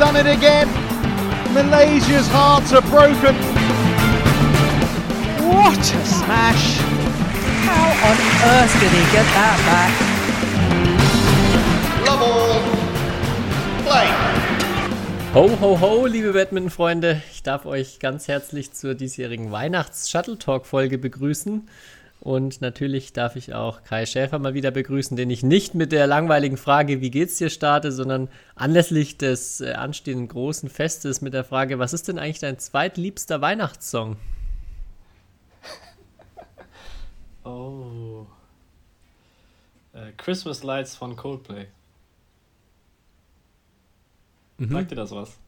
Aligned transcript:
done 0.00 0.16
it 0.16 0.26
again. 0.26 0.66
Malaysia's 1.52 2.26
hearts 2.28 2.72
are 2.72 2.80
broken. 2.80 3.36
What 5.46 5.78
a 5.78 6.04
smash! 6.06 6.78
How 7.68 7.84
on 8.08 8.16
earth 8.48 8.72
did 8.80 8.92
he 8.96 9.04
get 9.12 9.26
that 9.36 9.58
back? 9.68 9.92
Love 12.06 12.22
all. 12.22 12.62
Play. 13.84 14.08
Ho, 15.34 15.54
ho, 15.60 15.76
ho, 15.76 16.06
liebe 16.06 16.32
Badminton-Freunde. 16.32 17.20
Ich 17.30 17.42
darf 17.42 17.66
euch 17.66 17.98
ganz 17.98 18.26
herzlich 18.26 18.72
zur 18.72 18.94
diesjährigen 18.94 19.52
Weihnachts-Shuttle-Talk-Folge 19.52 20.96
begrüßen. 20.96 21.68
Und 22.20 22.60
natürlich 22.60 23.14
darf 23.14 23.34
ich 23.36 23.54
auch 23.54 23.82
Kai 23.82 24.04
Schäfer 24.04 24.38
mal 24.38 24.52
wieder 24.52 24.70
begrüßen, 24.70 25.16
den 25.16 25.30
ich 25.30 25.42
nicht 25.42 25.74
mit 25.74 25.90
der 25.90 26.06
langweiligen 26.06 26.58
Frage, 26.58 27.00
wie 27.00 27.10
geht's 27.10 27.38
dir, 27.38 27.48
starte, 27.48 27.92
sondern 27.92 28.28
anlässlich 28.54 29.16
des 29.16 29.62
äh, 29.62 29.72
anstehenden 29.72 30.28
großen 30.28 30.68
Festes 30.68 31.22
mit 31.22 31.32
der 31.32 31.44
Frage, 31.44 31.78
was 31.78 31.94
ist 31.94 32.08
denn 32.08 32.18
eigentlich 32.18 32.38
dein 32.38 32.58
zweitliebster 32.58 33.40
Weihnachtssong? 33.40 34.16
Oh. 37.42 38.26
Äh, 39.94 40.12
Christmas 40.18 40.62
Lights 40.62 40.94
von 40.94 41.16
Coldplay. 41.16 41.68
Mhm. 44.58 44.72
Sagt 44.72 44.90
dir 44.90 44.96
das 44.96 45.10
was? 45.10 45.38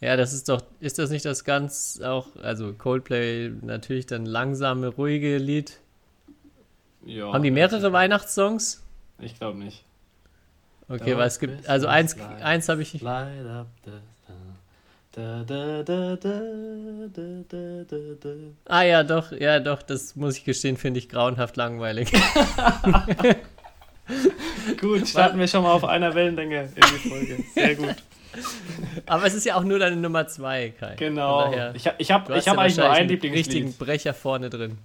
Ja, 0.00 0.16
das 0.16 0.32
ist 0.32 0.48
doch, 0.48 0.62
ist 0.80 0.98
das 0.98 1.10
nicht 1.10 1.24
das 1.24 1.44
ganz 1.44 2.00
auch, 2.04 2.28
also 2.42 2.72
Coldplay 2.72 3.50
natürlich 3.62 4.06
dann 4.06 4.26
langsame, 4.26 4.88
ruhige 4.88 5.38
Lied. 5.38 5.78
Ja. 7.04 7.32
Haben 7.32 7.42
die 7.44 7.50
mehrere 7.50 7.92
Weihnachtssongs? 7.92 8.82
Ich 9.20 9.38
glaube 9.38 9.58
nicht. 9.58 9.84
Okay, 10.88 11.14
Oh, 11.14 11.18
weil 11.18 11.28
es 11.28 11.38
gibt, 11.38 11.68
also 11.68 11.86
eins, 11.86 12.16
eins 12.42 12.68
habe 12.68 12.82
ich, 12.82 13.00
Light 13.00 13.46
up 13.46 13.66
the 13.84 13.92
ah 18.66 18.82
ja, 18.82 19.02
doch, 19.02 19.32
ja, 19.32 19.60
doch, 19.60 19.80
das 19.82 20.14
muss 20.14 20.36
ich 20.36 20.44
gestehen, 20.44 20.76
finde 20.76 20.98
ich 20.98 21.08
grauenhaft 21.08 21.56
langweilig. 21.56 22.12
Gut, 24.80 25.08
starten 25.08 25.38
wir 25.38 25.48
schon 25.48 25.62
mal 25.62 25.72
auf 25.72 25.84
einer 25.84 26.14
Wellenlänge 26.14 26.64
in 26.74 26.82
die 26.82 27.08
Folge. 27.08 27.38
Sehr 27.54 27.74
gut. 27.76 27.94
Aber 29.06 29.24
es 29.26 29.34
ist 29.34 29.44
ja 29.44 29.56
auch 29.56 29.64
nur 29.64 29.78
deine 29.78 29.96
Nummer 29.96 30.26
zwei, 30.26 30.70
Kai. 30.70 30.94
Genau. 30.96 31.42
Daher, 31.50 31.74
Ich, 31.74 31.88
ich 31.98 32.10
habe 32.10 32.36
ich 32.36 32.48
hab 32.48 32.56
ja 32.56 32.60
eigentlich 32.62 32.76
nur 32.76 32.90
einen 32.90 33.08
richtigen 33.10 33.34
Lieblingslied. 33.34 33.78
Brecher 33.78 34.14
vorne 34.14 34.50
drin. 34.50 34.78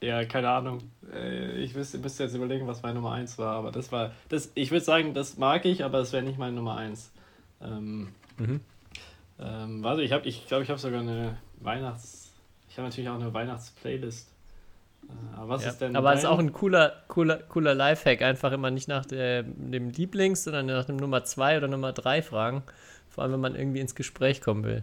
Ja, 0.00 0.24
keine 0.24 0.50
Ahnung. 0.50 0.78
Äh, 1.14 1.60
Ich 1.62 1.74
müsste, 1.74 1.98
müsste 1.98 2.24
jetzt 2.24 2.34
überlegen, 2.34 2.66
was 2.66 2.82
meine 2.82 2.94
Nummer 2.94 3.12
1 3.12 3.38
war, 3.38 3.54
aber 3.56 3.70
das 3.70 3.92
war. 3.92 4.10
Das, 4.28 4.50
ich 4.54 4.70
würde 4.70 4.84
sagen, 4.84 5.14
das 5.14 5.36
mag 5.38 5.64
ich, 5.64 5.84
aber 5.84 5.98
es 5.98 6.12
wäre 6.12 6.22
nicht 6.24 6.38
meine 6.38 6.54
Nummer 6.56 6.76
1. 6.76 7.10
Ähm, 7.62 8.08
Mhm. 8.38 8.60
ähm, 9.38 9.82
warte, 9.84 10.02
ich 10.02 10.12
habe, 10.12 10.26
ich 10.26 10.46
glaube, 10.46 10.64
ich 10.64 10.70
habe 10.70 10.80
sogar 10.80 11.00
eine 11.00 11.36
Weihnachts. 11.60 12.32
Ich 12.68 12.78
habe 12.78 12.88
natürlich 12.88 13.08
auch 13.10 13.14
eine 13.20 13.32
Weihnachtsplaylist. 13.32 14.28
Äh, 15.08 15.36
aber 15.36 15.48
was 15.50 15.64
Ja. 15.64 15.70
ist 15.70 15.78
denn? 15.80 15.94
Aber 15.94 16.12
es 16.14 16.20
ist 16.20 16.24
auch 16.26 16.38
ein 16.38 16.52
cooler, 16.52 16.94
cooler, 17.08 17.36
cooler 17.48 17.74
Lifehack. 17.74 18.22
Einfach 18.22 18.50
immer 18.52 18.70
nicht 18.70 18.88
nach 18.88 19.04
der, 19.04 19.42
dem 19.44 19.90
Lieblings, 19.90 20.44
sondern 20.44 20.66
nach 20.66 20.86
dem 20.86 20.96
Nummer 20.96 21.22
zwei 21.24 21.56
oder 21.58 21.68
Nummer 21.68 21.92
drei 21.92 22.22
fragen. 22.22 22.62
Vor 23.14 23.22
allem, 23.24 23.34
wenn 23.34 23.40
man 23.40 23.54
irgendwie 23.54 23.80
ins 23.80 23.94
Gespräch 23.94 24.40
kommen 24.40 24.64
will. 24.64 24.82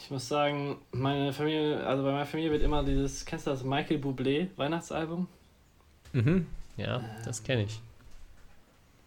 Ich 0.00 0.10
muss 0.10 0.28
sagen, 0.28 0.76
meine 0.92 1.32
Familie, 1.32 1.84
also 1.86 2.02
bei 2.02 2.12
meiner 2.12 2.26
Familie 2.26 2.50
wird 2.52 2.62
immer 2.62 2.84
dieses, 2.84 3.24
kennst 3.24 3.46
du 3.46 3.50
das 3.50 3.64
Michael 3.64 3.98
Bublé 3.98 4.48
Weihnachtsalbum? 4.56 5.26
Mhm. 6.12 6.46
Ja, 6.76 7.02
das 7.24 7.42
kenne 7.42 7.64
ich. 7.64 7.80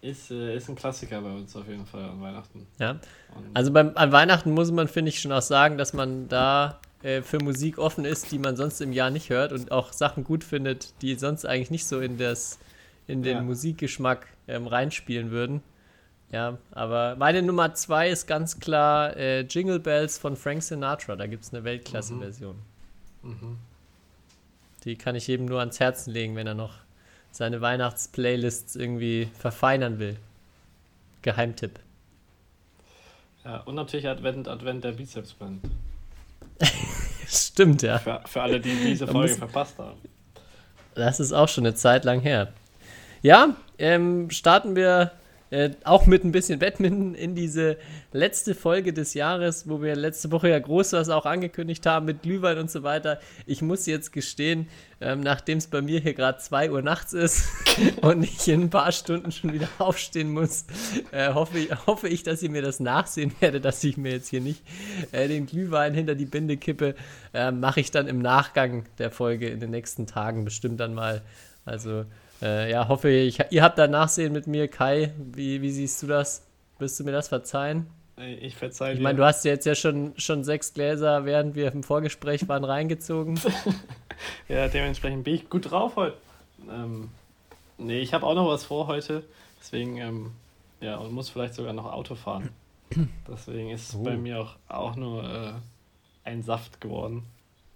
Ist, 0.01 0.31
äh, 0.31 0.55
ist 0.55 0.69
ein 0.69 0.75
Klassiker 0.75 1.21
bei 1.21 1.31
uns 1.31 1.55
auf 1.55 1.67
jeden 1.67 1.85
Fall 1.85 2.03
an 2.03 2.21
Weihnachten. 2.21 2.65
Ja. 2.79 2.91
Und 2.91 2.99
Also 3.53 3.71
beim, 3.71 3.91
an 3.95 4.11
Weihnachten 4.11 4.51
muss 4.51 4.71
man, 4.71 4.87
finde 4.87 5.09
ich, 5.09 5.19
schon 5.19 5.31
auch 5.31 5.41
sagen, 5.41 5.77
dass 5.77 5.93
man 5.93 6.27
da 6.27 6.79
äh, 7.03 7.21
für 7.21 7.39
Musik 7.39 7.77
offen 7.77 8.05
ist, 8.05 8.31
die 8.31 8.39
man 8.39 8.55
sonst 8.55 8.81
im 8.81 8.93
Jahr 8.93 9.09
nicht 9.09 9.29
hört 9.29 9.51
und 9.51 9.71
auch 9.71 9.93
Sachen 9.93 10.23
gut 10.23 10.43
findet, 10.43 10.93
die 11.01 11.15
sonst 11.15 11.45
eigentlich 11.45 11.71
nicht 11.71 11.85
so 11.87 11.99
in, 11.99 12.17
das, 12.17 12.59
in 13.07 13.23
den 13.23 13.37
Ja. 13.37 13.43
Musikgeschmack 13.43 14.27
ähm, 14.47 14.67
reinspielen 14.67 15.31
würden. 15.31 15.61
Ja, 16.31 16.57
aber 16.71 17.15
meine 17.17 17.41
Nummer 17.41 17.73
zwei 17.75 18.09
ist 18.09 18.27
ganz 18.27 18.59
klar 18.59 19.15
äh, 19.15 19.41
Jingle 19.41 19.79
Bells 19.79 20.17
von 20.17 20.35
Frank 20.35 20.63
Sinatra. 20.63 21.15
Da 21.15 21.27
gibt 21.27 21.43
es 21.43 21.53
eine 21.53 21.63
Weltklasse-Version. 21.63 22.55
mhm. 23.23 23.57
Die 24.83 24.95
kann 24.97 25.15
ich 25.15 25.27
jedem 25.27 25.47
nur 25.47 25.59
ans 25.59 25.79
Herzen 25.79 26.11
legen, 26.11 26.35
wenn 26.35 26.45
er 26.45 26.53
noch 26.53 26.73
seine 27.31 27.59
Weihnachtsplaylists 27.59 28.75
irgendwie 28.75 29.29
verfeinern 29.39 29.99
will. 29.99 30.17
Geheimtipp. 31.21 31.79
Ja, 33.43 33.61
und 33.61 33.75
natürlich 33.75 34.07
Advent, 34.07 34.47
Advent 34.47 34.83
der 34.83 34.91
Bizepsband. 34.91 35.65
Stimmt, 37.27 37.81
ja. 37.81 37.97
Für, 37.99 38.21
für 38.25 38.41
alle, 38.41 38.59
die 38.59 38.75
diese 38.75 39.07
Folge 39.07 39.35
verpasst 39.35 39.77
haben. 39.77 39.99
Das 40.93 41.19
ist 41.19 41.33
auch 41.33 41.49
schon 41.49 41.65
eine 41.65 41.75
Zeit 41.75 42.05
lang 42.05 42.21
her. 42.21 42.53
Ja, 43.21 43.55
ähm, 43.77 44.29
starten 44.29 44.75
wir 44.75 45.11
äh, 45.51 45.71
auch 45.83 46.07
mit 46.07 46.23
ein 46.23 46.31
bisschen 46.31 46.59
Badminton 46.59 47.13
in 47.13 47.35
diese 47.35 47.77
letzte 48.11 48.55
Folge 48.55 48.93
des 48.93 49.13
Jahres, 49.13 49.69
wo 49.69 49.81
wir 49.81 49.95
letzte 49.95 50.31
Woche 50.31 50.49
ja 50.49 50.57
groß 50.57 50.93
was 50.93 51.09
auch 51.09 51.25
angekündigt 51.25 51.85
haben 51.85 52.05
mit 52.05 52.23
Glühwein 52.23 52.57
und 52.57 52.71
so 52.71 52.83
weiter. 52.83 53.19
Ich 53.45 53.61
muss 53.61 53.85
jetzt 53.85 54.11
gestehen, 54.11 54.67
ähm, 55.01 55.19
nachdem 55.19 55.59
es 55.59 55.67
bei 55.67 55.81
mir 55.81 55.99
hier 55.99 56.13
gerade 56.13 56.39
2 56.39 56.71
Uhr 56.71 56.81
nachts 56.81 57.13
ist 57.13 57.47
und 58.01 58.23
ich 58.23 58.47
in 58.47 58.63
ein 58.63 58.69
paar 58.69 58.91
Stunden 58.91 59.31
schon 59.31 59.53
wieder 59.53 59.67
aufstehen 59.77 60.31
muss, 60.31 60.65
äh, 61.11 61.33
hoffe, 61.33 61.59
ich, 61.59 61.85
hoffe 61.85 62.07
ich, 62.07 62.23
dass 62.23 62.41
ihr 62.41 62.49
mir 62.49 62.61
das 62.63 62.79
nachsehen 62.79 63.31
werdet, 63.39 63.65
dass 63.65 63.83
ich 63.83 63.97
mir 63.97 64.13
jetzt 64.13 64.29
hier 64.29 64.41
nicht 64.41 64.63
äh, 65.11 65.27
den 65.27 65.45
Glühwein 65.45 65.93
hinter 65.93 66.15
die 66.15 66.25
Binde 66.25 66.57
kippe. 66.57 66.95
Äh, 67.33 67.51
Mache 67.51 67.81
ich 67.81 67.91
dann 67.91 68.07
im 68.07 68.19
Nachgang 68.19 68.85
der 68.97 69.11
Folge 69.11 69.47
in 69.47 69.59
den 69.59 69.71
nächsten 69.71 70.07
Tagen 70.07 70.43
bestimmt 70.43 70.79
dann 70.79 70.93
mal. 70.93 71.21
Also 71.65 72.05
äh, 72.41 72.71
ja, 72.71 72.87
hoffe 72.87 73.09
ich, 73.09 73.39
ihr 73.51 73.63
habt 73.63 73.77
da 73.77 73.87
Nachsehen 73.87 74.33
mit 74.33 74.47
mir. 74.47 74.67
Kai, 74.67 75.13
wie, 75.17 75.61
wie 75.61 75.71
siehst 75.71 76.01
du 76.03 76.07
das? 76.07 76.43
Wirst 76.79 76.99
du 76.99 77.03
mir 77.03 77.11
das 77.11 77.27
verzeihen? 77.29 77.87
Ey, 78.17 78.35
Ich 78.35 78.55
verzeihe 78.55 78.93
Ich 78.93 78.99
dir. 78.99 79.03
meine, 79.03 79.17
du 79.17 79.25
hast 79.25 79.43
ja 79.45 79.51
jetzt 79.51 79.65
ja 79.65 79.75
schon, 79.75 80.13
schon 80.17 80.43
sechs 80.43 80.73
Gläser, 80.73 81.25
während 81.25 81.55
wir 81.55 81.71
im 81.71 81.83
Vorgespräch 81.83 82.47
waren, 82.47 82.63
reingezogen. 82.63 83.39
Ja, 84.47 84.69
dementsprechend 84.69 85.25
bin 85.25 85.35
ich 85.35 85.49
gut 85.49 85.69
drauf 85.69 85.97
heute. 85.97 86.15
Ähm, 86.71 87.09
nee, 87.77 87.99
ich 87.99 88.13
habe 88.13 88.25
auch 88.25 88.33
noch 88.33 88.47
was 88.47 88.63
vor 88.63 88.87
heute. 88.87 89.23
Deswegen, 89.59 89.97
ähm, 89.97 90.31
ja, 90.79 90.95
und 90.95 91.11
muss 91.11 91.29
vielleicht 91.29 91.53
sogar 91.55 91.73
noch 91.73 91.91
Auto 91.91 92.15
fahren. 92.15 92.49
Deswegen 93.27 93.71
ist 93.71 93.89
es 93.89 93.95
Oh. 93.95 94.03
bei 94.03 94.15
mir 94.15 94.39
auch, 94.39 94.55
auch 94.69 94.95
nur 94.95 95.23
äh, 95.23 95.51
ein 96.23 96.43
Saft 96.43 96.79
geworden. 96.79 97.23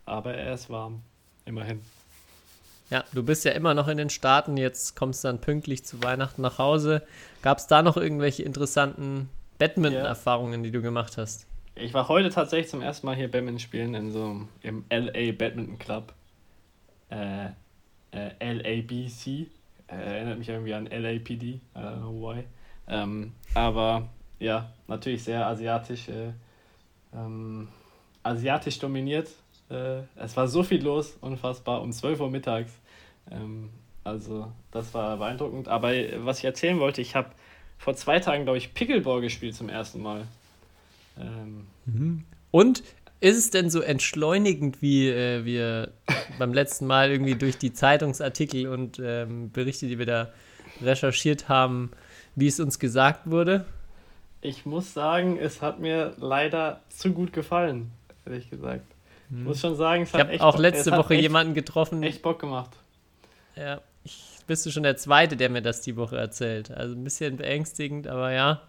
Aber 0.05 0.33
er 0.33 0.53
ist 0.53 0.69
warm. 0.69 1.01
Immerhin. 1.45 1.81
Ja, 2.89 3.03
du 3.13 3.23
bist 3.23 3.45
ja 3.45 3.51
immer 3.51 3.73
noch 3.73 3.87
in 3.87 3.97
den 3.97 4.09
Staaten, 4.09 4.57
jetzt 4.57 4.95
kommst 4.95 5.23
du 5.23 5.27
dann 5.27 5.39
pünktlich 5.39 5.85
zu 5.85 6.01
Weihnachten 6.01 6.41
nach 6.41 6.57
Hause. 6.57 7.03
Gab 7.41 7.59
es 7.59 7.67
da 7.67 7.83
noch 7.83 7.97
irgendwelche 7.97 8.43
interessanten 8.43 9.29
Badminton-Erfahrungen, 9.59 10.63
die 10.63 10.71
du 10.71 10.81
gemacht 10.81 11.17
hast? 11.17 11.45
Ich 11.75 11.93
war 11.93 12.07
heute 12.07 12.29
tatsächlich 12.29 12.69
zum 12.69 12.81
ersten 12.81 13.05
Mal 13.05 13.15
hier 13.15 13.29
Badminton 13.29 13.59
spielen 13.59 13.93
in 13.93 14.11
so 14.11 14.41
im 14.61 14.85
LA 14.89 15.31
Badminton 15.31 15.77
Club. 15.77 16.13
Äh, 17.09 17.49
äh, 18.11 18.53
LABC. 18.53 19.47
Äh, 19.87 19.95
erinnert 19.95 20.39
mich 20.39 20.49
irgendwie 20.49 20.73
an 20.73 20.87
LAPD. 20.87 21.43
I 21.43 21.61
don't 21.75 21.97
know 21.97 22.21
why. 22.21 22.43
Ähm, 22.87 23.33
aber 23.53 24.09
ja, 24.39 24.71
natürlich 24.87 25.23
sehr 25.23 25.45
asiatisch. 25.45 26.09
Äh, 26.09 26.33
ähm, 27.13 27.67
asiatisch 28.23 28.79
dominiert. 28.79 29.29
Äh, 29.69 30.01
es 30.15 30.35
war 30.35 30.47
so 30.47 30.63
viel 30.63 30.83
los, 30.83 31.17
unfassbar, 31.21 31.81
um 31.81 31.91
12 31.91 32.19
Uhr 32.19 32.29
mittags. 32.29 32.71
Ähm, 33.31 33.69
also, 34.03 34.51
das 34.71 34.93
war 34.93 35.17
beeindruckend. 35.17 35.67
Aber 35.67 35.93
äh, 35.93 36.25
was 36.25 36.39
ich 36.39 36.45
erzählen 36.45 36.79
wollte, 36.79 37.01
ich 37.01 37.15
habe 37.15 37.29
vor 37.77 37.95
zwei 37.95 38.19
Tagen, 38.19 38.43
glaube 38.43 38.57
ich, 38.57 38.73
Pickleball 38.73 39.21
gespielt 39.21 39.55
zum 39.55 39.69
ersten 39.69 40.01
Mal. 40.01 40.27
Ähm, 41.19 41.67
Und 42.51 42.83
ist 43.21 43.37
es 43.37 43.49
denn 43.49 43.69
so 43.69 43.81
entschleunigend, 43.81 44.81
wie 44.81 45.09
äh, 45.09 45.43
wir 45.45 45.91
beim 46.39 46.53
letzten 46.53 46.87
Mal 46.87 47.11
irgendwie 47.11 47.35
durch 47.35 47.57
die 47.57 47.73
Zeitungsartikel 47.73 48.67
und 48.67 48.99
ähm, 49.03 49.51
Berichte, 49.51 49.87
die 49.87 49.99
wir 49.99 50.05
da 50.05 50.29
recherchiert 50.81 51.49
haben, 51.49 51.91
wie 52.35 52.47
es 52.47 52.59
uns 52.59 52.79
gesagt 52.79 53.29
wurde? 53.29 53.65
Ich 54.41 54.65
muss 54.65 54.93
sagen, 54.93 55.37
es 55.37 55.61
hat 55.61 55.79
mir 55.79 56.13
leider 56.17 56.79
zu 56.89 57.11
gut 57.11 57.33
gefallen, 57.33 57.91
ehrlich 58.25 58.49
gesagt. 58.49 58.85
Ich 59.31 59.35
muss 59.37 59.59
schon 59.61 59.75
sagen, 59.75 60.03
es. 60.03 60.09
Ich 60.13 60.15
habe 60.19 60.41
auch 60.41 60.53
Bock- 60.53 60.61
letzte 60.61 60.91
Woche 60.91 61.13
echt, 61.13 61.21
jemanden 61.23 61.53
getroffen. 61.53 62.01
echt 62.03 62.21
Bock 62.21 62.39
gemacht. 62.39 62.71
Ja, 63.55 63.81
ich 64.03 64.23
bist 64.47 64.65
du 64.65 64.71
schon 64.71 64.83
der 64.83 64.97
Zweite, 64.97 65.37
der 65.37 65.49
mir 65.49 65.61
das 65.61 65.81
die 65.81 65.95
Woche 65.95 66.17
erzählt. 66.17 66.71
Also 66.71 66.95
ein 66.95 67.03
bisschen 67.03 67.37
beängstigend, 67.37 68.07
aber 68.07 68.31
ja, 68.31 68.61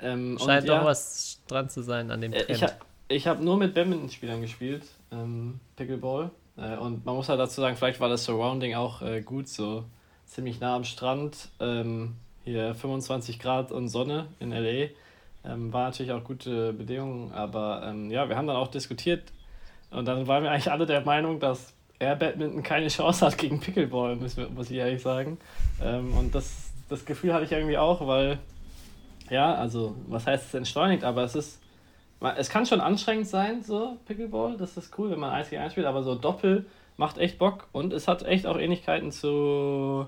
Ähm, 0.00 0.38
scheint 0.38 0.68
doch 0.68 0.76
ja, 0.76 0.84
was 0.84 1.40
dran 1.48 1.68
zu 1.68 1.82
sein 1.82 2.10
an 2.10 2.20
dem 2.20 2.32
äh, 2.32 2.44
Trend. 2.44 2.50
Ich, 2.50 2.62
ha- 2.62 2.76
ich 3.08 3.26
habe 3.26 3.44
nur 3.44 3.56
mit 3.56 3.74
Badminton-Spielern 3.74 4.40
gespielt, 4.40 4.84
ähm, 5.12 5.58
Pickleball. 5.76 6.30
Äh, 6.56 6.76
und 6.76 7.04
man 7.04 7.16
muss 7.16 7.28
halt 7.28 7.40
dazu 7.40 7.60
sagen, 7.60 7.76
vielleicht 7.76 7.98
war 8.00 8.08
das 8.08 8.24
Surrounding 8.24 8.74
auch 8.76 9.02
äh, 9.02 9.22
gut, 9.22 9.48
so 9.48 9.84
ziemlich 10.26 10.60
nah 10.60 10.76
am 10.76 10.84
Strand. 10.84 11.48
Ähm, 11.58 12.14
hier 12.44 12.74
25 12.74 13.38
Grad 13.40 13.72
und 13.72 13.88
Sonne 13.88 14.26
in 14.38 14.52
LA. 14.52 14.90
Ähm, 15.46 15.72
war 15.72 15.86
natürlich 15.86 16.12
auch 16.12 16.22
gute 16.22 16.72
Bedingungen, 16.72 17.32
aber 17.32 17.82
ähm, 17.86 18.10
ja, 18.10 18.28
wir 18.28 18.36
haben 18.36 18.46
dann 18.46 18.56
auch 18.56 18.68
diskutiert 18.68 19.22
und 19.94 20.06
dann 20.06 20.26
waren 20.26 20.42
wir 20.42 20.50
eigentlich 20.50 20.70
alle 20.70 20.86
der 20.86 21.02
Meinung, 21.02 21.40
dass 21.40 21.72
Air 21.98 22.16
Badminton 22.16 22.62
keine 22.62 22.88
Chance 22.88 23.24
hat 23.26 23.38
gegen 23.38 23.60
Pickleball, 23.60 24.16
muss, 24.16 24.36
muss 24.36 24.70
ich 24.70 24.76
ehrlich 24.76 25.02
sagen. 25.02 25.38
Ähm, 25.82 26.12
und 26.16 26.34
das, 26.34 26.70
das 26.88 27.04
Gefühl 27.04 27.32
hatte 27.32 27.44
ich 27.44 27.52
irgendwie 27.52 27.78
auch, 27.78 28.06
weil, 28.06 28.38
ja, 29.30 29.54
also, 29.54 29.94
was 30.08 30.26
heißt 30.26 30.48
es 30.48 30.54
entschleunigt, 30.54 31.04
aber 31.04 31.22
es 31.22 31.34
ist, 31.34 31.60
es 32.36 32.48
kann 32.48 32.66
schon 32.66 32.80
anstrengend 32.80 33.28
sein, 33.28 33.62
so 33.62 33.96
Pickleball, 34.06 34.56
das 34.56 34.76
ist 34.76 34.98
cool, 34.98 35.10
wenn 35.10 35.20
man 35.20 35.30
1 35.30 35.50
gegen 35.50 35.62
1 35.62 35.72
spielt, 35.72 35.86
aber 35.86 36.02
so 36.02 36.14
Doppel 36.14 36.66
macht 36.96 37.18
echt 37.18 37.38
Bock 37.38 37.68
und 37.72 37.92
es 37.92 38.08
hat 38.08 38.22
echt 38.22 38.46
auch 38.46 38.58
Ähnlichkeiten 38.58 39.12
zu, 39.12 40.06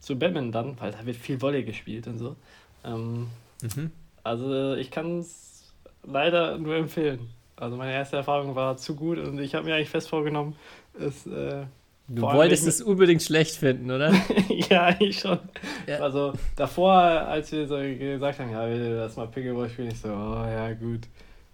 zu 0.00 0.18
Badminton 0.18 0.52
dann, 0.52 0.80
weil 0.80 0.92
da 0.92 1.04
wird 1.04 1.16
viel 1.16 1.40
Volley 1.40 1.64
gespielt 1.64 2.06
und 2.06 2.18
so. 2.18 2.36
Ähm, 2.84 3.28
mhm. 3.62 3.90
Also 4.22 4.74
ich 4.74 4.90
kann 4.90 5.20
es 5.20 5.72
leider 6.02 6.58
nur 6.58 6.76
empfehlen. 6.76 7.30
Also 7.56 7.76
meine 7.76 7.92
erste 7.92 8.16
Erfahrung 8.16 8.54
war 8.54 8.76
zu 8.76 8.94
gut 8.94 9.18
und 9.18 9.38
ich 9.38 9.54
habe 9.54 9.64
mir 9.64 9.74
eigentlich 9.74 9.90
fest 9.90 10.08
vorgenommen, 10.08 10.56
es. 10.98 11.26
Äh, 11.26 11.64
du 12.08 12.22
wolltest 12.22 12.66
es 12.66 12.82
unbedingt 12.82 13.22
schlecht 13.22 13.56
finden, 13.56 13.90
oder? 13.90 14.12
ja, 14.70 14.84
eigentlich 14.84 15.18
schon. 15.18 15.38
Ja. 15.86 16.00
Also 16.00 16.34
davor, 16.54 16.92
als 16.92 17.50
wir 17.52 17.66
so 17.66 17.76
gesagt 17.76 18.38
haben, 18.38 18.50
ja, 18.50 18.68
wir 18.68 18.96
lass 18.96 19.16
mal 19.16 19.26
Pickleball 19.26 19.70
spielen, 19.70 19.88
ich 19.88 20.00
so, 20.00 20.08
oh 20.08 20.44
ja, 20.46 20.72
gut. 20.74 21.02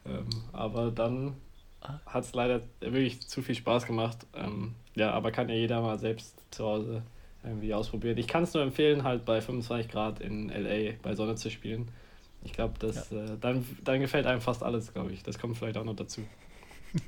Ähm, 0.05 0.29
aber 0.53 0.91
dann 0.91 1.35
hat 2.07 2.25
es 2.25 2.35
leider 2.35 2.61
wirklich 2.81 3.21
zu 3.27 3.43
viel 3.43 3.55
Spaß 3.55 3.87
gemacht. 3.87 4.19
Ähm, 4.35 4.75
ja, 4.95 5.13
aber 5.13 5.31
kann 5.31 5.49
ja 5.49 5.55
jeder 5.55 5.81
mal 5.81 5.99
selbst 5.99 6.35
zu 6.51 6.65
Hause 6.65 7.03
irgendwie 7.45 7.75
ausprobieren. 7.75 8.19
Ich 8.19 8.29
kann 8.29 8.45
es 8.45 8.55
nur 8.55 8.63
empfehlen, 8.63 9.05
halt 9.05 9.25
bei 9.25 9.41
25 9.41 9.91
Grad 9.91 10.21
in 10.21 10.49
LA 10.49 10.95
bei 11.03 11.15
Sonne 11.15 11.35
zu 11.35 11.51
spielen. 11.51 11.89
Ich 12.45 12.53
glaube, 12.53 12.75
das 12.79 13.11
ja. 13.11 13.25
äh, 13.25 13.39
dann, 13.41 13.65
dann 13.85 14.01
gefällt 14.01 14.27
einem 14.27 14.41
fast 14.41 14.63
alles, 14.63 14.93
glaube 14.93 15.13
ich. 15.13 15.23
Das 15.23 15.39
kommt 15.39 15.57
vielleicht 15.57 15.77
auch 15.77 15.85
noch 15.85 15.97
dazu. 15.97 16.23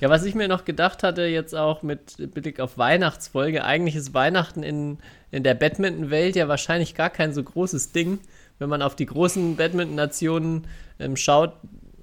Ja, 0.00 0.08
was 0.10 0.24
ich 0.24 0.36
mir 0.36 0.46
noch 0.46 0.64
gedacht 0.64 1.02
hatte, 1.02 1.22
jetzt 1.22 1.54
auch 1.54 1.82
mit 1.82 2.32
Blick 2.32 2.60
auf 2.60 2.78
Weihnachtsfolge, 2.78 3.64
eigentlich 3.64 3.96
ist 3.96 4.14
Weihnachten 4.14 4.62
in, 4.62 4.98
in 5.32 5.42
der 5.42 5.54
Badminton-Welt 5.54 6.36
ja 6.36 6.46
wahrscheinlich 6.46 6.94
gar 6.94 7.10
kein 7.10 7.32
so 7.32 7.42
großes 7.42 7.90
Ding. 7.90 8.20
Wenn 8.60 8.68
man 8.68 8.80
auf 8.80 8.94
die 8.94 9.06
großen 9.06 9.56
Badminton-Nationen 9.56 10.68
ähm, 11.00 11.16
schaut, 11.16 11.54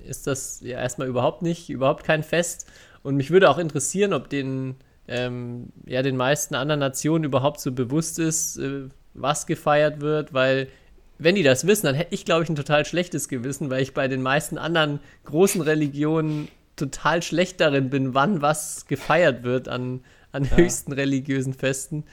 ist 0.05 0.27
das 0.27 0.59
ja 0.61 0.79
erstmal 0.79 1.07
überhaupt 1.07 1.41
nicht, 1.41 1.69
überhaupt 1.69 2.03
kein 2.03 2.23
Fest. 2.23 2.67
Und 3.01 3.15
mich 3.15 3.31
würde 3.31 3.49
auch 3.49 3.57
interessieren, 3.57 4.11
ob 4.11 4.29
den, 4.29 4.75
ähm, 5.07 5.71
ja, 5.85 6.01
den 6.01 6.17
meisten 6.17 6.55
anderen 6.55 6.81
Nationen 6.81 7.23
überhaupt 7.23 7.61
so 7.61 7.71
bewusst 7.71 8.19
ist, 8.19 8.57
äh, 8.57 8.89
was 9.13 9.47
gefeiert 9.47 10.01
wird, 10.01 10.33
weil 10.33 10.67
wenn 11.17 11.35
die 11.35 11.43
das 11.43 11.65
wissen, 11.65 11.85
dann 11.85 11.95
hätte 11.95 12.13
ich, 12.13 12.25
glaube 12.25 12.43
ich, 12.43 12.49
ein 12.49 12.55
total 12.55 12.85
schlechtes 12.85 13.29
Gewissen, 13.29 13.69
weil 13.69 13.81
ich 13.81 13.93
bei 13.93 14.07
den 14.07 14.21
meisten 14.21 14.57
anderen 14.57 14.99
großen 15.25 15.61
Religionen 15.61 16.49
total 16.75 17.21
schlecht 17.21 17.61
darin 17.61 17.89
bin, 17.89 18.13
wann 18.13 18.41
was 18.41 18.85
gefeiert 18.87 19.43
wird 19.43 19.67
an, 19.67 20.01
an 20.31 20.43
ja. 20.43 20.57
höchsten 20.57 20.91
religiösen 20.91 21.53
Festen. 21.53 22.03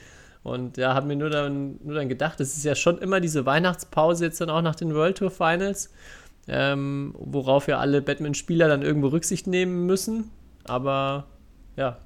Und 0.45 0.77
ja, 0.77 0.95
habe 0.95 1.07
mir 1.07 1.17
nur 1.17 1.31
dann, 1.31 1.79
nur 1.83 1.95
dann 1.95 2.09
gedacht, 2.09 2.41
es 2.41 2.57
ist 2.57 2.65
ja 2.65 2.75
schon 2.75 2.99
immer 2.99 3.21
diese 3.21 3.47
Weihnachtspause 3.47 4.25
jetzt 4.25 4.41
dann 4.41 4.51
auch 4.51 4.63
nach 4.63 4.75
den 4.75 4.95
World 4.95 5.19
Tour 5.19 5.31
Finals, 5.31 5.93
ähm, 6.49 7.15
worauf 7.19 7.69
ja 7.69 7.79
alle 7.79 8.03
Batman-Spieler 8.03 8.69
dann 8.69 8.83
irgendwo 8.83 9.09
Rücksicht 9.09 9.47
nehmen 9.47 9.87
müssen. 9.87 10.31
Aber 10.65 11.27
ja, 11.77 11.99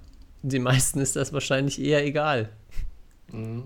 den 0.42 0.62
meisten 0.62 1.00
ist 1.00 1.16
das 1.16 1.32
wahrscheinlich 1.32 1.80
eher 1.80 2.04
egal. 2.04 2.50
Mhm. 3.32 3.64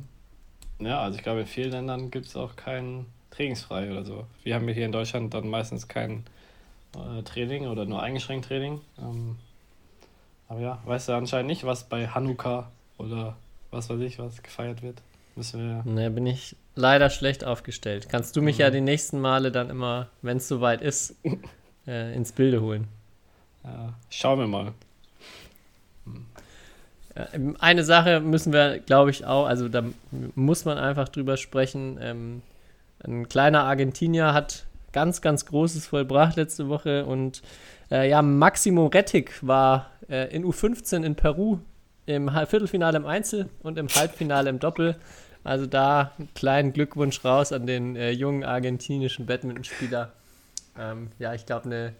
Ja, 0.78 1.02
also 1.02 1.16
ich 1.18 1.22
glaube, 1.22 1.40
in 1.40 1.46
vielen 1.46 1.72
Ländern 1.72 2.10
gibt 2.10 2.26
es 2.26 2.36
auch 2.36 2.56
keinen 2.56 3.06
trainingsfrei 3.40 3.90
oder 3.90 4.04
so. 4.04 4.26
Wir 4.44 4.54
haben 4.54 4.68
hier 4.68 4.84
in 4.84 4.92
Deutschland 4.92 5.32
dann 5.32 5.48
meistens 5.48 5.88
kein 5.88 6.24
äh, 6.94 7.22
Training 7.22 7.68
oder 7.68 7.86
nur 7.86 8.02
eingeschränkt 8.02 8.46
Training. 8.46 8.82
Ähm, 8.98 9.36
aber 10.48 10.60
ja, 10.60 10.78
weißt 10.84 11.08
du 11.08 11.12
anscheinend 11.14 11.46
nicht, 11.46 11.64
was 11.64 11.84
bei 11.84 12.06
Hanukkah 12.06 12.70
oder 12.98 13.36
was 13.70 13.88
weiß 13.88 14.00
ich, 14.00 14.18
was 14.18 14.42
gefeiert 14.42 14.82
wird. 14.82 15.00
Müssen 15.36 15.60
wir. 15.60 15.90
Ne, 15.90 16.10
bin 16.10 16.26
ich 16.26 16.54
leider 16.74 17.08
schlecht 17.08 17.44
aufgestellt. 17.44 18.08
Kannst 18.10 18.36
du 18.36 18.42
mich 18.42 18.56
mhm. 18.56 18.62
ja 18.62 18.70
die 18.70 18.82
nächsten 18.82 19.20
Male 19.20 19.50
dann 19.50 19.70
immer, 19.70 20.08
wenn 20.20 20.36
es 20.36 20.46
soweit 20.46 20.82
ist, 20.82 21.14
äh, 21.86 22.14
ins 22.14 22.32
Bilde 22.32 22.60
holen. 22.60 22.88
Ja, 23.64 23.94
schauen 24.10 24.38
wir 24.40 24.46
mal. 24.48 24.72
Hm. 26.04 27.56
Eine 27.58 27.84
Sache 27.84 28.20
müssen 28.20 28.52
wir, 28.52 28.78
glaube 28.80 29.10
ich, 29.10 29.24
auch, 29.24 29.46
also 29.46 29.68
da 29.68 29.82
muss 30.34 30.64
man 30.64 30.78
einfach 30.78 31.08
drüber 31.08 31.36
sprechen. 31.36 31.98
Ähm, 32.00 32.42
ein 33.04 33.28
kleiner 33.28 33.64
Argentinier 33.64 34.32
hat 34.34 34.66
ganz, 34.92 35.20
ganz 35.20 35.46
Großes 35.46 35.86
vollbracht 35.86 36.36
letzte 36.36 36.68
Woche 36.68 37.06
und 37.06 37.42
äh, 37.90 38.08
ja, 38.08 38.22
Maximo 38.22 38.86
Rettig 38.86 39.32
war 39.42 39.90
äh, 40.08 40.34
in 40.34 40.44
U15 40.44 41.04
in 41.04 41.14
Peru 41.14 41.58
im 42.06 42.28
Viertelfinale 42.28 42.96
im 42.96 43.06
Einzel 43.06 43.48
und 43.62 43.78
im 43.78 43.88
Halbfinale 43.88 44.50
im 44.50 44.58
Doppel. 44.58 44.96
Also 45.44 45.66
da 45.66 46.12
einen 46.18 46.32
kleinen 46.34 46.72
Glückwunsch 46.72 47.24
raus 47.24 47.52
an 47.52 47.66
den 47.66 47.96
äh, 47.96 48.10
jungen 48.10 48.44
argentinischen 48.44 49.26
Badmintonspieler. 49.26 50.12
Ähm, 50.78 51.10
ja, 51.18 51.34
ich 51.34 51.46
glaube, 51.46 51.66
eine 51.66 51.92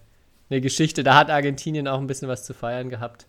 ne 0.49 0.61
Geschichte. 0.61 1.03
Da 1.03 1.15
hat 1.15 1.29
Argentinien 1.29 1.87
auch 1.87 1.99
ein 1.99 2.07
bisschen 2.07 2.27
was 2.27 2.43
zu 2.43 2.53
feiern 2.53 2.89
gehabt. 2.89 3.25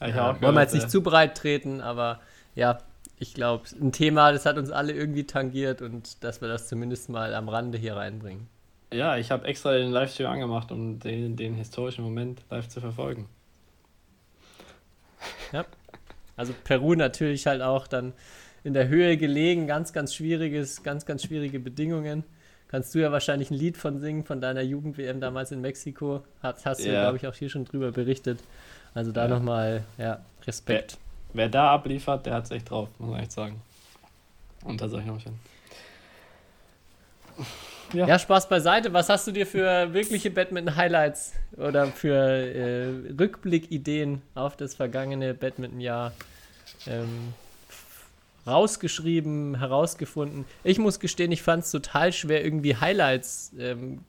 Ja, 0.00 0.08
ja, 0.08 0.42
wollen 0.42 0.54
wir 0.54 0.62
jetzt 0.62 0.74
nicht 0.74 0.90
zu 0.90 1.02
breit 1.02 1.36
treten, 1.36 1.80
aber 1.80 2.20
ja, 2.54 2.78
ich 3.22 3.34
glaube, 3.34 3.62
ein 3.80 3.92
Thema, 3.92 4.32
das 4.32 4.46
hat 4.46 4.58
uns 4.58 4.72
alle 4.72 4.92
irgendwie 4.92 5.24
tangiert 5.24 5.80
und 5.80 6.24
dass 6.24 6.40
wir 6.40 6.48
das 6.48 6.66
zumindest 6.66 7.08
mal 7.08 7.32
am 7.34 7.48
Rande 7.48 7.78
hier 7.78 7.94
reinbringen. 7.94 8.48
Ja, 8.92 9.16
ich 9.16 9.30
habe 9.30 9.46
extra 9.46 9.72
den 9.72 9.92
Livestream 9.92 10.26
angemacht, 10.26 10.72
um 10.72 10.98
den, 10.98 11.36
den 11.36 11.54
historischen 11.54 12.02
Moment 12.02 12.42
live 12.50 12.68
zu 12.68 12.80
verfolgen. 12.80 13.28
Ja. 15.52 15.64
Also 16.36 16.52
Peru 16.64 16.94
natürlich 16.94 17.46
halt 17.46 17.62
auch 17.62 17.86
dann 17.86 18.12
in 18.64 18.74
der 18.74 18.88
Höhe 18.88 19.16
gelegen, 19.16 19.68
ganz, 19.68 19.92
ganz 19.92 20.14
schwieriges, 20.14 20.82
ganz, 20.82 21.06
ganz 21.06 21.22
schwierige 21.22 21.60
Bedingungen. 21.60 22.24
Kannst 22.66 22.92
du 22.94 22.98
ja 22.98 23.12
wahrscheinlich 23.12 23.52
ein 23.52 23.56
Lied 23.56 23.76
von 23.76 24.00
singen, 24.00 24.24
von 24.24 24.40
deiner 24.40 24.62
Jugend-WM 24.62 25.20
damals 25.20 25.52
in 25.52 25.60
Mexiko. 25.60 26.24
Hast, 26.42 26.66
hast 26.66 26.84
ja. 26.84 26.92
du, 26.92 27.00
glaube 27.00 27.16
ich, 27.18 27.26
auch 27.28 27.34
hier 27.34 27.50
schon 27.50 27.66
drüber 27.66 27.92
berichtet. 27.92 28.40
Also 28.94 29.12
da 29.12 29.22
ja. 29.22 29.28
nochmal, 29.28 29.84
ja, 29.96 30.24
Respekt 30.44 30.98
wer 31.32 31.48
da 31.48 31.72
abliefert, 31.72 32.26
der 32.26 32.34
hat 32.34 32.44
es 32.44 32.50
echt 32.50 32.70
drauf, 32.70 32.88
muss 32.98 33.10
man 33.10 33.20
echt 33.20 33.32
sagen. 33.32 33.60
Unter 34.64 34.88
solchen 34.88 35.10
Umständen. 35.10 35.40
Ja. 37.92 38.06
ja, 38.06 38.18
Spaß 38.18 38.48
beiseite. 38.48 38.92
Was 38.92 39.08
hast 39.08 39.26
du 39.26 39.32
dir 39.32 39.46
für 39.46 39.92
wirkliche 39.92 40.30
Badminton-Highlights 40.30 41.34
oder 41.58 41.88
für 41.88 42.14
äh, 42.16 43.12
Rückblick-Ideen 43.18 44.22
auf 44.34 44.56
das 44.56 44.74
vergangene 44.74 45.34
Badminton-Jahr 45.34 46.12
ähm, 46.86 47.34
rausgeschrieben, 48.46 49.58
herausgefunden? 49.58 50.46
Ich 50.64 50.78
muss 50.78 51.00
gestehen, 51.00 51.32
ich 51.32 51.42
fand 51.42 51.64
es 51.64 51.70
total 51.70 52.12
schwer, 52.12 52.42
irgendwie 52.44 52.76
Highlights 52.76 53.52
ähm, 53.58 54.04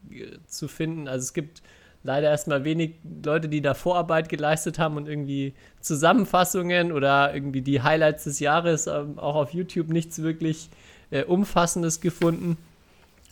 zu 0.47 0.69
finden. 0.69 1.09
Also 1.09 1.23
es 1.23 1.33
gibt 1.33 1.61
leider 2.03 2.29
erstmal 2.29 2.63
wenig 2.63 2.95
Leute, 3.25 3.49
die 3.49 3.61
da 3.61 3.73
Vorarbeit 3.73 4.29
geleistet 4.29 4.77
haben 4.77 4.97
und 4.97 5.07
irgendwie 5.07 5.53
Zusammenfassungen 5.79 6.91
oder 6.91 7.33
irgendwie 7.33 7.61
die 7.61 7.81
Highlights 7.81 8.25
des 8.25 8.39
Jahres 8.39 8.87
ähm, 8.87 9.17
auch 9.17 9.35
auf 9.35 9.53
YouTube 9.53 9.89
nichts 9.89 10.21
wirklich 10.21 10.69
äh, 11.11 11.23
Umfassendes 11.23 12.01
gefunden. 12.01 12.57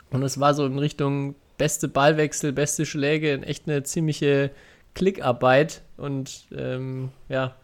Und 0.10 0.24
es 0.24 0.40
war 0.40 0.54
so 0.54 0.66
in 0.66 0.80
Richtung 0.80 1.36
beste 1.58 1.88
Ballwechsel, 1.88 2.54
beste 2.54 2.86
Schläge, 2.86 3.42
echt 3.44 3.68
eine 3.68 3.84
ziemliche 3.84 4.52
Klickarbeit. 4.94 5.82
Und 5.98 6.48
ähm, 6.56 7.10
ja, 7.30 7.56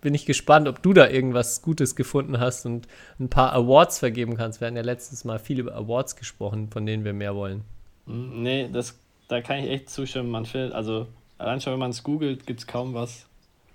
bin 0.00 0.14
ich 0.14 0.26
gespannt, 0.26 0.68
ob 0.68 0.82
du 0.82 0.92
da 0.92 1.08
irgendwas 1.08 1.62
Gutes 1.62 1.96
gefunden 1.96 2.40
hast 2.40 2.66
und 2.66 2.88
ein 3.20 3.28
paar 3.28 3.52
Awards 3.52 3.98
vergeben 3.98 4.36
kannst. 4.36 4.60
Wir 4.60 4.66
hatten 4.66 4.76
ja 4.76 4.82
letztes 4.82 5.24
Mal 5.24 5.38
viel 5.38 5.60
über 5.60 5.74
Awards 5.74 6.16
gesprochen, 6.16 6.68
von 6.70 6.86
denen 6.86 7.04
wir 7.04 7.12
mehr 7.12 7.34
wollen. 7.34 7.62
Hm, 8.06 8.42
nee, 8.42 8.68
das 8.72 8.98
da 9.32 9.40
kann 9.40 9.58
ich 9.58 9.70
echt 9.70 9.88
zustimmen. 9.88 10.30
Man 10.30 10.44
findet, 10.44 10.74
also 10.74 11.06
allein 11.38 11.60
schon, 11.60 11.72
wenn 11.72 11.80
man 11.80 11.90
es 11.90 12.02
googelt, 12.02 12.46
gibt 12.46 12.60
es 12.60 12.66
kaum 12.66 12.92
was. 12.92 13.26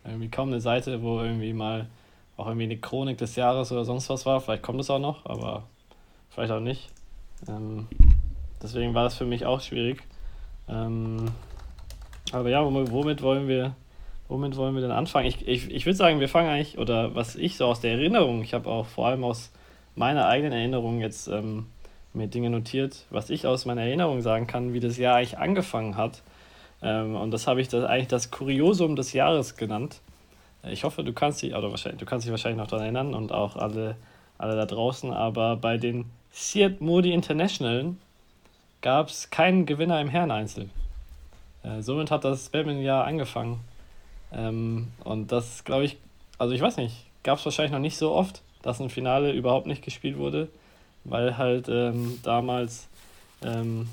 Irgendwie 0.06 0.30
kaum 0.30 0.50
eine 0.50 0.62
Seite, 0.62 1.02
wo 1.02 1.20
irgendwie 1.20 1.52
mal 1.52 1.88
auch 2.38 2.46
irgendwie 2.46 2.66
eine 2.66 2.78
Chronik 2.78 3.18
des 3.18 3.36
Jahres 3.36 3.72
oder 3.72 3.84
sonst 3.84 4.08
was 4.10 4.26
war. 4.28 4.40
Vielleicht 4.40 4.62
kommt 4.62 4.80
es 4.80 4.90
auch 4.92 5.00
noch, 5.00 5.26
aber 5.26 5.64
vielleicht 6.30 6.52
auch 6.52 6.60
nicht. 6.60 6.90
Ähm, 7.48 7.88
deswegen 8.62 8.94
war 8.94 9.04
das 9.04 9.16
für 9.16 9.26
mich 9.26 9.48
auch 9.48 9.60
schwierig. 9.60 10.04
Ähm, 10.70 11.32
aber 12.32 12.50
ja, 12.50 12.64
womit 12.64 13.24
wollen 13.24 13.48
wir, 13.48 13.76
womit 14.28 14.56
wollen 14.58 14.76
wir 14.76 14.82
denn 14.82 14.92
anfangen? 14.92 15.26
Ich, 15.26 15.48
ich, 15.48 15.72
ich 15.72 15.86
würde 15.88 15.98
sagen, 15.98 16.20
wir 16.20 16.30
fangen 16.30 16.50
eigentlich, 16.50 16.78
oder 16.78 17.16
was 17.16 17.36
ich 17.36 17.58
so 17.58 17.66
aus 17.66 17.82
der 17.82 17.94
Erinnerung, 17.94 18.44
ich 18.44 18.54
habe 18.54 18.70
auch 18.70 18.86
vor 18.86 19.08
allem 19.08 19.24
aus 19.24 19.52
meiner 19.96 20.28
eigenen 20.28 20.54
Erinnerung 20.54 21.02
jetzt 21.02 21.28
ähm, 21.28 21.66
mir 22.14 22.28
Dinge 22.28 22.50
notiert, 22.50 23.06
was 23.10 23.30
ich 23.30 23.46
aus 23.46 23.66
meiner 23.66 23.82
Erinnerung 23.82 24.22
sagen 24.22 24.48
kann, 24.48 24.74
wie 24.74 24.80
das 24.80 24.98
Jahr 24.98 25.18
eigentlich 25.18 25.38
angefangen 25.38 25.98
hat. 25.98 26.22
Ähm, 26.82 27.16
und 27.16 27.32
das 27.32 27.48
habe 27.48 27.62
ich 27.62 27.68
das, 27.68 27.84
eigentlich 27.86 28.08
das 28.08 28.32
Kuriosum 28.32 28.96
des 28.96 29.14
Jahres 29.14 29.56
genannt. 29.56 30.02
Ich 30.64 30.84
hoffe, 30.84 31.04
du 31.04 31.14
kannst 31.14 31.42
dich, 31.42 31.56
oder 31.56 31.70
wahrscheinlich, 31.70 32.00
du 32.00 32.06
kannst 32.06 32.26
dich 32.26 32.32
wahrscheinlich 32.32 32.58
noch 32.58 32.68
daran 32.68 32.84
erinnern 32.84 33.14
und 33.14 33.32
auch 33.32 33.56
alle, 33.56 33.96
alle 34.38 34.56
da 34.56 34.66
draußen, 34.66 35.14
aber 35.14 35.56
bei 35.56 35.78
den 35.78 36.06
Seat 36.32 36.82
Modi 36.82 37.14
International 37.14 37.96
gab 38.82 39.10
es 39.10 39.30
keinen 39.30 39.66
Gewinner 39.66 40.02
im 40.02 40.10
Herreneinzel. 40.10 40.70
Äh, 41.64 41.82
somit 41.82 42.12
hat 42.12 42.24
das 42.24 42.50
Badminton-Jahr 42.50 43.06
angefangen. 43.06 43.60
Ähm, 44.32 44.90
und 45.04 45.32
das, 45.32 45.64
glaube 45.64 45.86
ich, 45.86 45.98
also 46.38 46.54
ich 46.54 46.62
weiß 46.62 46.78
nicht, 46.78 47.06
gab 47.24 47.40
es 47.40 47.46
wahrscheinlich 47.46 47.72
noch 47.72 47.80
nicht 47.80 47.98
so 47.98 48.12
oft, 48.12 48.42
dass 48.62 48.80
ein 48.80 48.90
Finale 48.90 49.32
überhaupt 49.32 49.68
nicht 49.68 49.84
gespielt 49.84 50.18
wurde, 50.18 50.50
weil 51.08 51.38
halt 51.38 51.68
ähm, 51.70 52.20
damals 52.24 52.88
ähm, 53.42 53.88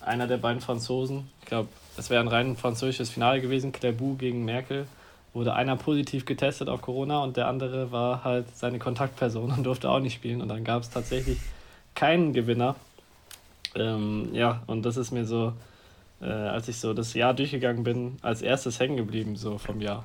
einer 0.00 0.26
der 0.26 0.36
beiden 0.36 0.60
Franzosen, 0.60 1.28
ich 1.40 1.46
glaube, 1.46 1.68
es 1.96 2.10
wäre 2.10 2.20
ein 2.20 2.28
rein 2.28 2.56
französisches 2.56 3.10
Finale 3.10 3.40
gewesen, 3.40 3.72
Clerboux 3.72 4.16
gegen 4.16 4.44
Merkel, 4.44 4.86
wurde 5.34 5.54
einer 5.54 5.76
positiv 5.76 6.24
getestet 6.24 6.68
auf 6.68 6.80
Corona 6.82 7.22
und 7.22 7.36
der 7.36 7.48
andere 7.48 7.92
war 7.92 8.24
halt 8.24 8.46
seine 8.56 8.78
Kontaktperson 8.78 9.50
und 9.50 9.64
durfte 9.64 9.90
auch 9.90 10.00
nicht 10.00 10.14
spielen. 10.14 10.40
Und 10.40 10.48
dann 10.48 10.64
gab 10.64 10.82
es 10.82 10.90
tatsächlich 10.90 11.38
keinen 11.94 12.32
Gewinner. 12.32 12.76
Ähm, 13.74 14.30
ja, 14.32 14.62
und 14.66 14.82
das 14.84 14.96
ist 14.96 15.10
mir 15.10 15.24
so, 15.24 15.52
äh, 16.20 16.26
als 16.26 16.68
ich 16.68 16.78
so 16.78 16.94
das 16.94 17.14
Jahr 17.14 17.34
durchgegangen 17.34 17.84
bin, 17.84 18.16
als 18.22 18.42
erstes 18.42 18.80
hängen 18.80 18.96
geblieben, 18.96 19.36
so 19.36 19.58
vom 19.58 19.80
Jahr. 19.80 20.04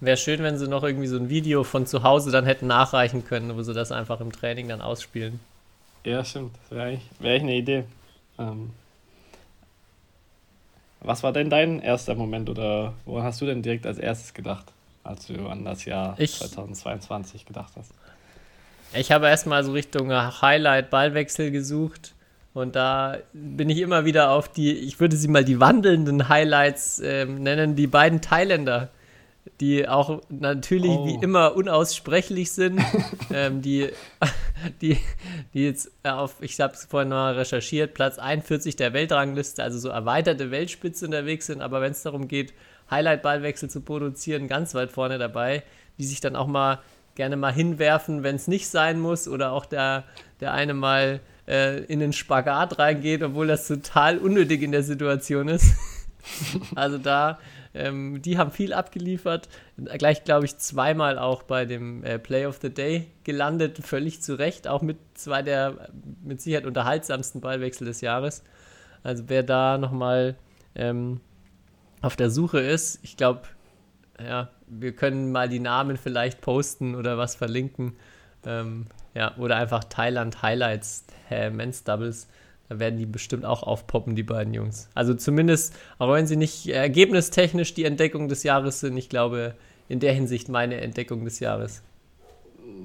Wäre 0.00 0.16
schön, 0.16 0.42
wenn 0.42 0.58
sie 0.58 0.68
noch 0.68 0.82
irgendwie 0.82 1.06
so 1.06 1.16
ein 1.16 1.28
Video 1.28 1.64
von 1.64 1.86
zu 1.86 2.02
Hause 2.02 2.30
dann 2.30 2.44
hätten 2.44 2.66
nachreichen 2.66 3.24
können, 3.24 3.56
wo 3.56 3.62
sie 3.62 3.72
das 3.74 3.90
einfach 3.92 4.20
im 4.20 4.32
Training 4.32 4.68
dann 4.68 4.80
ausspielen. 4.80 5.40
Ja, 6.04 6.24
stimmt. 6.24 6.54
Das 6.68 6.76
wäre 6.76 6.88
eigentlich, 6.88 7.08
wär 7.20 7.34
eine 7.40 7.54
Idee. 7.54 7.84
Ähm, 8.38 8.70
was 11.00 11.22
war 11.22 11.32
denn 11.32 11.50
dein 11.50 11.80
erster 11.80 12.14
Moment 12.14 12.48
oder 12.48 12.94
woran 13.04 13.24
hast 13.24 13.40
du 13.40 13.46
denn 13.46 13.62
direkt 13.62 13.86
als 13.86 13.98
erstes 13.98 14.34
gedacht, 14.34 14.66
als 15.02 15.26
du 15.26 15.48
an 15.48 15.64
das 15.64 15.84
Jahr 15.84 16.14
Ich- 16.18 16.38
2022 16.38 17.46
gedacht 17.46 17.72
hast? 17.76 17.90
Ich 18.94 19.10
habe 19.12 19.26
erstmal 19.26 19.64
so 19.64 19.72
Richtung 19.72 20.12
Highlight-Ballwechsel 20.12 21.50
gesucht 21.50 22.14
und 22.54 22.76
da 22.76 23.16
bin 23.32 23.68
ich 23.68 23.78
immer 23.78 24.04
wieder 24.04 24.30
auf 24.30 24.48
die, 24.48 24.72
ich 24.72 25.00
würde 25.00 25.16
sie 25.16 25.28
mal 25.28 25.44
die 25.44 25.58
wandelnden 25.60 26.28
Highlights 26.28 27.00
ähm, 27.00 27.42
nennen, 27.42 27.74
die 27.76 27.86
beiden 27.88 28.20
Thailänder, 28.20 28.88
die 29.60 29.88
auch 29.88 30.22
natürlich 30.28 30.90
Oh. 30.90 31.06
wie 31.06 31.24
immer 31.24 31.54
unaussprechlich 31.54 32.52
sind, 32.52 32.80
ähm, 33.32 33.62
die, 33.62 33.90
die, 34.80 34.98
die 35.52 35.64
jetzt 35.64 35.90
auf, 36.02 36.36
ich 36.40 36.60
habe 36.60 36.74
es 36.74 36.84
vorhin 36.84 37.10
mal 37.10 37.34
recherchiert, 37.34 37.94
Platz 37.94 38.18
41 38.18 38.76
der 38.76 38.92
Weltrangliste, 38.92 39.62
also 39.62 39.78
so 39.78 39.88
erweiterte 39.88 40.50
Weltspitze 40.50 41.06
unterwegs 41.06 41.46
sind, 41.46 41.62
aber 41.62 41.80
wenn 41.80 41.92
es 41.92 42.02
darum 42.02 42.28
geht, 42.28 42.52
Highlight-Ballwechsel 42.90 43.70
zu 43.70 43.80
produzieren, 43.80 44.48
ganz 44.48 44.74
weit 44.74 44.90
vorne 44.90 45.18
dabei, 45.18 45.62
die 45.98 46.04
sich 46.04 46.20
dann 46.20 46.36
auch 46.36 46.46
mal 46.46 46.80
gerne 47.14 47.36
mal 47.36 47.52
hinwerfen, 47.52 48.22
wenn 48.22 48.36
es 48.36 48.48
nicht 48.48 48.68
sein 48.68 48.98
muss, 49.00 49.28
oder 49.28 49.52
auch 49.52 49.66
der, 49.66 50.04
der 50.40 50.52
eine 50.52 50.74
mal 50.74 51.20
äh, 51.46 51.84
in 51.84 52.00
den 52.00 52.12
Spagat 52.12 52.78
reingeht, 52.78 53.22
obwohl 53.22 53.46
das 53.46 53.68
total 53.68 54.18
unnötig 54.18 54.62
in 54.62 54.72
der 54.72 54.82
Situation 54.82 55.48
ist. 55.48 55.74
also 56.74 56.98
da, 56.98 57.38
ähm, 57.74 58.22
die 58.22 58.38
haben 58.38 58.50
viel 58.50 58.72
abgeliefert. 58.72 59.48
Gleich, 59.76 60.24
glaube 60.24 60.46
ich, 60.46 60.56
zweimal 60.58 61.18
auch 61.18 61.42
bei 61.42 61.64
dem 61.64 62.04
äh, 62.04 62.18
Play 62.18 62.46
of 62.46 62.58
the 62.62 62.70
Day 62.70 63.08
gelandet, 63.24 63.78
völlig 63.78 64.22
zu 64.22 64.38
Recht, 64.38 64.68
auch 64.68 64.82
mit 64.82 64.98
zwei 65.14 65.42
der 65.42 65.90
mit 66.22 66.40
Sicherheit 66.40 66.66
unterhaltsamsten 66.66 67.40
Ballwechsel 67.40 67.86
des 67.86 68.00
Jahres. 68.00 68.44
Also 69.02 69.24
wer 69.26 69.42
da 69.42 69.76
nochmal 69.76 70.36
ähm, 70.74 71.20
auf 72.00 72.16
der 72.16 72.30
Suche 72.30 72.60
ist, 72.60 73.00
ich 73.02 73.16
glaube, 73.16 73.42
ja, 74.24 74.50
wir 74.66 74.94
können 74.94 75.32
mal 75.32 75.48
die 75.48 75.60
Namen 75.60 75.96
vielleicht 75.96 76.40
posten 76.40 76.94
oder 76.94 77.18
was 77.18 77.34
verlinken. 77.34 77.96
Ähm, 78.46 78.86
ja, 79.14 79.36
oder 79.36 79.56
einfach 79.56 79.84
Thailand 79.84 80.42
Highlights, 80.42 81.06
äh, 81.30 81.50
Men's 81.50 81.84
Doubles. 81.84 82.28
Da 82.68 82.78
werden 82.78 82.98
die 82.98 83.06
bestimmt 83.06 83.44
auch 83.44 83.62
aufpoppen, 83.62 84.16
die 84.16 84.22
beiden 84.22 84.54
Jungs. 84.54 84.88
Also 84.94 85.14
zumindest, 85.14 85.74
auch 85.98 86.10
wenn 86.12 86.26
sie 86.26 86.36
nicht 86.36 86.66
ergebnistechnisch 86.66 87.74
die 87.74 87.84
Entdeckung 87.84 88.28
des 88.28 88.42
Jahres 88.42 88.80
sind, 88.80 88.96
ich 88.96 89.08
glaube, 89.08 89.54
in 89.88 90.00
der 90.00 90.14
Hinsicht 90.14 90.48
meine 90.48 90.80
Entdeckung 90.80 91.24
des 91.24 91.40
Jahres. 91.40 91.82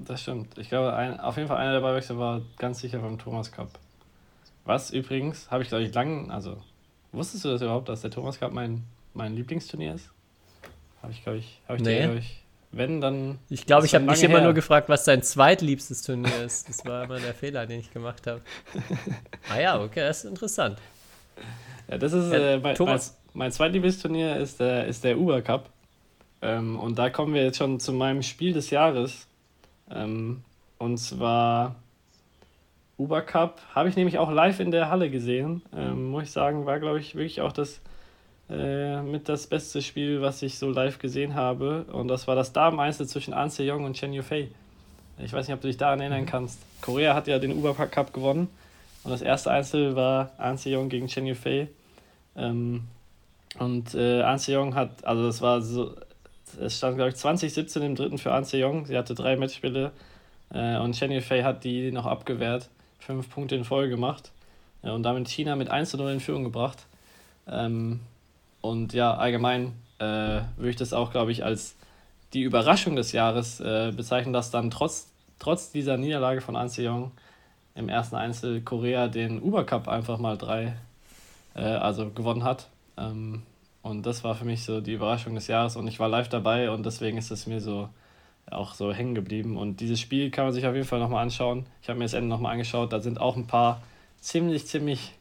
Das 0.05 0.21
stimmt. 0.21 0.57
Ich 0.57 0.69
glaube, 0.69 0.93
ein, 0.93 1.19
auf 1.19 1.37
jeden 1.37 1.47
Fall 1.47 1.57
einer 1.57 1.73
der 1.73 1.79
Ballwechsel 1.81 2.17
war 2.17 2.41
ganz 2.57 2.79
sicher 2.79 2.99
beim 2.99 3.17
Thomas 3.17 3.51
Cup. 3.51 3.69
Was 4.65 4.91
übrigens, 4.91 5.49
habe 5.49 5.63
ich 5.63 5.69
glaube 5.69 5.83
ich 5.85 5.93
lang, 5.93 6.29
also 6.29 6.57
wusstest 7.13 7.45
du 7.45 7.49
das 7.49 7.61
überhaupt, 7.61 7.87
dass 7.89 8.01
der 8.01 8.11
Thomas 8.11 8.39
Cup 8.39 8.51
mein, 8.51 8.83
mein 9.13 9.33
Lieblingsturnier 9.35 9.95
ist? 9.95 10.09
Habe 11.01 11.13
ich 11.13 11.23
glaube 11.23 11.37
ich, 11.39 11.61
habe 11.67 11.77
ich 11.77 11.83
Nee. 11.85 11.95
dir, 11.99 12.03
glaube 12.03 12.19
ich, 12.19 12.43
wenn, 12.71 13.01
dann 13.01 13.39
Ich 13.49 13.65
glaube, 13.65 13.85
ich 13.85 13.95
habe 13.95 14.05
mich 14.05 14.23
immer 14.23 14.35
her. 14.35 14.43
nur 14.43 14.53
gefragt, 14.53 14.89
was 14.89 15.03
dein 15.03 15.23
zweitliebstes 15.23 16.03
Turnier 16.03 16.43
ist. 16.45 16.69
Das 16.69 16.85
war 16.85 17.05
immer 17.05 17.19
der 17.19 17.33
Fehler, 17.33 17.65
den 17.65 17.79
ich 17.79 17.91
gemacht 17.91 18.27
habe. 18.27 18.41
Ah 19.51 19.59
ja, 19.59 19.81
okay, 19.81 20.01
das 20.01 20.23
ist 20.23 20.29
interessant. 20.29 20.77
Ja, 21.89 21.97
das 21.97 22.13
ist 22.13 22.31
äh, 22.31 22.53
mein, 22.53 22.61
mein, 22.61 22.75
Thomas. 22.75 23.17
mein 23.33 23.51
zweitlieblingsturnier 23.51 24.37
ist 24.37 24.59
der, 24.59 24.85
ist 24.85 25.03
der 25.03 25.17
Uber 25.17 25.41
Cup. 25.41 25.69
Ähm, 26.41 26.79
und 26.79 26.99
da 26.99 27.09
kommen 27.09 27.33
wir 27.33 27.43
jetzt 27.43 27.57
schon 27.57 27.79
zu 27.79 27.91
meinem 27.93 28.21
Spiel 28.21 28.53
des 28.53 28.69
Jahres. 28.69 29.27
Ähm, 29.89 30.43
und 30.77 30.97
zwar 30.97 31.75
Uber 32.97 33.21
Cup 33.21 33.61
habe 33.73 33.89
ich 33.89 33.95
nämlich 33.95 34.19
auch 34.19 34.29
live 34.29 34.59
in 34.59 34.71
der 34.71 34.89
Halle 34.89 35.09
gesehen. 35.09 35.63
Ähm, 35.75 36.11
muss 36.11 36.23
ich 36.23 36.31
sagen, 36.31 36.65
war 36.65 36.79
glaube 36.79 36.99
ich 36.99 37.15
wirklich 37.15 37.41
auch 37.41 37.51
das 37.51 37.81
äh, 38.49 39.01
mit 39.01 39.29
das 39.29 39.47
beste 39.47 39.81
Spiel, 39.81 40.21
was 40.21 40.41
ich 40.41 40.57
so 40.57 40.69
live 40.69 40.99
gesehen 40.99 41.35
habe. 41.35 41.85
Und 41.91 42.07
das 42.07 42.27
war 42.27 42.35
das 42.35 42.51
Damen-Einzel 42.53 43.07
zwischen 43.07 43.33
An 43.33 43.49
Se-Young 43.49 43.83
und 43.83 43.93
Chen 43.93 44.13
Yufei. 44.13 44.49
Ich 45.19 45.33
weiß 45.33 45.47
nicht, 45.47 45.55
ob 45.55 45.61
du 45.61 45.67
dich 45.67 45.77
daran 45.77 45.99
erinnern 45.99 46.25
kannst. 46.25 46.59
Korea 46.81 47.13
hat 47.13 47.27
ja 47.27 47.39
den 47.39 47.51
Uber 47.51 47.73
Cup 47.73 48.13
gewonnen. 48.13 48.47
Und 49.03 49.11
das 49.11 49.21
erste 49.21 49.51
Einzel 49.51 49.95
war 49.95 50.31
An 50.37 50.57
Se-Young 50.57 50.89
gegen 50.89 51.07
Chen 51.07 51.27
Yufei. 51.27 51.67
Ähm, 52.35 52.85
und 53.57 53.93
äh, 53.95 54.21
An 54.21 54.39
Se-Young 54.39 54.75
hat, 54.75 55.05
also 55.05 55.27
das 55.27 55.41
war 55.41 55.61
so, 55.61 55.95
es 56.59 56.77
stand 56.77 56.95
glaube 56.95 57.09
ich 57.09 57.15
2017 57.15 57.83
im 57.83 57.95
dritten 57.95 58.17
für 58.17 58.31
An 58.31 58.45
Se-Young. 58.45 58.85
Sie 58.85 58.97
hatte 58.97 59.13
drei 59.13 59.35
Matchspiele 59.35 59.91
äh, 60.53 60.77
und 60.77 60.93
Chen 60.93 61.11
Yufei 61.11 61.43
hat 61.43 61.63
die 61.63 61.91
noch 61.91 62.05
abgewehrt, 62.05 62.69
fünf 62.99 63.29
Punkte 63.29 63.55
in 63.55 63.63
Folge 63.63 63.89
gemacht 63.89 64.31
äh, 64.83 64.89
und 64.89 65.03
damit 65.03 65.27
China 65.27 65.55
mit 65.55 65.69
1 65.69 65.91
zu 65.91 65.97
0 65.97 66.13
in 66.13 66.19
Führung 66.19 66.43
gebracht. 66.43 66.85
Ähm, 67.47 67.99
und 68.61 68.93
ja, 68.93 69.13
allgemein 69.13 69.73
äh, 69.99 70.41
würde 70.57 70.69
ich 70.69 70.75
das 70.75 70.93
auch, 70.93 71.11
glaube 71.11 71.31
ich, 71.31 71.43
als 71.43 71.75
die 72.33 72.41
Überraschung 72.41 72.95
des 72.95 73.11
Jahres 73.11 73.59
äh, 73.59 73.91
bezeichnen, 73.95 74.33
dass 74.33 74.51
dann 74.51 74.71
trotz, 74.71 75.11
trotz 75.39 75.71
dieser 75.71 75.97
Niederlage 75.97 76.41
von 76.41 76.55
An 76.55 76.69
Se-Young 76.69 77.11
im 77.75 77.89
ersten 77.89 78.15
Einzel 78.15 78.61
Korea 78.61 79.07
den 79.07 79.41
Uber 79.41 79.65
Cup 79.65 79.87
einfach 79.87 80.19
mal 80.19 80.37
drei, 80.37 80.75
äh, 81.55 81.61
also 81.61 82.09
gewonnen 82.09 82.43
hat. 82.43 82.67
Ähm, 82.97 83.43
und 83.81 84.05
das 84.05 84.23
war 84.23 84.35
für 84.35 84.45
mich 84.45 84.63
so 84.63 84.81
die 84.81 84.93
Überraschung 84.93 85.35
des 85.35 85.47
Jahres 85.47 85.75
und 85.75 85.87
ich 85.87 85.99
war 85.99 86.09
live 86.09 86.29
dabei 86.29 86.69
und 86.69 86.85
deswegen 86.85 87.17
ist 87.17 87.31
es 87.31 87.47
mir 87.47 87.61
so 87.61 87.89
auch 88.51 88.73
so 88.73 88.91
hängen 88.93 89.15
geblieben. 89.15 89.57
Und 89.57 89.79
dieses 89.79 89.99
Spiel 89.99 90.31
kann 90.31 90.45
man 90.45 90.53
sich 90.53 90.65
auf 90.65 90.73
jeden 90.73 90.87
Fall 90.87 90.99
nochmal 90.99 91.23
anschauen. 91.23 91.65
Ich 91.81 91.89
habe 91.89 91.99
mir 91.99 92.05
das 92.05 92.13
Ende 92.13 92.29
nochmal 92.29 92.53
angeschaut. 92.53 92.91
Da 92.91 92.99
sind 92.99 93.21
auch 93.21 93.35
ein 93.35 93.47
paar 93.47 93.81
ziemlich, 94.19 94.67
ziemlich 94.67 95.13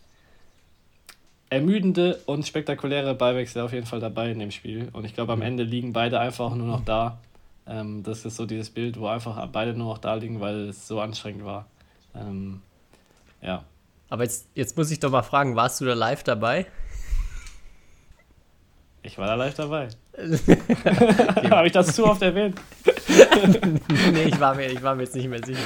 ermüdende 1.51 2.21
und 2.27 2.47
spektakuläre 2.47 3.15
Ballwechsel 3.15 3.63
auf 3.63 3.73
jeden 3.73 3.87
Fall 3.87 4.01
dabei 4.01 4.31
in 4.31 4.39
dem 4.39 4.51
Spiel. 4.51 4.89
Und 4.93 5.05
ich 5.05 5.15
glaube, 5.15 5.33
am 5.33 5.43
Ende 5.43 5.63
liegen 5.63 5.93
beide 5.93 6.21
einfach 6.21 6.55
nur 6.55 6.67
noch 6.67 6.85
da. 6.85 7.19
Ähm, 7.67 8.03
das 8.03 8.25
ist 8.25 8.37
so 8.37 8.47
dieses 8.47 8.71
Bild, 8.71 8.99
wo 8.99 9.07
einfach 9.07 9.47
beide 9.49 9.75
nur 9.75 9.89
noch 9.95 9.99
da 9.99 10.15
liegen, 10.15 10.41
weil 10.41 10.69
es 10.69 10.87
so 10.87 11.01
anstrengend 11.01 11.45
war. 11.45 11.67
Ähm, 12.15 12.63
ja. 13.43 13.65
Aber 14.09 14.25
jetzt, 14.25 14.47
jetzt 14.55 14.77
muss 14.77 14.91
ich 14.91 15.01
doch 15.01 15.11
mal 15.11 15.23
fragen, 15.23 15.57
warst 15.57 15.81
du 15.81 15.85
da 15.85 15.95
live 15.95 16.23
dabei? 16.23 16.67
Ich 19.03 19.17
war 19.17 19.27
da 19.27 19.35
live 19.35 19.55
dabei. 19.55 19.89
Habe 21.51 21.67
ich 21.67 21.73
das 21.73 21.95
zu 21.95 22.05
oft 22.05 22.21
erwähnt? 22.21 22.59
nee, 24.13 24.25
ich 24.25 24.41
war, 24.41 24.55
mir, 24.55 24.67
ich 24.67 24.83
war 24.83 24.95
mir 24.95 25.05
jetzt 25.05 25.15
nicht 25.15 25.29
mehr 25.29 25.45
sicher. 25.45 25.61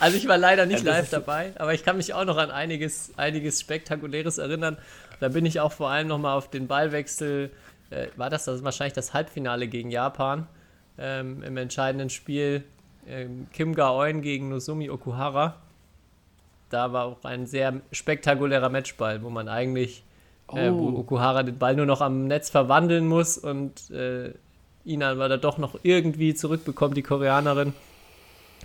Also 0.00 0.16
ich 0.16 0.28
war 0.28 0.38
leider 0.38 0.66
nicht 0.66 0.84
Ja, 0.84 0.92
live 0.92 1.10
dabei, 1.10 1.52
aber 1.58 1.74
ich 1.74 1.84
kann 1.84 1.96
mich 1.96 2.14
auch 2.14 2.24
noch 2.24 2.36
an 2.36 2.50
einiges, 2.50 3.12
einiges 3.16 3.60
Spektakuläres 3.60 4.38
erinnern. 4.38 4.76
Da 5.20 5.28
bin 5.28 5.46
ich 5.46 5.60
auch 5.60 5.72
vor 5.72 5.90
allem 5.90 6.08
nochmal 6.08 6.36
auf 6.36 6.50
den 6.50 6.66
Ballwechsel, 6.66 7.50
äh, 7.90 8.08
war 8.16 8.30
das, 8.30 8.44
das 8.44 8.64
wahrscheinlich 8.64 8.94
das 8.94 9.14
Halbfinale 9.14 9.68
gegen 9.68 9.90
Japan 9.90 10.46
ähm, 10.98 11.42
im 11.42 11.56
entscheidenden 11.56 12.10
Spiel 12.10 12.64
ähm, 13.08 13.46
Kim 13.52 13.74
Ga-eun 13.74 14.22
gegen 14.22 14.48
Nozomi 14.48 14.90
Okuhara. 14.90 15.56
Da 16.70 16.92
war 16.92 17.04
auch 17.04 17.24
ein 17.24 17.46
sehr 17.46 17.80
spektakulärer 17.92 18.68
Matchball, 18.70 19.22
wo 19.22 19.30
man 19.30 19.48
eigentlich 19.48 20.02
äh, 20.52 20.70
wo 20.70 20.88
Oh. 20.88 20.98
Okuhara 21.00 21.42
den 21.42 21.58
Ball 21.58 21.76
nur 21.76 21.86
noch 21.86 22.00
am 22.00 22.26
Netz 22.26 22.50
verwandeln 22.50 23.06
muss 23.06 23.38
und 23.38 23.90
äh, 23.90 24.32
ihn 24.84 25.02
aber 25.02 25.28
da 25.28 25.36
doch 25.36 25.58
noch 25.58 25.78
irgendwie 25.82 26.34
zurückbekommt, 26.34 26.96
die 26.96 27.02
Koreanerin. 27.02 27.72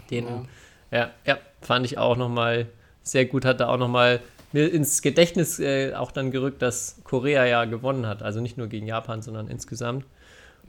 Den, 0.10 0.26
Ja. 0.26 0.46
Ja, 0.92 1.12
ja, 1.26 1.38
fand 1.62 1.86
ich 1.86 1.98
auch 1.98 2.18
nochmal 2.18 2.68
sehr 3.04 3.26
gut, 3.26 3.46
hat 3.46 3.60
da 3.60 3.68
auch 3.68 3.78
nochmal 3.78 4.22
mir 4.54 4.72
ins 4.72 5.02
Gedächtnis 5.02 5.60
äh, 5.60 5.94
auch 5.94 6.12
dann 6.12 6.32
gerückt, 6.32 6.62
dass 6.62 7.00
Korea 7.04 7.46
ja 7.46 7.66
gewonnen 7.66 8.06
hat. 8.06 8.24
Also 8.24 8.40
nicht 8.40 8.58
nur 8.58 8.68
gegen 8.68 8.88
Japan, 8.88 9.22
sondern 9.22 9.48
insgesamt. 9.48 10.06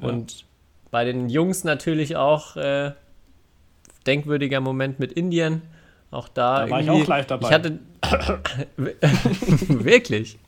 Ja. 0.01 0.09
Und 0.09 0.45
bei 0.91 1.05
den 1.05 1.29
Jungs 1.29 1.65
natürlich 1.65 2.17
auch 2.17 2.57
äh, 2.57 2.93
denkwürdiger 4.07 4.61
Moment 4.61 4.99
mit 4.99 5.13
Indien, 5.13 5.63
Auch 6.11 6.29
da, 6.29 6.65
Da 6.65 6.71
war 6.71 6.81
ich 6.81 6.91
auch 6.91 7.07
live 7.07 7.27
dabei. 7.27 7.49
Ich 7.49 7.55
hatte 7.55 7.79
wirklich. 9.69 10.39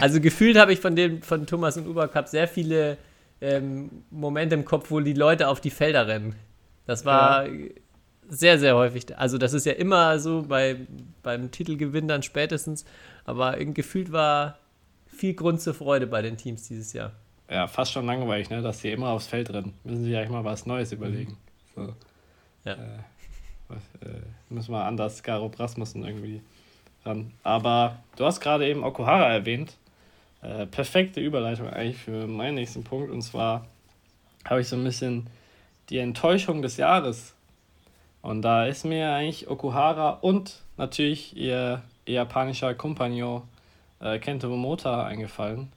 Also 0.00 0.20
gefühlt 0.20 0.56
habe 0.56 0.72
ich 0.72 0.80
von 0.80 0.96
dem 0.96 1.22
von 1.22 1.46
Thomas 1.46 1.76
und 1.76 1.86
Uber 1.86 2.08
Cup 2.08 2.28
sehr 2.28 2.48
viele 2.48 2.96
ähm, 3.40 3.90
Momente 4.10 4.54
im 4.54 4.64
Kopf, 4.64 4.90
wo 4.90 5.00
die 5.00 5.12
Leute 5.12 5.48
auf 5.48 5.60
die 5.60 5.70
Felder 5.70 6.06
rennen. 6.06 6.34
Das 6.86 7.04
war 7.04 7.46
sehr, 8.28 8.58
sehr 8.58 8.76
häufig. 8.76 9.16
Also 9.16 9.38
das 9.38 9.52
ist 9.52 9.66
ja 9.66 9.72
immer 9.72 10.18
so 10.18 10.42
bei, 10.42 10.76
beim 11.22 11.50
Titelgewinn 11.50 12.08
dann 12.08 12.22
spätestens. 12.22 12.84
Aber 13.24 13.58
irgendwie 13.58 13.82
gefühlt 13.82 14.12
war 14.12 14.58
viel 15.06 15.34
Grund 15.34 15.60
zur 15.60 15.74
Freude 15.74 16.06
bei 16.06 16.22
den 16.22 16.36
Teams 16.36 16.68
dieses 16.68 16.92
Jahr. 16.92 17.12
Ja, 17.50 17.66
fast 17.66 17.92
schon 17.92 18.06
langweilig, 18.06 18.50
ne? 18.50 18.62
dass 18.62 18.80
sie 18.80 18.90
immer 18.90 19.08
aufs 19.10 19.26
Feld 19.26 19.50
rennen. 19.52 19.74
Müssen 19.84 20.04
sie 20.04 20.16
eigentlich 20.16 20.30
mal 20.30 20.44
was 20.44 20.66
Neues 20.66 20.92
überlegen. 20.92 21.36
So. 21.76 21.94
Ja. 22.64 22.72
Äh, 22.72 22.98
was, 23.68 23.82
äh, 24.02 24.20
müssen 24.48 24.72
wir 24.72 24.84
anders 24.84 25.22
Garo 25.22 25.50
Rasmussen 25.58 26.04
irgendwie 26.04 26.40
ran. 27.04 27.32
Aber 27.42 27.98
du 28.16 28.24
hast 28.24 28.40
gerade 28.40 28.66
eben 28.66 28.82
Okuhara 28.82 29.32
erwähnt. 29.32 29.76
Äh, 30.42 30.66
perfekte 30.66 31.20
Überleitung 31.20 31.68
eigentlich 31.68 31.98
für 31.98 32.26
meinen 32.26 32.54
nächsten 32.54 32.84
Punkt. 32.84 33.10
Und 33.10 33.22
zwar 33.22 33.66
habe 34.44 34.60
ich 34.60 34.68
so 34.68 34.76
ein 34.76 34.84
bisschen 34.84 35.26
die 35.90 35.98
Enttäuschung 35.98 36.62
des 36.62 36.76
Jahres. 36.76 37.33
Und 38.24 38.40
da 38.40 38.64
ist 38.64 38.86
mir 38.86 39.12
eigentlich 39.12 39.50
Okuhara 39.50 40.08
und 40.08 40.62
natürlich 40.78 41.36
ihr, 41.36 41.82
ihr 42.06 42.14
japanischer 42.14 42.74
Kompagnon 42.74 43.42
äh, 44.00 44.18
Kento 44.18 44.48
Momota 44.48 45.04
eingefallen. 45.04 45.70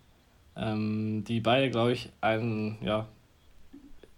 Ähm, 0.56 1.26
die 1.26 1.42
beide, 1.42 1.70
glaube 1.70 1.92
ich, 1.92 2.10
ein, 2.22 2.78
ja, 2.80 3.06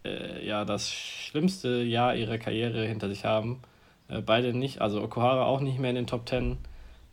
äh, 0.06 0.46
ja, 0.46 0.64
das 0.64 0.92
schlimmste 0.92 1.82
Jahr 1.82 2.16
ihrer 2.16 2.38
Karriere 2.38 2.86
hinter 2.86 3.10
sich 3.10 3.26
haben. 3.26 3.62
Äh, 4.10 4.22
beide 4.22 4.54
nicht, 4.54 4.80
also 4.80 5.02
Okuhara 5.02 5.46
auch 5.46 5.60
nicht 5.60 5.80
mehr 5.80 5.90
in 5.90 5.96
den 5.96 6.08
Top 6.08 6.28
Ten. 6.28 6.60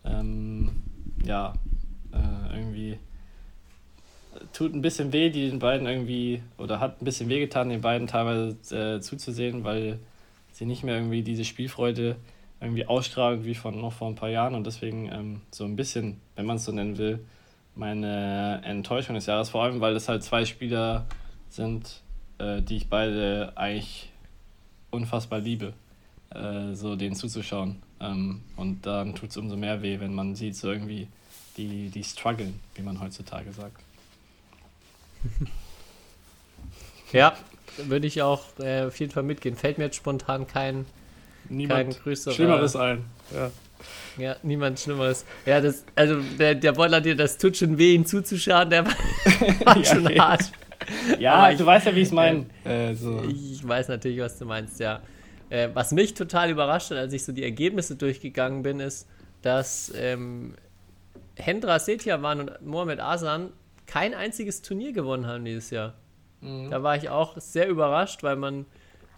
Ähm, 0.05 0.83
ja, 1.25 1.55
äh, 2.13 2.55
irgendwie 2.55 2.99
tut 4.53 4.75
ein 4.75 4.83
bisschen 4.83 5.15
weh, 5.15 5.31
die 5.31 5.49
den 5.49 5.61
beiden 5.61 5.87
irgendwie, 5.87 6.43
oder 6.59 6.79
hat 6.79 7.01
ein 7.01 7.07
bisschen 7.07 7.31
weh 7.31 7.41
getan, 7.41 7.71
den 7.71 7.81
beiden 7.81 8.07
teilweise 8.07 8.97
äh, 8.97 9.01
zuzusehen, 9.01 9.65
weil 9.65 9.99
sie 10.57 10.65
nicht 10.65 10.85
mehr 10.85 10.97
irgendwie 10.97 11.23
diese 11.23 11.45
Spielfreude 11.45 12.17
irgendwie 12.63 12.87
ausstrahlen 12.87 13.45
wie 13.45 13.55
von 13.55 13.79
noch 13.79 13.93
vor 13.93 14.09
ein 14.09 14.15
paar 14.15 14.31
Jahren 14.31 14.55
und 14.55 14.67
deswegen 14.67 15.13
ähm, 15.13 15.41
so 15.51 15.65
ein 15.65 15.77
bisschen, 15.77 16.19
wenn 16.35 16.47
man 16.47 16.57
es 16.57 16.65
so 16.65 16.73
nennen 16.73 16.97
will, 16.97 17.21
meine 17.75 18.63
Enttäuschung 18.65 19.15
des 19.15 19.27
Jahres, 19.27 19.51
vor 19.51 19.63
allem 19.63 19.83
weil 19.83 19.95
es 19.95 20.09
halt 20.09 20.25
zwei 20.25 20.47
Spieler 20.47 21.05
sind, 21.51 22.01
äh, 22.39 22.63
die 22.63 22.77
ich 22.79 22.89
beide 22.89 23.53
eigentlich 23.55 24.11
unfassbar 24.91 25.41
liebe, 25.41 25.75
äh, 26.31 26.73
so 26.73 26.97
denen 26.97 27.15
zuzuschauen. 27.15 27.83
Ähm, 28.01 28.41
und 28.57 28.87
dann 28.87 29.15
tut 29.15 29.31
es 29.31 29.37
umso 29.37 29.57
mehr 29.57 29.83
weh, 29.83 30.01
wenn 30.01 30.15
man 30.15 30.35
sieht, 30.35 30.57
so 30.57 30.73
irgendwie 30.73 31.09
die, 31.59 31.91
die 31.91 32.03
strugglen, 32.03 32.59
wie 32.75 32.83
man 32.83 32.99
heutzutage 33.01 33.53
sagt. 33.53 33.83
Ja, 37.13 37.37
würde 37.79 38.07
ich 38.07 38.23
auch 38.23 38.45
äh, 38.59 38.83
auf 38.85 38.99
jeden 38.99 39.13
Fall 39.13 39.23
mitgehen. 39.23 39.57
Fällt 39.57 39.79
mir 39.79 39.85
jetzt 39.85 39.97
spontan 39.97 40.47
kein, 40.47 40.85
kein 40.85 41.57
Niemand 41.57 42.03
größerer. 42.03 42.35
Schlimmeres 42.35 42.77
ein. 42.77 43.05
Ja. 43.35 43.51
Ja, 44.19 44.37
niemand 44.43 44.81
Schlimmeres. 44.81 45.25
Ja, 45.45 45.61
das, 45.61 45.85
also 45.95 46.21
der, 46.39 46.55
der 46.55 46.73
Boiler 46.73 47.01
dir, 47.03 47.15
das 47.15 47.37
tut 47.37 47.57
schon 47.57 47.77
weh, 47.77 47.95
ihm 47.95 48.07
zuzuschauen, 48.07 48.71
der 48.71 48.87
war, 48.87 48.95
war 49.67 49.77
Ja, 49.77 49.85
schon 49.85 50.07
okay. 50.07 50.19
hart. 50.19 50.51
Ja, 51.19 51.35
Aber 51.35 51.53
ich- 51.53 51.59
du 51.59 51.67
weißt 51.67 51.87
ja, 51.87 51.95
wie 51.95 52.01
ich 52.01 52.09
es 52.09 52.13
meine. 52.13 52.47
Äh, 52.65 52.95
so. 52.95 53.23
Ich 53.29 53.67
weiß 53.67 53.89
natürlich, 53.89 54.19
was 54.21 54.39
du 54.39 54.47
meinst, 54.47 54.81
ja. 54.81 55.01
Äh, 55.51 55.69
was 55.75 55.93
mich 55.93 56.15
total 56.15 56.51
überrascht 56.51 56.91
hat, 56.91 56.97
als 56.99 57.13
ich 57.13 57.25
so 57.25 57.33
die 57.33 57.43
Ergebnisse 57.45 57.95
durchgegangen 57.97 58.63
bin, 58.63 58.81
ist, 58.81 59.07
dass 59.43 59.93
ähm, 59.95 60.55
Hendra 61.37 61.79
Setyavan 61.79 62.41
und 62.41 62.67
Mohamed 62.67 63.01
Asan 63.01 63.51
kein 63.87 64.15
einziges 64.15 64.63
Turnier 64.63 64.93
gewonnen 64.93 65.27
haben 65.27 65.45
dieses 65.45 65.71
Jahr. 65.71 65.95
Mhm. 66.47 66.71
Da 66.71 66.83
war 66.83 66.97
ich 66.97 67.09
auch 67.09 67.37
sehr 67.37 67.69
überrascht, 67.69 68.23
weil 68.23 68.37
man 68.37 68.67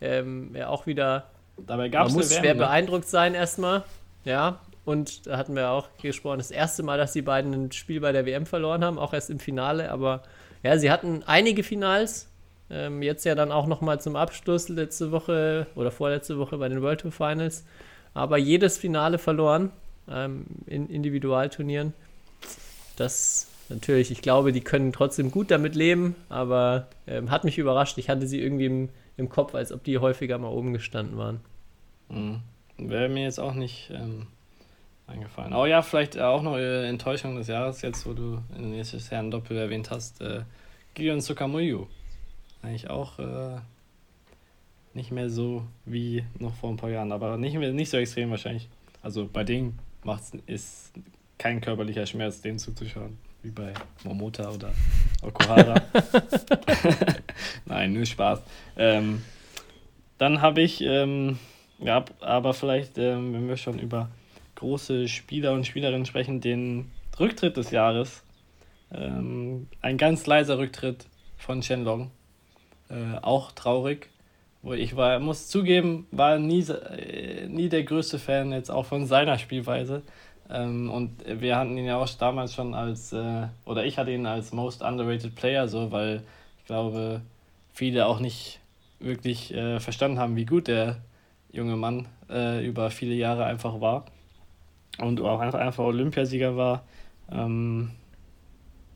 ähm, 0.00 0.54
ja 0.54 0.68
auch 0.68 0.86
wieder 0.86 1.26
Dabei 1.66 1.88
gab 1.88 2.02
man 2.02 2.10
es 2.10 2.14
muss 2.14 2.32
schwer 2.32 2.50
WM, 2.50 2.58
ne? 2.58 2.64
beeindruckt 2.64 3.08
sein 3.08 3.34
erstmal. 3.34 3.84
Ja, 4.24 4.60
und 4.84 5.26
da 5.26 5.36
hatten 5.36 5.54
wir 5.54 5.70
auch 5.70 5.88
gesprochen, 6.00 6.38
das 6.38 6.50
erste 6.50 6.82
Mal, 6.82 6.98
dass 6.98 7.12
die 7.12 7.22
beiden 7.22 7.52
ein 7.52 7.72
Spiel 7.72 8.00
bei 8.00 8.12
der 8.12 8.24
WM 8.26 8.46
verloren 8.46 8.84
haben, 8.84 8.98
auch 8.98 9.12
erst 9.12 9.30
im 9.30 9.38
Finale. 9.38 9.90
Aber 9.90 10.22
ja, 10.62 10.78
sie 10.78 10.90
hatten 10.90 11.22
einige 11.26 11.62
Finals. 11.62 12.28
Ähm, 12.70 13.02
jetzt 13.02 13.24
ja 13.24 13.34
dann 13.34 13.50
auch 13.50 13.66
nochmal 13.66 14.00
zum 14.00 14.16
Abschluss 14.16 14.68
letzte 14.68 15.10
Woche 15.10 15.66
oder 15.74 15.90
vorletzte 15.90 16.38
Woche 16.38 16.58
bei 16.58 16.68
den 16.68 16.82
World 16.82 17.00
Tour 17.00 17.12
Finals. 17.12 17.64
Aber 18.14 18.38
jedes 18.38 18.78
Finale 18.78 19.18
verloren 19.18 19.72
ähm, 20.10 20.46
in 20.66 20.88
Individualturnieren. 20.88 21.94
Das 22.96 23.46
natürlich, 23.70 24.10
ich 24.10 24.22
glaube, 24.22 24.52
die 24.52 24.60
können 24.60 24.92
trotzdem 24.92 25.30
gut 25.30 25.50
damit 25.50 25.74
leben, 25.74 26.14
aber 26.28 26.88
ähm, 27.06 27.30
hat 27.30 27.44
mich 27.44 27.58
überrascht. 27.58 27.98
Ich 27.98 28.08
hatte 28.08 28.26
sie 28.26 28.40
irgendwie 28.40 28.66
im, 28.66 28.88
im 29.16 29.28
Kopf, 29.28 29.54
als 29.54 29.72
ob 29.72 29.84
die 29.84 29.98
häufiger 29.98 30.38
mal 30.38 30.48
oben 30.48 30.72
gestanden 30.72 31.16
waren. 31.16 31.40
Mhm. 32.08 32.40
Wäre 32.78 33.08
mir 33.08 33.24
jetzt 33.24 33.40
auch 33.40 33.54
nicht 33.54 33.90
ähm, 33.92 34.28
eingefallen. 35.06 35.52
Oh 35.52 35.66
ja, 35.66 35.82
vielleicht 35.82 36.18
auch 36.18 36.42
noch 36.42 36.56
äh, 36.56 36.88
Enttäuschung 36.88 37.36
des 37.36 37.48
Jahres, 37.48 37.82
jetzt 37.82 38.06
wo 38.06 38.12
du 38.12 38.40
in 38.56 38.70
nächstes 38.70 39.10
Jahr 39.10 39.22
ein 39.22 39.30
Doppel 39.30 39.56
erwähnt 39.56 39.90
hast. 39.90 40.20
Äh, 40.20 40.42
Gideon 40.94 41.20
Tsukamuyu. 41.20 41.86
Eigentlich 42.62 42.90
auch 42.90 43.18
äh, 43.18 43.60
nicht 44.94 45.10
mehr 45.10 45.30
so 45.30 45.64
wie 45.84 46.24
noch 46.38 46.54
vor 46.54 46.70
ein 46.70 46.76
paar 46.76 46.90
Jahren, 46.90 47.12
aber 47.12 47.36
nicht, 47.36 47.56
mehr, 47.56 47.72
nicht 47.72 47.90
so 47.90 47.96
extrem 47.96 48.30
wahrscheinlich. 48.30 48.68
Also 49.02 49.28
bei 49.32 49.44
denen 49.44 49.78
macht's, 50.04 50.32
ist 50.46 50.92
kein 51.38 51.60
körperlicher 51.60 52.06
Schmerz, 52.06 52.40
denen 52.40 52.58
zuzuschauen, 52.58 53.16
wie 53.42 53.50
bei 53.50 53.72
Momota 54.04 54.50
oder 54.50 54.72
Okuhara. 55.22 55.74
Nein, 57.66 57.92
nur 57.92 58.06
Spaß. 58.06 58.42
Ähm, 58.76 59.22
dann 60.18 60.42
habe 60.42 60.60
ich, 60.60 60.80
ähm, 60.80 61.38
ja, 61.78 62.04
aber 62.20 62.54
vielleicht, 62.54 62.98
ähm, 62.98 63.32
wenn 63.32 63.48
wir 63.48 63.56
schon 63.56 63.78
über 63.78 64.08
große 64.56 65.06
Spieler 65.06 65.52
und 65.52 65.66
Spielerinnen 65.66 66.06
sprechen, 66.06 66.40
den 66.40 66.90
Rücktritt 67.18 67.56
des 67.56 67.70
Jahres. 67.70 68.22
Ähm, 68.92 69.68
ein 69.82 69.98
ganz 69.98 70.26
leiser 70.26 70.58
Rücktritt 70.58 71.06
von 71.36 71.62
Shenlong. 71.62 72.10
Äh, 72.88 73.18
auch 73.22 73.52
traurig. 73.52 74.10
Wo 74.62 74.72
ich 74.72 74.96
war, 74.96 75.20
muss 75.20 75.46
zugeben, 75.46 76.08
war 76.10 76.38
nie, 76.38 76.62
äh, 76.62 77.46
nie 77.46 77.68
der 77.68 77.84
größte 77.84 78.18
Fan 78.18 78.50
jetzt 78.50 78.70
auch 78.70 78.86
von 78.86 79.06
seiner 79.06 79.38
Spielweise. 79.38 80.02
Ähm, 80.50 80.90
und 80.90 81.24
wir 81.26 81.56
hatten 81.56 81.76
ihn 81.76 81.84
ja 81.84 81.98
auch 81.98 82.08
damals 82.08 82.54
schon 82.54 82.74
als, 82.74 83.12
äh, 83.12 83.48
oder 83.64 83.84
ich 83.84 83.98
hatte 83.98 84.12
ihn 84.12 84.26
als 84.26 84.52
Most 84.52 84.82
Underrated 84.82 85.34
Player, 85.34 85.68
so, 85.68 85.92
weil 85.92 86.22
ich 86.58 86.64
glaube, 86.64 87.20
viele 87.72 88.06
auch 88.06 88.20
nicht 88.20 88.60
wirklich 88.98 89.52
äh, 89.54 89.78
verstanden 89.80 90.18
haben, 90.18 90.36
wie 90.36 90.46
gut 90.46 90.68
der 90.68 90.96
junge 91.52 91.76
Mann 91.76 92.08
äh, 92.30 92.66
über 92.66 92.90
viele 92.90 93.14
Jahre 93.14 93.44
einfach 93.44 93.80
war. 93.80 94.06
Und 94.98 95.20
auch 95.20 95.40
einfach, 95.40 95.84
Olympiasieger 95.84 96.56
war. 96.56 96.82
Ähm, 97.30 97.92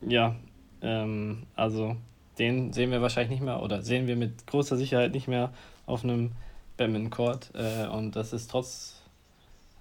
ja, 0.01 0.35
ähm, 0.81 1.43
also 1.55 1.95
den 2.39 2.73
sehen 2.73 2.91
wir 2.91 3.01
wahrscheinlich 3.01 3.31
nicht 3.39 3.45
mehr 3.45 3.61
oder 3.61 3.81
sehen 3.81 4.07
wir 4.07 4.15
mit 4.15 4.47
großer 4.47 4.75
Sicherheit 4.75 5.13
nicht 5.13 5.27
mehr 5.27 5.53
auf 5.85 6.03
einem 6.03 6.31
Badminton-Court. 6.77 7.51
Äh, 7.53 7.87
und 7.87 8.15
das 8.15 8.33
ist 8.33 8.49
trotz, 8.51 9.01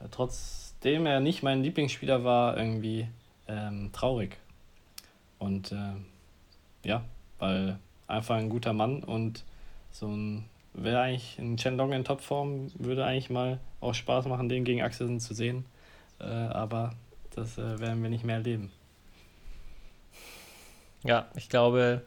äh, 0.00 0.06
trotzdem 0.82 1.06
er 1.06 1.20
nicht 1.20 1.44
mein 1.44 1.62
Lieblingsspieler 1.62 2.24
war, 2.24 2.56
irgendwie 2.56 3.06
ähm, 3.46 3.90
traurig. 3.92 4.36
Und 5.38 5.70
ähm, 5.70 6.06
ja, 6.82 7.04
weil 7.38 7.78
einfach 8.08 8.34
ein 8.34 8.48
guter 8.48 8.72
Mann 8.72 9.04
und 9.04 9.44
so 9.92 10.08
ein, 10.08 10.44
wäre 10.74 11.00
eigentlich 11.00 11.38
ein 11.38 11.56
Chendong 11.56 11.92
in 11.92 12.02
Topform, 12.02 12.72
würde 12.74 13.04
eigentlich 13.04 13.30
mal 13.30 13.60
auch 13.80 13.94
Spaß 13.94 14.26
machen, 14.26 14.48
den 14.48 14.64
gegen 14.64 14.82
Axelsen 14.82 15.20
zu 15.20 15.34
sehen. 15.34 15.66
Äh, 16.20 16.24
aber 16.24 16.94
das 17.36 17.58
äh, 17.58 17.78
werden 17.78 18.02
wir 18.02 18.10
nicht 18.10 18.24
mehr 18.24 18.36
erleben. 18.36 18.72
Ja, 21.04 21.26
ich 21.36 21.48
glaube, 21.48 22.02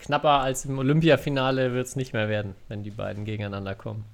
knapper 0.00 0.40
als 0.40 0.64
im 0.64 0.76
Olympiafinale 0.76 1.72
wird 1.72 1.86
es 1.86 1.94
nicht 1.94 2.12
mehr 2.12 2.28
werden, 2.28 2.56
wenn 2.66 2.82
die 2.82 2.90
beiden 2.90 3.24
gegeneinander 3.24 3.76
kommen. 3.76 4.04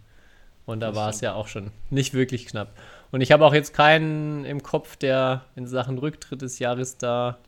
Und 0.67 0.81
da 0.81 0.95
war 0.95 1.11
es 1.11 1.21
ja 1.21 1.35
auch 1.35 1.49
schon 1.49 1.71
nicht 1.91 2.15
wirklich 2.15 2.47
knapp. 2.47 2.69
Und 3.15 3.21
ich 3.21 3.31
habe 3.31 3.47
auch 3.47 3.55
jetzt 3.55 3.73
keinen 3.73 4.45
im 4.45 4.65
Kopf, 4.65 4.97
der 4.97 5.45
in 5.55 5.69
Sachen 5.69 5.99
Rücktritt 5.99 6.43
des 6.43 6.59
Jahres 6.59 6.99
da 6.99 7.39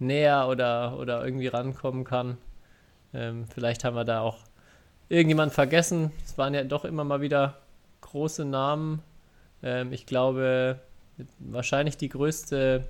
näher 0.00 0.48
oder, 0.48 0.98
oder 0.98 1.24
irgendwie 1.24 1.46
rankommen 1.46 2.02
kann. 2.02 2.36
Ähm, 3.14 3.46
vielleicht 3.54 3.84
haben 3.84 3.94
wir 3.94 4.02
da 4.02 4.22
auch 4.22 4.38
irgendjemanden 5.08 5.54
vergessen. 5.54 6.10
Es 6.24 6.36
waren 6.36 6.52
ja 6.52 6.64
doch 6.64 6.84
immer 6.84 7.04
mal 7.04 7.20
wieder 7.20 7.58
große 8.00 8.44
Namen. 8.44 9.04
Ähm, 9.62 9.92
ich 9.92 10.04
glaube, 10.04 10.80
wahrscheinlich 11.38 11.96
die 11.96 12.08
größte, 12.08 12.88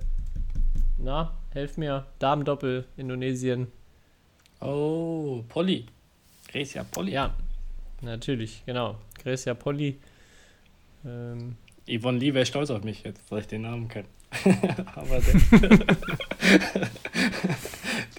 na, 0.97 1.37
helf 1.51 1.77
mir, 1.77 2.07
Damendoppel 2.17 2.85
Indonesien. 2.97 3.67
Oh, 4.61 5.43
Polly. 5.47 5.85
Grecia 6.51 6.83
Polly. 6.83 7.11
Ja, 7.11 7.35
natürlich, 8.01 8.63
genau. 8.65 8.95
Grecia 9.21 9.53
Polly. 9.53 9.99
Ähm, 11.05 11.55
Yvonne 11.87 12.19
Lee 12.19 12.33
wäre 12.33 12.45
stolz 12.45 12.69
auf 12.69 12.83
mich, 12.83 13.03
jetzt, 13.03 13.21
dass 13.29 13.41
ich 13.41 13.47
den 13.47 13.61
Namen 13.61 13.87
kenne. 13.87 14.07
Aber 14.95 15.19
der, 15.19 15.79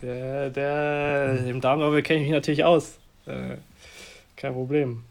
der, 0.51 0.51
der, 0.51 1.47
im 1.47 1.61
Damenlevel 1.61 2.03
kenne 2.03 2.21
ich 2.21 2.27
mich 2.27 2.35
natürlich 2.35 2.65
aus. 2.65 2.99
Äh, 3.27 3.57
kein 4.37 4.55
Problem. 4.55 5.05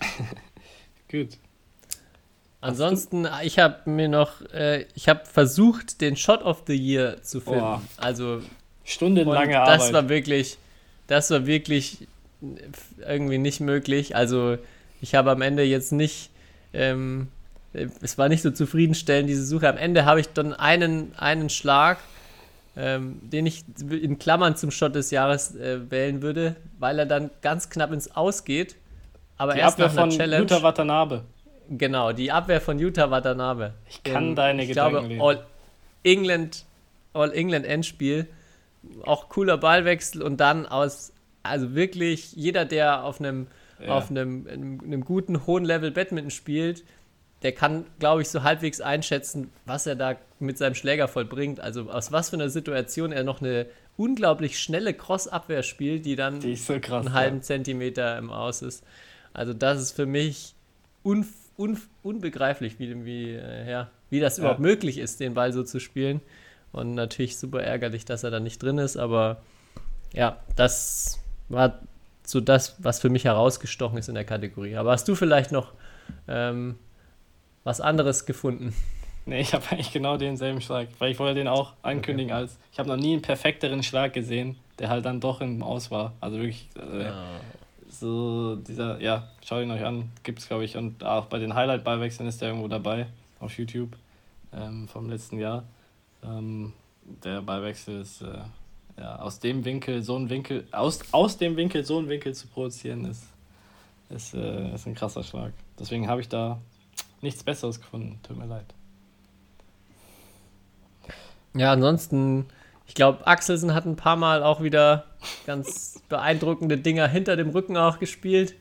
Gut. 1.10 1.38
Ansonsten, 2.60 3.28
ich 3.42 3.58
habe 3.60 3.88
mir 3.88 4.08
noch, 4.08 4.40
äh, 4.52 4.86
ich 4.94 5.08
habe 5.08 5.24
versucht, 5.24 6.00
den 6.00 6.16
Shot 6.16 6.42
of 6.42 6.64
the 6.66 6.74
Year 6.74 7.22
zu 7.22 7.40
finden. 7.40 7.60
Oh. 7.60 7.80
Also 7.96 8.42
Stundenlange 8.84 9.60
und 9.60 9.66
das 9.68 9.82
Arbeit. 9.82 9.92
war 9.92 10.08
wirklich, 10.08 10.58
das 11.06 11.30
war 11.30 11.46
wirklich 11.46 12.08
irgendwie 13.06 13.38
nicht 13.38 13.60
möglich. 13.60 14.16
Also 14.16 14.58
ich 15.00 15.14
habe 15.14 15.30
am 15.30 15.42
Ende 15.42 15.62
jetzt 15.62 15.92
nicht, 15.92 16.30
ähm, 16.72 17.28
es 18.02 18.18
war 18.18 18.28
nicht 18.28 18.42
so 18.42 18.50
zufriedenstellend, 18.50 19.28
diese 19.28 19.44
Suche. 19.44 19.68
Am 19.68 19.76
Ende 19.76 20.04
habe 20.04 20.20
ich 20.20 20.28
dann 20.28 20.52
einen, 20.52 21.12
einen 21.16 21.48
Schlag, 21.50 21.98
ähm, 22.76 23.18
den 23.22 23.46
ich 23.46 23.64
in 23.90 24.18
Klammern 24.18 24.56
zum 24.56 24.70
Shot 24.70 24.94
des 24.94 25.10
Jahres 25.10 25.54
äh, 25.56 25.90
wählen 25.90 26.22
würde, 26.22 26.56
weil 26.78 26.98
er 26.98 27.06
dann 27.06 27.30
ganz 27.42 27.70
knapp 27.70 27.92
ins 27.92 28.14
Aus 28.16 28.44
geht. 28.44 28.76
Aber 29.38 29.54
Die 29.54 29.60
erst 29.60 29.74
Abwehr 29.80 29.86
nach 29.86 29.92
einer 29.92 30.00
von 30.02 30.18
Challenge. 30.18 30.40
Jutta 30.42 30.62
Watanabe. 30.62 31.24
Genau, 31.68 32.12
die 32.12 32.30
Abwehr 32.30 32.60
von 32.60 32.78
Utah 32.78 33.10
Watanabe. 33.10 33.74
Ich 33.88 34.02
kann 34.04 34.28
Im, 34.28 34.34
deine 34.36 34.62
ich 34.62 34.68
Gedanken 34.68 34.92
glaube, 34.92 35.08
lesen. 35.08 35.20
All 35.20 35.42
England, 36.04 36.64
All 37.12 37.32
England 37.32 37.66
Endspiel. 37.66 38.26
Auch 39.04 39.28
cooler 39.28 39.58
Ballwechsel 39.58 40.22
und 40.22 40.38
dann 40.38 40.64
aus, 40.66 41.12
also 41.42 41.74
wirklich 41.74 42.32
jeder, 42.34 42.64
der 42.64 43.02
auf 43.04 43.18
einem, 43.20 43.48
Ja. 43.84 43.88
auf 43.96 44.10
einem, 44.10 44.46
einem, 44.46 44.80
einem 44.80 45.04
guten, 45.04 45.44
hohen 45.46 45.64
Level 45.64 45.90
Badminton 45.90 46.30
spielt, 46.30 46.84
der 47.42 47.52
kann, 47.52 47.84
glaube 47.98 48.22
ich, 48.22 48.28
so 48.28 48.42
halbwegs 48.42 48.80
einschätzen, 48.80 49.50
was 49.66 49.86
er 49.86 49.94
da 49.94 50.16
mit 50.40 50.58
seinem 50.58 50.74
Schläger 50.74 51.06
vollbringt. 51.08 51.60
Also 51.60 51.90
aus 51.90 52.12
was 52.12 52.30
für 52.30 52.36
einer 52.36 52.48
Situation 52.48 53.12
er 53.12 53.24
noch 53.24 53.40
eine 53.40 53.66
unglaublich 53.96 54.58
schnelle 54.58 54.94
Cross-Abwehr 54.94 55.62
spielt, 55.62 56.04
die 56.06 56.16
dann 56.16 56.40
Die 56.40 56.56
so 56.56 56.78
krass. 56.80 57.06
einen 57.06 57.14
halben 57.14 57.42
Zentimeter 57.42 58.16
im 58.18 58.30
Aus 58.30 58.62
ist. 58.62 58.84
Also 59.32 59.52
das 59.54 59.80
ist 59.80 59.92
für 59.92 60.06
mich 60.06 60.54
un, 61.04 61.26
un, 61.58 61.78
unbegreiflich, 62.02 62.78
wie, 62.78 63.04
wie, 63.04 63.32
äh, 63.34 63.70
ja, 63.70 63.90
wie 64.10 64.20
das 64.20 64.36
Ja. 64.38 64.42
überhaupt 64.44 64.60
möglich 64.60 64.98
ist, 64.98 65.20
den 65.20 65.34
Ball 65.34 65.52
so 65.52 65.62
zu 65.62 65.78
spielen. 65.80 66.20
Und 66.72 66.94
natürlich 66.94 67.38
super 67.38 67.62
ärgerlich, 67.62 68.04
dass 68.04 68.22
er 68.24 68.30
da 68.30 68.40
nicht 68.40 68.62
drin 68.62 68.78
ist, 68.78 68.96
aber 68.96 69.42
ja, 70.12 70.38
das 70.56 71.18
war 71.48 71.80
so 72.24 72.40
das, 72.40 72.76
was 72.78 72.98
für 73.00 73.08
mich 73.08 73.24
herausgestochen 73.24 73.98
ist 73.98 74.08
in 74.08 74.14
der 74.14 74.24
Kategorie. 74.24 74.76
Aber 74.76 74.90
hast 74.92 75.06
du 75.08 75.14
vielleicht 75.14 75.52
noch 75.52 75.72
ähm, 76.28 76.76
was 77.66 77.80
anderes 77.80 78.26
gefunden? 78.26 78.74
Nee, 79.26 79.40
ich 79.40 79.52
habe 79.54 79.64
eigentlich 79.72 79.92
genau 79.92 80.16
denselben 80.16 80.60
Schlag. 80.60 80.88
Weil 81.00 81.10
ich 81.10 81.18
wollte 81.18 81.34
den 81.34 81.48
auch 81.48 81.72
ankündigen 81.82 82.32
als. 82.32 82.58
Ich 82.72 82.78
habe 82.78 82.88
noch 82.88 82.96
nie 82.96 83.12
einen 83.12 83.22
perfekteren 83.22 83.82
Schlag 83.82 84.12
gesehen, 84.12 84.56
der 84.78 84.88
halt 84.88 85.04
dann 85.04 85.18
doch 85.20 85.40
im 85.40 85.64
Aus 85.64 85.90
war. 85.90 86.12
Also 86.20 86.36
wirklich. 86.36 86.68
Äh, 86.76 87.10
So 87.88 88.56
dieser, 88.56 89.00
ja, 89.00 89.28
schaut 89.44 89.62
ihn 89.62 89.70
euch 89.70 89.84
an, 89.84 90.10
gibt 90.22 90.40
es 90.40 90.48
glaube 90.48 90.64
ich. 90.64 90.76
Und 90.76 91.02
auch 91.02 91.26
bei 91.26 91.38
den 91.38 91.54
Highlight-Ballwechseln 91.54 92.28
ist 92.28 92.40
der 92.40 92.48
irgendwo 92.48 92.68
dabei 92.68 93.06
auf 93.40 93.56
YouTube 93.58 93.96
ähm, 94.52 94.86
vom 94.86 95.08
letzten 95.08 95.38
Jahr. 95.38 95.64
Ähm, 96.22 96.72
der 97.24 97.40
Ballwechsel 97.42 98.00
ist 98.00 98.22
äh, 98.22 98.38
ja, 98.98 99.16
aus 99.16 99.38
dem 99.38 99.64
Winkel, 99.64 100.02
so 100.02 100.16
ein 100.16 100.28
Winkel, 100.28 100.66
aus, 100.72 101.00
aus 101.12 101.38
dem 101.38 101.56
Winkel 101.56 101.84
so 101.84 101.98
einen 101.98 102.08
Winkel 102.08 102.34
zu 102.34 102.48
produzieren, 102.48 103.04
ist, 103.06 103.24
ist, 104.10 104.34
äh, 104.34 104.74
ist 104.74 104.86
ein 104.86 104.94
krasser 104.94 105.22
Schlag. 105.22 105.52
Deswegen 105.78 106.08
habe 106.08 106.20
ich 106.20 106.28
da 106.28 106.58
nichts 107.26 107.44
Besseres 107.44 107.80
gefunden. 107.80 108.18
Tut 108.22 108.38
mir 108.38 108.46
leid. 108.46 108.74
Ja, 111.54 111.72
ansonsten, 111.72 112.46
ich 112.86 112.94
glaube, 112.94 113.26
Axelsen 113.26 113.74
hat 113.74 113.86
ein 113.86 113.96
paar 113.96 114.16
Mal 114.16 114.42
auch 114.42 114.62
wieder 114.62 115.04
ganz 115.46 116.02
beeindruckende 116.08 116.78
Dinger 116.78 117.08
hinter 117.08 117.36
dem 117.36 117.50
Rücken 117.50 117.76
auch 117.76 117.98
gespielt. 117.98 118.54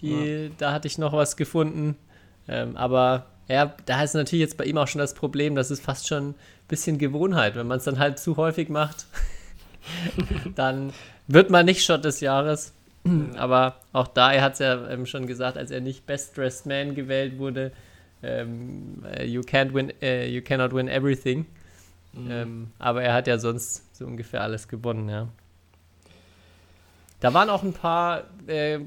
Die, 0.00 0.50
Da 0.58 0.72
hatte 0.72 0.88
ich 0.88 0.98
noch 0.98 1.12
was 1.12 1.36
gefunden. 1.36 1.96
Ähm, 2.48 2.76
aber 2.76 3.26
ja, 3.48 3.74
da 3.86 4.02
ist 4.02 4.14
natürlich 4.14 4.42
jetzt 4.42 4.56
bei 4.56 4.64
ihm 4.64 4.76
auch 4.76 4.88
schon 4.88 4.98
das 4.98 5.14
Problem, 5.14 5.54
das 5.54 5.70
ist 5.70 5.82
fast 5.82 6.06
schon 6.06 6.30
ein 6.30 6.34
bisschen 6.68 6.98
Gewohnheit. 6.98 7.54
Wenn 7.54 7.66
man 7.66 7.78
es 7.78 7.84
dann 7.84 7.98
halt 7.98 8.18
zu 8.18 8.36
häufig 8.36 8.68
macht, 8.68 9.06
dann 10.54 10.92
wird 11.28 11.50
man 11.50 11.64
nicht 11.64 11.84
Shot 11.84 12.04
des 12.04 12.20
Jahres. 12.20 12.72
Aber 13.36 13.76
auch 13.92 14.08
da, 14.08 14.32
er 14.32 14.42
hat 14.42 14.54
es 14.54 14.58
ja 14.60 14.88
ähm, 14.88 15.06
schon 15.06 15.26
gesagt, 15.26 15.56
als 15.56 15.70
er 15.70 15.80
nicht 15.80 16.06
Best 16.06 16.36
Dressed 16.36 16.66
Man 16.66 16.94
gewählt 16.94 17.38
wurde, 17.38 17.72
ähm, 18.22 19.04
äh, 19.16 19.24
you, 19.26 19.42
can't 19.42 19.74
win, 19.74 19.92
äh, 20.00 20.26
you 20.28 20.42
cannot 20.42 20.74
win 20.74 20.88
everything. 20.88 21.46
Ähm, 22.16 22.70
aber 22.78 23.02
er 23.02 23.12
hat 23.12 23.26
ja 23.26 23.38
sonst 23.38 23.94
so 23.94 24.06
ungefähr 24.06 24.40
alles 24.40 24.68
gewonnen, 24.68 25.08
ja. 25.08 25.28
Da 27.20 27.34
waren 27.34 27.50
auch 27.50 27.62
ein 27.62 27.72
paar 27.72 28.24
äh, 28.46 28.80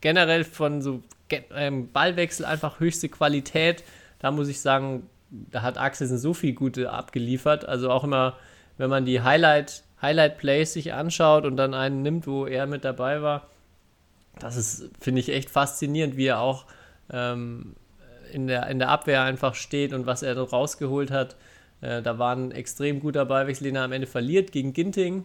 generell 0.00 0.44
von 0.44 0.82
so 0.82 1.02
ähm, 1.54 1.90
Ballwechsel 1.92 2.44
einfach 2.44 2.80
höchste 2.80 3.08
Qualität. 3.08 3.84
Da 4.18 4.30
muss 4.30 4.48
ich 4.48 4.60
sagen, 4.60 5.08
da 5.30 5.62
hat 5.62 5.78
Axelsen 5.78 6.18
so 6.18 6.34
viel 6.34 6.54
Gute 6.54 6.90
abgeliefert. 6.90 7.64
Also 7.66 7.90
auch 7.90 8.04
immer, 8.04 8.36
wenn 8.78 8.90
man 8.90 9.04
die 9.04 9.20
Highlight, 9.20 9.82
Highlight 10.02 10.38
Plays 10.38 10.72
sich 10.72 10.92
anschaut 10.92 11.44
und 11.44 11.56
dann 11.56 11.74
einen 11.74 12.02
nimmt, 12.02 12.26
wo 12.26 12.46
er 12.46 12.66
mit 12.66 12.84
dabei 12.84 13.22
war, 13.22 13.48
das 14.38 14.56
ist, 14.56 14.90
finde 15.00 15.20
ich, 15.20 15.30
echt 15.30 15.48
faszinierend, 15.50 16.16
wie 16.16 16.26
er 16.26 16.40
auch 16.40 16.66
ähm, 17.10 17.74
in, 18.32 18.46
der, 18.46 18.66
in 18.68 18.78
der 18.78 18.90
Abwehr 18.90 19.22
einfach 19.22 19.54
steht 19.54 19.92
und 19.92 20.06
was 20.06 20.22
er 20.22 20.34
da 20.34 20.42
rausgeholt 20.42 21.10
hat. 21.10 21.36
Äh, 21.80 22.02
da 22.02 22.18
war 22.18 22.34
ein 22.36 22.50
extrem 22.52 23.00
guter 23.00 23.24
Ballwechsel, 23.24 23.64
den 23.64 23.76
er 23.76 23.84
am 23.84 23.92
Ende 23.92 24.06
verliert 24.06 24.52
gegen 24.52 24.72
Ginting. 24.74 25.24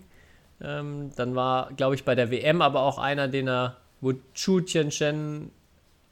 Ähm, 0.62 1.12
dann 1.16 1.36
war, 1.36 1.72
glaube 1.76 1.96
ich, 1.96 2.06
bei 2.06 2.16
der 2.16 2.32
WM 2.32 2.62
aber 2.62 2.82
auch 2.82 2.98
einer, 2.98 3.28
den 3.28 3.48
er, 3.50 3.78
wo 4.00 4.14
Chu 4.34 4.62
Tianchen 4.62 5.52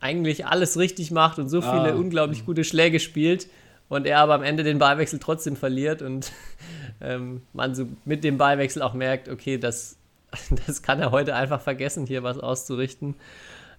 eigentlich 0.01 0.45
alles 0.45 0.77
richtig 0.77 1.11
macht 1.11 1.39
und 1.39 1.49
so 1.49 1.61
Ah, 1.61 1.71
viele 1.71 1.95
unglaublich 1.95 2.45
gute 2.45 2.63
Schläge 2.63 2.99
spielt 2.99 3.47
und 3.89 4.05
er 4.05 4.19
aber 4.19 4.35
am 4.35 4.43
Ende 4.43 4.63
den 4.63 4.79
Ballwechsel 4.79 5.19
trotzdem 5.19 5.55
verliert 5.55 6.01
und 6.01 6.31
ähm, 7.01 7.41
man 7.53 7.75
so 7.75 7.87
mit 8.05 8.23
dem 8.23 8.37
Ballwechsel 8.37 8.81
auch 8.81 8.93
merkt, 8.93 9.27
okay, 9.27 9.57
das, 9.57 9.97
das 10.67 10.81
kann 10.81 10.99
er 10.99 11.11
heute 11.11 11.35
einfach 11.35 11.61
vergessen, 11.61 12.05
hier 12.05 12.23
was 12.23 12.39
auszurichten. 12.39 13.15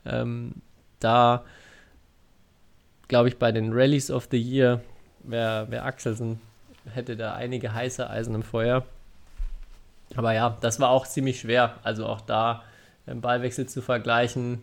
Ähm, 0.04 0.54
da 0.98 1.44
glaube 3.10 3.28
ich, 3.28 3.38
bei 3.38 3.52
den 3.52 3.72
Rallies 3.72 4.10
of 4.10 4.28
the 4.30 4.40
Year 4.40 4.80
wäre 5.24 5.70
wär 5.70 5.84
Axelsen, 5.84 6.40
hätte 6.94 7.16
da 7.16 7.34
einige 7.34 7.74
heiße 7.74 8.08
Eisen 8.08 8.34
im 8.34 8.42
Feuer. 8.42 8.86
Aber 10.16 10.32
ja, 10.32 10.56
das 10.60 10.80
war 10.80 10.90
auch 10.90 11.06
ziemlich 11.06 11.40
schwer. 11.40 11.74
Also 11.82 12.06
auch 12.06 12.20
da 12.20 12.62
im 13.06 13.20
Ballwechsel 13.20 13.66
zu 13.66 13.82
vergleichen, 13.82 14.62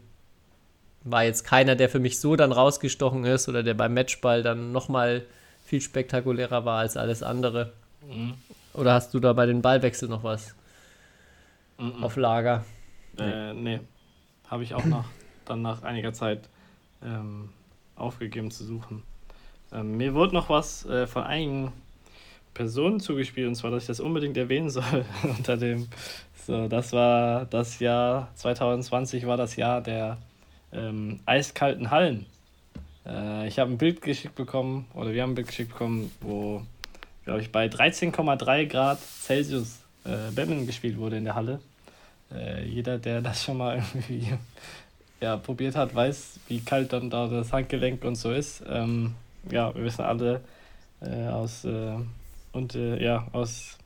war 1.04 1.24
jetzt 1.24 1.44
keiner, 1.44 1.76
der 1.76 1.90
für 1.90 2.00
mich 2.00 2.20
so 2.20 2.36
dann 2.36 2.52
rausgestochen 2.52 3.26
ist 3.26 3.48
oder 3.48 3.64
der 3.64 3.74
beim 3.74 3.94
Matchball 3.94 4.44
dann 4.44 4.72
nochmal 4.72 5.26
viel 5.66 5.82
spektakulärer 5.82 6.66
war 6.66 6.80
als 6.80 6.98
alles 6.98 7.24
andere. 7.24 7.74
Mhm. 8.08 8.34
Oder 8.74 8.94
hast 8.94 9.14
du 9.14 9.20
da 9.20 9.34
bei 9.34 9.46
den 9.46 9.62
Ballwechseln 9.62 10.12
noch 10.12 10.24
was 10.24 10.56
Mhm. 11.80 12.04
auf 12.04 12.16
Lager? 12.16 12.66
Äh, 13.20 13.54
nee. 13.54 13.80
Habe 14.50 14.64
ich 14.64 14.74
auch 14.74 14.86
nach, 14.86 15.06
dann 15.46 15.62
nach 15.62 15.84
einiger 15.84 16.14
Zeit 16.14 16.50
ähm, 17.04 17.50
aufgegeben 17.96 18.52
zu 18.52 18.64
suchen. 18.64 19.04
Ähm, 19.72 19.98
mir 19.98 20.14
wurde 20.14 20.34
noch 20.34 20.50
was 20.50 20.86
äh, 20.86 21.08
von 21.08 21.24
einigen 21.24 21.74
Personen 22.54 23.00
zugespielt, 23.00 23.48
und 23.48 23.56
zwar, 23.56 23.72
dass 23.72 23.84
ich 23.84 23.88
das 23.88 24.00
unbedingt 24.00 24.38
erwähnen 24.38 24.70
soll 24.70 25.06
unter 25.24 25.58
dem. 25.58 25.88
So, 26.46 26.68
das 26.68 26.94
war 26.94 27.46
das 27.46 27.80
Jahr 27.80 28.30
2020 28.36 29.28
war 29.28 29.38
das 29.38 29.56
Jahr 29.58 29.82
der 29.82 30.18
ähm, 30.72 31.20
eiskalten 31.26 31.92
Hallen. 31.92 32.26
Äh, 33.06 33.48
ich 33.48 33.60
habe 33.60 33.72
ein 33.72 33.78
Bild 33.78 34.02
geschickt 34.02 34.36
bekommen, 34.36 34.86
oder 34.94 35.14
wir 35.14 35.24
haben 35.24 35.32
ein 35.32 35.36
Bild 35.36 35.48
geschickt 35.48 35.72
bekommen, 35.72 36.12
wo, 36.22 36.62
glaube 37.26 37.42
ich, 37.42 37.52
bei 37.52 37.68
13,3 37.68 38.66
Grad 38.66 39.00
Celsius 39.00 39.80
äh, 40.06 40.32
Badminton 40.36 40.68
gespielt 40.68 40.98
wurde 40.98 41.18
in 41.18 41.26
der 41.26 41.36
Halle. 41.36 41.60
Äh, 42.32 42.66
jeder, 42.66 42.98
der 42.98 43.22
das 43.22 43.44
schon 43.44 43.58
mal 43.58 43.78
irgendwie 43.94 44.34
ja, 45.22 45.38
probiert 45.38 45.76
hat, 45.76 45.96
weiß, 45.96 46.40
wie 46.48 46.60
kalt 46.62 46.94
dann 46.94 47.10
da 47.10 47.28
das 47.28 47.52
Handgelenk 47.52 48.04
und 48.04 48.16
so 48.16 48.32
ist. 48.32 48.64
Ähm, 48.70 49.16
ja, 49.50 49.74
wir 49.74 49.84
wissen 49.84 50.04
alle 50.04 50.42
äh, 51.02 51.28
aus 51.28 51.66
äh, 51.66 51.96
und 52.52 52.76
äh, 52.76 53.02
ja, 53.04 53.28
aus 53.32 53.78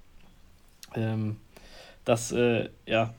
ähm, 0.96 1.38
dass 2.06 2.32
äh, 2.32 2.70
ja, 2.86 3.14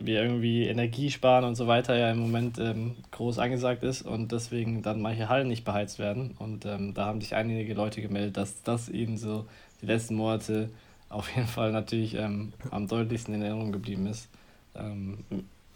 wir 0.00 0.22
irgendwie 0.22 0.66
Energie 0.66 1.10
sparen 1.10 1.44
und 1.44 1.54
so 1.54 1.66
weiter 1.66 1.96
ja 1.96 2.10
im 2.10 2.18
Moment 2.18 2.58
ähm, 2.58 2.96
groß 3.10 3.38
angesagt 3.38 3.82
ist 3.82 4.02
und 4.02 4.32
deswegen 4.32 4.82
dann 4.82 5.02
manche 5.02 5.28
Hallen 5.28 5.48
nicht 5.48 5.64
beheizt 5.64 5.98
werden. 5.98 6.34
Und 6.38 6.64
ähm, 6.64 6.94
da 6.94 7.06
haben 7.06 7.20
sich 7.20 7.34
einige 7.34 7.74
Leute 7.74 8.00
gemeldet, 8.00 8.36
dass 8.36 8.62
das 8.62 8.88
ihnen 8.88 9.18
so 9.18 9.46
die 9.82 9.86
letzten 9.86 10.14
Monate 10.14 10.70
auf 11.10 11.34
jeden 11.34 11.48
Fall 11.48 11.72
natürlich 11.72 12.14
ähm, 12.14 12.52
am 12.70 12.88
deutlichsten 12.88 13.34
in 13.34 13.42
Erinnerung 13.42 13.72
geblieben 13.72 14.06
ist. 14.06 14.28
Ähm, 14.74 15.18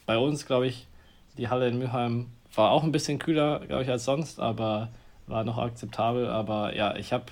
bei 0.06 0.16
uns, 0.16 0.46
glaube 0.46 0.66
ich, 0.66 0.86
die 1.36 1.48
Halle 1.48 1.68
in 1.68 1.78
Mülheim 1.78 2.26
war 2.54 2.70
auch 2.70 2.84
ein 2.84 2.92
bisschen 2.92 3.18
kühler, 3.18 3.60
glaube 3.66 3.82
ich, 3.82 3.90
als 3.90 4.04
sonst, 4.04 4.40
aber 4.40 4.88
war 5.26 5.44
noch 5.44 5.58
akzeptabel, 5.58 6.28
aber 6.28 6.74
ja, 6.76 6.96
ich 6.96 7.12
habe 7.12 7.24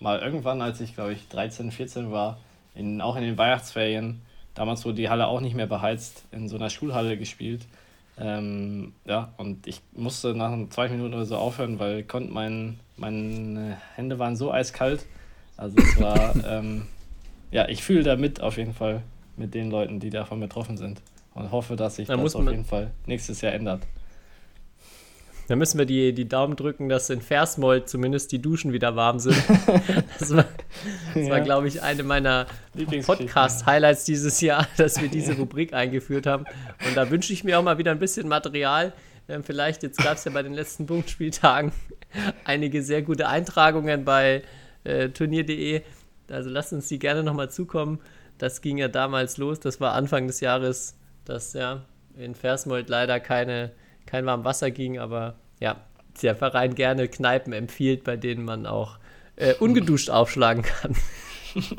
mal 0.00 0.18
irgendwann, 0.18 0.62
als 0.62 0.80
ich 0.80 0.94
glaube 0.94 1.12
ich 1.12 1.28
13, 1.28 1.70
14 1.70 2.10
war, 2.10 2.38
in, 2.74 3.00
auch 3.00 3.16
in 3.16 3.22
den 3.22 3.38
Weihnachtsferien, 3.38 4.20
damals 4.58 4.84
wurde 4.84 4.96
die 4.96 5.08
Halle 5.08 5.28
auch 5.28 5.40
nicht 5.40 5.54
mehr 5.54 5.68
beheizt, 5.68 6.24
in 6.32 6.48
so 6.48 6.56
einer 6.56 6.68
Schulhalle 6.68 7.16
gespielt. 7.16 7.64
Ähm, 8.18 8.92
ja, 9.04 9.32
und 9.36 9.68
ich 9.68 9.80
musste 9.92 10.34
nach 10.34 10.52
zwei 10.70 10.88
Minuten 10.88 11.14
oder 11.14 11.26
so 11.26 11.36
aufhören, 11.36 11.78
weil 11.78 12.02
konnte 12.02 12.32
mein, 12.32 12.80
meine 12.96 13.78
Hände 13.94 14.18
waren 14.18 14.34
so 14.34 14.52
eiskalt. 14.52 15.06
Also 15.56 15.76
es 15.78 16.00
war, 16.00 16.34
ähm, 16.48 16.88
ja, 17.52 17.68
ich 17.68 17.84
fühle 17.84 18.02
da 18.02 18.16
mit 18.16 18.40
auf 18.40 18.56
jeden 18.56 18.74
Fall 18.74 19.02
mit 19.36 19.54
den 19.54 19.70
Leuten, 19.70 20.00
die 20.00 20.10
davon 20.10 20.40
betroffen 20.40 20.76
sind. 20.76 21.00
Und 21.34 21.52
hoffe, 21.52 21.76
dass 21.76 21.94
sich 21.94 22.08
Da 22.08 22.16
das 22.16 22.34
auf 22.34 22.50
jeden 22.50 22.64
Fall 22.64 22.90
nächstes 23.06 23.40
Jahr 23.40 23.52
ändert. 23.52 23.82
Da 25.48 25.56
müssen 25.56 25.78
wir 25.78 25.86
die, 25.86 26.12
die 26.12 26.28
Daumen 26.28 26.56
drücken, 26.56 26.88
dass 26.90 27.08
in 27.08 27.22
Versmold 27.22 27.88
zumindest 27.88 28.32
die 28.32 28.40
Duschen 28.40 28.72
wieder 28.72 28.96
warm 28.96 29.18
sind. 29.18 29.36
Das 30.18 30.34
war, 30.36 30.44
das 31.14 31.28
war 31.28 31.38
Ja. 31.38 31.44
glaube 31.44 31.68
ich, 31.68 31.82
eine 31.82 32.02
meiner. 32.02 32.46
Podcast-Highlights 33.06 34.04
dieses 34.04 34.40
Jahr, 34.40 34.66
dass 34.76 35.00
wir 35.00 35.08
diese 35.08 35.36
Rubrik 35.36 35.72
eingeführt 35.72 36.26
haben. 36.26 36.44
Und 36.86 36.96
da 36.96 37.10
wünsche 37.10 37.32
ich 37.32 37.44
mir 37.44 37.58
auch 37.58 37.62
mal 37.62 37.78
wieder 37.78 37.90
ein 37.92 37.98
bisschen 37.98 38.28
Material. 38.28 38.92
Ähm, 39.28 39.42
vielleicht, 39.42 39.82
jetzt 39.82 39.98
gab 39.98 40.16
es 40.16 40.24
ja 40.24 40.32
bei 40.32 40.42
den 40.42 40.52
letzten 40.54 40.86
Punktspieltagen 40.86 41.72
einige 42.44 42.82
sehr 42.82 43.02
gute 43.02 43.28
Eintragungen 43.28 44.04
bei 44.04 44.42
äh, 44.84 45.08
turnier.de. 45.08 45.82
Also 46.30 46.50
lasst 46.50 46.72
uns 46.72 46.88
die 46.88 46.98
gerne 46.98 47.22
nochmal 47.22 47.50
zukommen. 47.50 48.00
Das 48.36 48.60
ging 48.60 48.78
ja 48.78 48.88
damals 48.88 49.38
los, 49.38 49.60
das 49.60 49.80
war 49.80 49.94
Anfang 49.94 50.26
des 50.26 50.40
Jahres, 50.40 50.96
dass 51.24 51.54
ja 51.54 51.84
in 52.16 52.34
Versmold 52.34 52.88
leider 52.88 53.18
keine, 53.18 53.72
kein 54.08 54.26
warmes 54.26 54.44
Wasser 54.44 54.70
ging, 54.70 54.98
aber 54.98 55.34
ja, 55.60 55.76
der 56.22 56.34
Verein 56.34 56.74
gerne 56.74 57.08
Kneipen 57.08 57.52
empfiehlt, 57.52 58.04
bei 58.04 58.16
denen 58.16 58.44
man 58.44 58.66
auch 58.66 58.98
äh, 59.36 59.54
ungeduscht 59.54 60.10
aufschlagen 60.10 60.62
kann. 60.62 60.96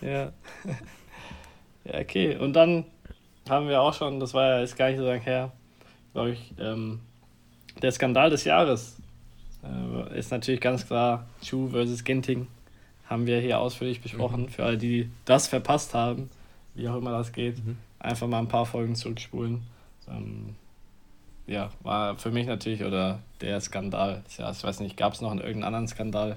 Ja. 0.00 0.32
ja, 1.84 2.00
okay. 2.00 2.36
Und 2.36 2.52
dann 2.52 2.84
haben 3.48 3.68
wir 3.68 3.80
auch 3.80 3.94
schon, 3.94 4.20
das 4.20 4.32
war 4.32 4.46
ja 4.46 4.60
jetzt 4.60 4.76
gar 4.76 4.90
nicht 4.90 4.98
so 4.98 5.04
lange 5.04 5.20
her, 5.20 5.52
glaube 6.12 6.30
ich, 6.30 6.54
ähm, 6.58 7.00
der 7.82 7.92
Skandal 7.92 8.30
des 8.30 8.44
Jahres 8.44 8.96
äh, 9.64 10.18
ist 10.18 10.30
natürlich 10.30 10.60
ganz 10.60 10.86
klar 10.86 11.26
Chu 11.42 11.68
versus 11.68 12.04
Ginting. 12.04 12.46
Haben 13.06 13.26
wir 13.26 13.40
hier 13.40 13.58
ausführlich 13.58 14.02
besprochen. 14.02 14.48
Für 14.50 14.64
alle, 14.64 14.78
die 14.78 15.10
das 15.24 15.48
verpasst 15.48 15.94
haben, 15.94 16.30
wie 16.74 16.88
auch 16.88 16.96
immer 16.96 17.12
das 17.12 17.32
geht, 17.32 17.56
einfach 17.98 18.26
mal 18.26 18.38
ein 18.38 18.48
paar 18.48 18.66
Folgen 18.66 18.94
zurückspulen. 18.94 19.62
Ähm, 20.08 20.54
ja, 21.48 21.70
war 21.82 22.16
für 22.16 22.30
mich 22.30 22.46
natürlich 22.46 22.84
oder 22.84 23.18
der 23.40 23.60
Skandal. 23.60 24.22
Jahres. 24.36 24.58
Ich 24.58 24.64
weiß 24.64 24.80
nicht, 24.80 24.96
gab 24.96 25.14
es 25.14 25.20
noch 25.20 25.30
einen 25.30 25.40
irgendeinen 25.40 25.64
anderen 25.64 25.88
Skandal? 25.88 26.36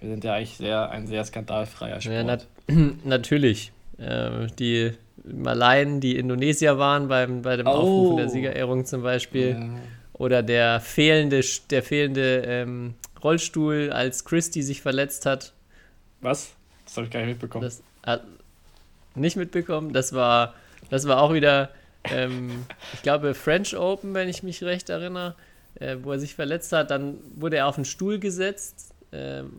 Wir 0.00 0.10
sind 0.10 0.22
ja 0.24 0.34
eigentlich 0.34 0.56
sehr 0.56 0.90
ein 0.90 1.06
sehr 1.06 1.24
skandalfreier 1.24 2.00
Sport. 2.00 2.14
Ja, 2.14 2.22
nat 2.22 2.46
natürlich. 3.04 3.72
Äh, 3.98 4.46
die 4.58 4.92
Malaien, 5.24 6.00
die 6.00 6.16
Indonesier 6.16 6.78
waren 6.78 7.08
beim, 7.08 7.42
bei 7.42 7.56
dem 7.56 7.66
Oh. 7.66 7.70
Aufrufen 7.70 8.16
der 8.16 8.28
Siegerehrung 8.28 8.86
zum 8.86 9.02
Beispiel. 9.02 9.50
Ja. 9.50 9.68
Oder 10.14 10.42
der 10.42 10.80
fehlende, 10.80 11.40
der 11.70 11.82
fehlende 11.82 12.42
ähm, 12.46 12.94
Rollstuhl, 13.22 13.90
als 13.92 14.24
Christy 14.24 14.62
sich 14.62 14.80
verletzt 14.82 15.26
hat. 15.26 15.52
Was? 16.20 16.52
Das 16.84 16.96
habe 16.96 17.06
ich 17.06 17.12
gar 17.12 17.20
nicht 17.20 17.28
mitbekommen. 17.30 17.64
Das 17.64 17.82
hat 18.04 18.22
nicht 19.14 19.36
mitbekommen. 19.36 19.92
Das 19.92 20.12
war, 20.12 20.54
das 20.90 21.06
war 21.06 21.20
auch 21.20 21.32
wieder, 21.34 21.70
ähm, 22.04 22.64
ich 22.94 23.02
glaube, 23.02 23.34
French 23.34 23.76
Open, 23.76 24.14
wenn 24.14 24.28
ich 24.28 24.42
mich 24.42 24.62
recht 24.62 24.88
erinnere, 24.90 25.34
äh, 25.76 25.96
wo 26.02 26.12
er 26.12 26.18
sich 26.18 26.34
verletzt 26.34 26.72
hat. 26.72 26.90
Dann 26.90 27.16
wurde 27.36 27.56
er 27.56 27.66
auf 27.66 27.76
einen 27.76 27.84
Stuhl 27.84 28.18
gesetzt, 28.18 28.94
ähm, 29.12 29.50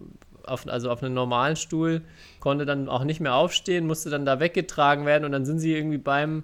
auf, 0.43 0.67
also 0.67 0.89
auf 0.89 1.03
einen 1.03 1.13
normalen 1.13 1.55
Stuhl, 1.55 2.01
konnte 2.39 2.65
dann 2.65 2.89
auch 2.89 3.03
nicht 3.03 3.19
mehr 3.19 3.35
aufstehen, 3.35 3.85
musste 3.85 4.09
dann 4.09 4.25
da 4.25 4.39
weggetragen 4.39 5.05
werden 5.05 5.25
und 5.25 5.31
dann 5.31 5.45
sind 5.45 5.59
sie 5.59 5.73
irgendwie 5.75 5.99
beim, 5.99 6.43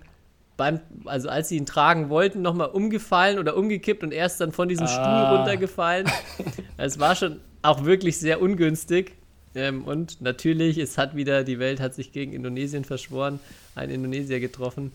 beim 0.55 0.79
also 1.05 1.29
als 1.29 1.49
sie 1.49 1.57
ihn 1.57 1.65
tragen 1.65 2.09
wollten, 2.09 2.41
nochmal 2.43 2.67
umgefallen 2.69 3.39
oder 3.39 3.57
umgekippt 3.57 4.03
und 4.03 4.13
erst 4.13 4.39
dann 4.39 4.51
von 4.51 4.69
diesem 4.69 4.87
Stuhl 4.87 5.03
Ah. 5.03 5.35
runtergefallen. 5.35 6.07
Es 6.77 6.99
war 6.99 7.15
schon 7.15 7.39
auch 7.63 7.85
wirklich 7.85 8.19
sehr 8.19 8.39
ungünstig. 8.39 9.13
Ähm, 9.55 9.83
und 9.85 10.21
natürlich, 10.21 10.77
es 10.77 10.99
hat 10.99 11.15
wieder, 11.15 11.43
die 11.43 11.57
Welt 11.57 11.79
hat 11.79 11.95
sich 11.95 12.11
gegen 12.11 12.33
Indonesien 12.33 12.85
verschworen, 12.85 13.39
ein 13.73 13.89
Indonesier 13.89 14.39
getroffen. 14.39 14.91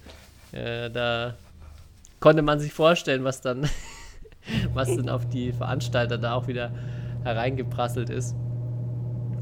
Äh, 0.53 0.91
da 0.91 1.35
konnte 2.21 2.43
man 2.43 2.61
sich 2.61 2.73
vorstellen, 2.73 3.25
was 3.25 3.41
dann, 3.41 3.69
was 4.75 4.95
dann 4.95 5.09
auf 5.09 5.29
die 5.29 5.53
Veranstalter 5.53 6.19
da 6.19 6.35
auch 6.35 6.47
wieder 6.47 6.73
hereingeprasselt 7.25 8.11
ist. 8.11 8.35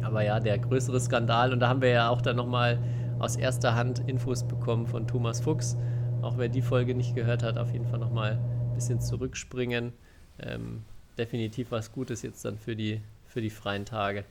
Aber 0.02 0.22
ja, 0.22 0.40
der 0.40 0.58
größere 0.58 0.98
Skandal, 1.00 1.52
und 1.52 1.60
da 1.60 1.68
haben 1.68 1.82
wir 1.82 1.90
ja 1.90 2.08
auch 2.08 2.22
dann 2.22 2.36
nochmal 2.36 2.78
aus 3.18 3.36
erster 3.36 3.74
Hand 3.74 4.08
Infos 4.08 4.44
bekommen 4.44 4.86
von 4.86 5.06
Thomas 5.06 5.40
Fuchs. 5.40 5.76
Auch 6.22 6.38
wer 6.38 6.48
die 6.48 6.62
Folge 6.62 6.94
nicht 6.94 7.14
gehört 7.14 7.42
hat, 7.42 7.58
auf 7.58 7.72
jeden 7.72 7.86
Fall 7.86 7.98
nochmal 7.98 8.32
ein 8.32 8.74
bisschen 8.74 9.00
zurückspringen. 9.00 9.92
Ähm, 10.38 10.82
definitiv 11.18 11.70
was 11.70 11.92
Gutes 11.92 12.22
jetzt 12.22 12.44
dann 12.44 12.58
für 12.58 12.74
die, 12.74 13.00
für 13.26 13.40
die 13.40 13.50
freien 13.50 13.84
Tage. 13.84 14.24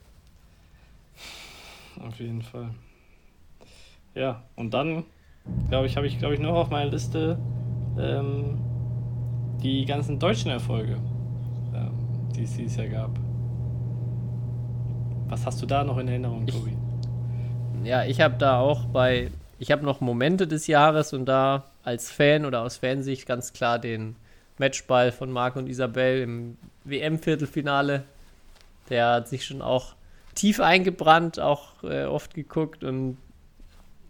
Auf 2.00 2.18
jeden 2.18 2.42
Fall. 2.42 2.70
Ja, 4.14 4.42
und 4.56 4.74
dann, 4.74 5.04
glaube 5.68 5.86
ich, 5.86 5.96
habe 5.96 6.06
ich, 6.06 6.18
glaube 6.18 6.34
ich, 6.34 6.40
noch 6.40 6.54
auf 6.54 6.70
meiner 6.70 6.90
Liste 6.90 7.38
ähm, 7.98 8.58
die 9.62 9.84
ganzen 9.84 10.18
deutschen 10.18 10.50
Erfolge, 10.50 10.96
ähm, 11.74 11.90
die 12.34 12.44
es 12.44 12.56
dieses 12.56 12.76
Jahr 12.76 12.88
gab. 12.88 13.10
Was 15.28 15.46
hast 15.46 15.62
du 15.62 15.66
da 15.66 15.84
noch 15.84 15.98
in 15.98 16.08
Erinnerung, 16.08 16.44
Ich- 16.46 16.54
Tobi? 16.54 16.76
Ja, 17.84 18.04
ich 18.04 18.20
habe 18.20 18.34
da 18.36 18.58
auch 18.60 18.84
bei, 18.86 19.30
ich 19.58 19.70
habe 19.70 19.84
noch 19.84 20.00
Momente 20.00 20.46
des 20.46 20.66
Jahres 20.66 21.12
und 21.14 21.24
da 21.26 21.64
als 21.82 22.10
Fan 22.10 22.44
oder 22.44 22.62
aus 22.62 22.76
Fansicht 22.76 23.26
ganz 23.26 23.52
klar 23.54 23.78
den 23.78 24.16
Matchball 24.58 25.12
von 25.12 25.30
Marc 25.30 25.56
und 25.56 25.66
Isabel 25.66 26.20
im 26.22 26.58
WM-Viertelfinale. 26.84 28.02
Der 28.90 29.12
hat 29.12 29.28
sich 29.28 29.46
schon 29.46 29.62
auch 29.62 29.94
tief 30.34 30.60
eingebrannt, 30.60 31.40
auch 31.40 31.82
äh, 31.84 32.04
oft 32.04 32.34
geguckt 32.34 32.84
und 32.84 33.16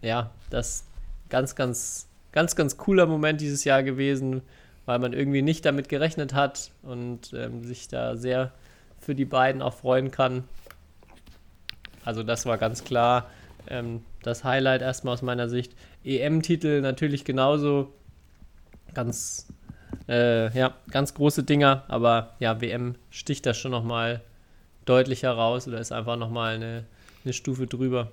ja, 0.01 0.31
das 0.49 0.83
ganz, 1.31 1.55
ganz, 1.55 2.07
ganz, 2.31 2.55
ganz 2.55 2.77
cooler 2.77 3.07
Moment 3.07 3.41
dieses 3.41 3.63
Jahr 3.63 3.81
gewesen, 3.81 4.43
weil 4.85 4.99
man 4.99 5.13
irgendwie 5.13 5.41
nicht 5.41 5.65
damit 5.65 5.89
gerechnet 5.89 6.35
hat 6.35 6.71
und 6.83 7.33
ähm, 7.33 7.63
sich 7.63 7.87
da 7.87 8.15
sehr 8.15 8.51
für 8.99 9.15
die 9.15 9.25
beiden 9.25 9.63
auch 9.63 9.73
freuen 9.73 10.11
kann. 10.11 10.43
Also 12.05 12.21
das 12.21 12.45
war 12.45 12.59
ganz 12.59 12.83
klar 12.83 13.29
ähm, 13.67 14.03
das 14.21 14.43
Highlight 14.43 14.81
erstmal 14.81 15.13
aus 15.15 15.21
meiner 15.21 15.49
Sicht. 15.49 15.73
EM-Titel 16.03 16.81
natürlich 16.81 17.25
genauso. 17.25 17.91
Ganz, 18.93 19.47
äh, 20.07 20.55
ja, 20.57 20.75
ganz 20.91 21.13
große 21.13 21.43
Dinger, 21.43 21.83
aber 21.87 22.35
ja, 22.39 22.59
WM 22.59 22.95
sticht 23.09 23.45
da 23.45 23.53
schon 23.53 23.71
nochmal 23.71 24.21
deutlich 24.85 25.23
heraus 25.23 25.67
oder 25.67 25.79
ist 25.79 25.91
einfach 25.91 26.17
nochmal 26.17 26.55
eine, 26.55 26.85
eine 27.23 27.33
Stufe 27.33 27.67
drüber. 27.67 28.11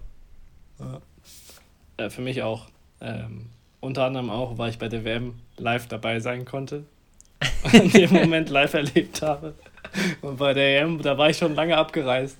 Äh, 1.96 2.10
für 2.10 2.22
mich 2.22 2.42
auch. 2.42 2.68
Ähm, 3.00 3.46
unter 3.80 4.04
anderem 4.04 4.30
auch, 4.30 4.58
weil 4.58 4.70
ich 4.70 4.78
bei 4.78 4.88
der 4.88 5.04
WM 5.04 5.34
live 5.56 5.86
dabei 5.86 6.20
sein 6.20 6.44
konnte. 6.44 6.84
Und 7.72 7.94
den 7.94 8.12
Moment 8.12 8.48
live 8.50 8.74
erlebt 8.74 9.22
habe. 9.22 9.54
Und 10.22 10.38
bei 10.38 10.54
der 10.54 10.82
EM, 10.82 11.00
da 11.00 11.16
war 11.16 11.30
ich 11.30 11.36
schon 11.36 11.54
lange 11.54 11.76
abgereist. 11.76 12.36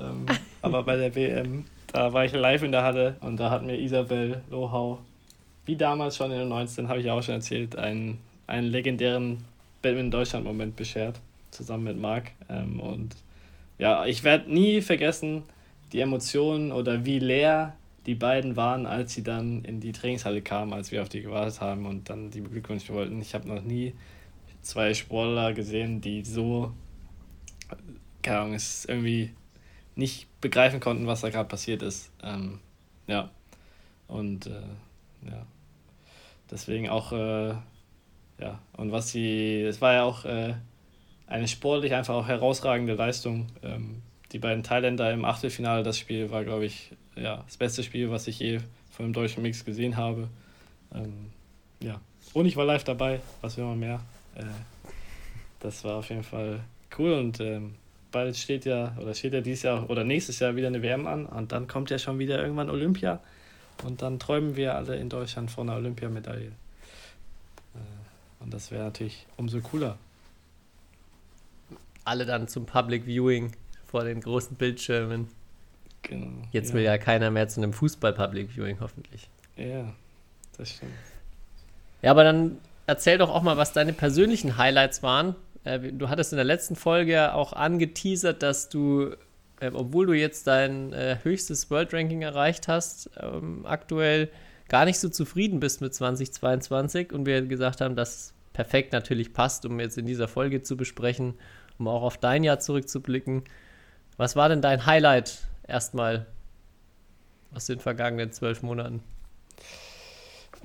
Ähm, 0.00 0.26
aber 0.62 0.82
bei 0.82 0.96
der 0.96 1.14
WM, 1.14 1.64
da 1.92 2.12
war 2.12 2.24
ich 2.24 2.32
live 2.32 2.62
in 2.62 2.72
der 2.72 2.82
Halle 2.82 3.16
und 3.20 3.36
da 3.38 3.50
hat 3.50 3.62
mir 3.62 3.78
Isabel 3.78 4.42
Lohau, 4.50 4.98
wie 5.66 5.76
damals 5.76 6.16
schon 6.16 6.32
in 6.32 6.38
den 6.38 6.48
19, 6.48 6.88
habe 6.88 7.00
ich 7.00 7.10
auch 7.10 7.22
schon 7.22 7.34
erzählt, 7.34 7.76
einen, 7.76 8.18
einen 8.46 8.68
legendären 8.68 9.44
Badminton-Deutschland-Moment 9.82 10.76
beschert, 10.76 11.20
zusammen 11.50 11.84
mit 11.84 11.98
Marc. 11.98 12.32
Ähm, 12.48 12.80
und 12.80 13.14
ja, 13.78 14.06
ich 14.06 14.24
werde 14.24 14.52
nie 14.52 14.80
vergessen, 14.80 15.42
die 15.92 16.00
Emotionen 16.00 16.72
oder 16.72 17.04
wie 17.04 17.18
leer 17.18 17.74
die 18.06 18.14
beiden 18.14 18.56
waren, 18.56 18.86
als 18.86 19.14
sie 19.14 19.22
dann 19.22 19.64
in 19.64 19.80
die 19.80 19.92
Trainingshalle 19.92 20.42
kamen, 20.42 20.72
als 20.72 20.90
wir 20.90 21.02
auf 21.02 21.08
die 21.08 21.22
gewartet 21.22 21.60
haben 21.60 21.86
und 21.86 22.10
dann 22.10 22.30
die 22.30 22.40
beglückwünschen 22.40 22.94
wollten. 22.94 23.20
Ich 23.20 23.34
habe 23.34 23.48
noch 23.48 23.62
nie 23.62 23.94
zwei 24.60 24.94
Sportler 24.94 25.52
gesehen, 25.52 26.00
die 26.00 26.24
so, 26.24 26.72
keine 28.22 28.40
Ahnung, 28.40 28.54
es 28.54 28.84
irgendwie 28.84 29.30
nicht 29.94 30.28
begreifen 30.40 30.80
konnten, 30.80 31.06
was 31.06 31.20
da 31.20 31.30
gerade 31.30 31.48
passiert 31.48 31.82
ist. 31.82 32.10
Ähm, 32.22 32.58
ja. 33.06 33.30
Und 34.08 34.46
äh, 34.46 35.30
ja. 35.30 35.46
Deswegen 36.50 36.88
auch, 36.88 37.12
äh, 37.12 37.50
ja. 38.40 38.58
Und 38.76 38.92
was 38.92 39.10
sie, 39.10 39.62
es 39.62 39.80
war 39.80 39.94
ja 39.94 40.02
auch 40.02 40.24
äh, 40.24 40.54
eine 41.26 41.48
sportlich 41.48 41.94
einfach 41.94 42.14
auch 42.14 42.26
herausragende 42.26 42.94
Leistung. 42.94 43.46
Ähm, 43.62 44.02
die 44.32 44.38
beiden 44.38 44.62
Thailänder 44.62 45.12
im 45.12 45.24
Achtelfinale, 45.24 45.82
das 45.82 45.98
Spiel 45.98 46.30
war, 46.30 46.44
glaube 46.44 46.64
ich, 46.64 46.92
ja, 47.16 47.42
das 47.46 47.56
beste 47.56 47.82
Spiel, 47.82 48.10
was 48.10 48.26
ich 48.26 48.38
je 48.38 48.60
von 48.90 49.06
dem 49.06 49.12
deutschen 49.12 49.42
Mix 49.42 49.64
gesehen 49.64 49.96
habe. 49.96 50.28
Ähm, 50.94 51.30
ja. 51.80 52.00
Und 52.32 52.46
ich 52.46 52.56
war 52.56 52.64
live 52.64 52.84
dabei, 52.84 53.20
was 53.40 53.56
will 53.56 53.64
man 53.64 53.78
mehr. 53.78 54.00
Äh, 54.34 54.44
das 55.60 55.84
war 55.84 55.96
auf 55.96 56.08
jeden 56.08 56.24
Fall 56.24 56.60
cool 56.98 57.12
und 57.12 57.40
ähm, 57.40 57.74
bald 58.10 58.36
steht 58.36 58.64
ja, 58.64 58.96
oder 59.00 59.14
steht 59.14 59.32
ja 59.32 59.40
dieses 59.40 59.62
Jahr 59.62 59.88
oder 59.88 60.04
nächstes 60.04 60.38
Jahr 60.38 60.56
wieder 60.56 60.68
eine 60.68 60.82
WM 60.82 61.06
an 61.06 61.26
und 61.26 61.52
dann 61.52 61.66
kommt 61.66 61.90
ja 61.90 61.98
schon 61.98 62.18
wieder 62.18 62.40
irgendwann 62.42 62.70
Olympia 62.70 63.20
und 63.84 64.02
dann 64.02 64.18
träumen 64.18 64.56
wir 64.56 64.74
alle 64.74 64.96
in 64.96 65.08
Deutschland 65.08 65.50
von 65.50 65.68
einer 65.68 65.78
Olympiamedaille. 65.78 66.52
Äh, 67.74 67.78
und 68.40 68.52
das 68.52 68.70
wäre 68.70 68.84
natürlich 68.84 69.26
umso 69.36 69.60
cooler. 69.60 69.98
Alle 72.04 72.26
dann 72.26 72.48
zum 72.48 72.66
Public 72.66 73.06
Viewing 73.06 73.52
vor 73.86 74.04
den 74.04 74.20
großen 74.20 74.56
Bildschirmen. 74.56 75.28
Genau. 76.02 76.42
Jetzt 76.50 76.72
will 76.74 76.82
ja 76.82 76.98
keiner 76.98 77.30
mehr 77.30 77.48
zu 77.48 77.60
einem 77.60 77.72
Fußball-Public 77.72 78.50
Viewing, 78.50 78.78
hoffentlich. 78.80 79.28
Ja, 79.56 79.92
das 80.56 80.70
stimmt. 80.70 80.92
Ja, 82.02 82.10
aber 82.10 82.24
dann 82.24 82.58
erzähl 82.86 83.18
doch 83.18 83.30
auch 83.30 83.42
mal, 83.42 83.56
was 83.56 83.72
deine 83.72 83.92
persönlichen 83.92 84.56
Highlights 84.56 85.02
waren. 85.02 85.36
Äh, 85.64 85.78
du 85.78 86.08
hattest 86.08 86.32
in 86.32 86.36
der 86.36 86.44
letzten 86.44 86.76
Folge 86.76 87.12
ja 87.12 87.34
auch 87.34 87.52
angeteasert, 87.52 88.42
dass 88.42 88.68
du, 88.68 89.14
äh, 89.60 89.70
obwohl 89.72 90.06
du 90.06 90.12
jetzt 90.12 90.46
dein 90.46 90.92
äh, 90.92 91.18
höchstes 91.22 91.70
World 91.70 91.94
Ranking 91.94 92.22
erreicht 92.22 92.68
hast, 92.68 93.10
ähm, 93.20 93.64
aktuell 93.64 94.28
gar 94.68 94.84
nicht 94.84 94.98
so 94.98 95.08
zufrieden 95.08 95.60
bist 95.60 95.80
mit 95.80 95.94
2022 95.94 97.12
und 97.12 97.26
wir 97.26 97.42
gesagt 97.42 97.80
haben, 97.80 97.94
dass 97.94 98.34
perfekt 98.52 98.92
natürlich 98.92 99.32
passt, 99.32 99.64
um 99.66 99.78
jetzt 99.80 99.98
in 99.98 100.06
dieser 100.06 100.28
Folge 100.28 100.62
zu 100.62 100.76
besprechen, 100.76 101.34
um 101.78 101.88
auch 101.88 102.02
auf 102.02 102.18
dein 102.18 102.44
Jahr 102.44 102.58
zurückzublicken. 102.58 103.44
Was 104.16 104.36
war 104.36 104.48
denn 104.48 104.62
dein 104.62 104.86
Highlight 104.86 105.46
erstmal 105.66 106.26
aus 107.54 107.66
den 107.66 107.80
vergangenen 107.80 108.32
zwölf 108.32 108.62
Monaten? 108.62 109.02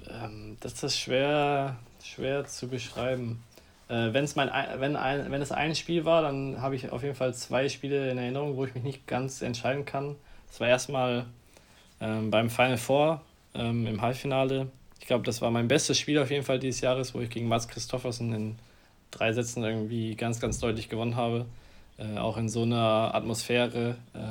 Ähm, 0.09 0.57
das 0.59 0.83
ist 0.83 0.97
schwer, 0.97 1.77
schwer 2.03 2.45
zu 2.45 2.67
beschreiben. 2.67 3.43
Äh, 3.89 4.13
wenn's 4.13 4.35
mein, 4.35 4.49
wenn, 4.79 4.95
ein, 4.95 5.31
wenn 5.31 5.41
es 5.41 5.51
ein 5.51 5.75
Spiel 5.75 6.05
war, 6.05 6.21
dann 6.21 6.61
habe 6.61 6.75
ich 6.75 6.91
auf 6.91 7.03
jeden 7.03 7.15
Fall 7.15 7.33
zwei 7.33 7.69
Spiele 7.69 8.09
in 8.11 8.17
Erinnerung, 8.17 8.57
wo 8.57 8.65
ich 8.65 8.73
mich 8.73 8.83
nicht 8.83 9.07
ganz 9.07 9.41
entscheiden 9.41 9.85
kann. 9.85 10.15
Das 10.49 10.59
war 10.59 10.67
erstmal 10.67 11.25
ähm, 12.01 12.31
beim 12.31 12.49
Final 12.49 12.77
Four 12.77 13.21
ähm, 13.53 13.87
im 13.87 14.01
Halbfinale. 14.01 14.67
Ich 14.99 15.07
glaube, 15.07 15.23
das 15.23 15.41
war 15.41 15.51
mein 15.51 15.67
bestes 15.67 15.97
Spiel 15.99 16.19
auf 16.19 16.31
jeden 16.31 16.43
Fall 16.43 16.59
dieses 16.59 16.81
Jahres, 16.81 17.13
wo 17.13 17.21
ich 17.21 17.29
gegen 17.29 17.47
Mats 17.47 17.67
Christoffersen 17.67 18.33
in 18.33 18.59
drei 19.11 19.31
Sätzen 19.31 19.63
irgendwie 19.63 20.15
ganz, 20.15 20.39
ganz 20.39 20.59
deutlich 20.59 20.89
gewonnen 20.89 21.15
habe. 21.15 21.45
Äh, 21.97 22.17
auch 22.17 22.37
in 22.37 22.49
so 22.49 22.63
einer 22.63 23.15
Atmosphäre. 23.15 23.95
Ähm, 24.13 24.26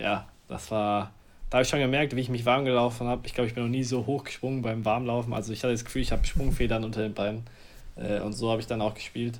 ja, 0.00 0.26
das 0.48 0.70
war, 0.70 1.12
da 1.50 1.58
habe 1.58 1.62
ich 1.64 1.68
schon 1.68 1.80
gemerkt, 1.80 2.14
wie 2.16 2.20
ich 2.20 2.28
mich 2.28 2.44
warm 2.44 2.64
gelaufen 2.64 3.06
habe. 3.06 3.26
Ich 3.26 3.34
glaube, 3.34 3.48
ich 3.48 3.54
bin 3.54 3.64
noch 3.64 3.70
nie 3.70 3.84
so 3.84 4.06
hoch 4.06 4.24
gesprungen 4.24 4.62
beim 4.62 4.84
Warmlaufen. 4.84 5.32
Also 5.32 5.52
ich 5.52 5.62
hatte 5.62 5.72
das 5.72 5.84
Gefühl, 5.84 6.02
ich 6.02 6.12
habe 6.12 6.24
Sprungfedern 6.24 6.84
unter 6.84 7.02
den 7.02 7.14
Beinen. 7.14 7.44
Äh, 7.96 8.20
und 8.20 8.32
so 8.32 8.50
habe 8.50 8.60
ich 8.60 8.66
dann 8.66 8.80
auch 8.80 8.94
gespielt. 8.94 9.38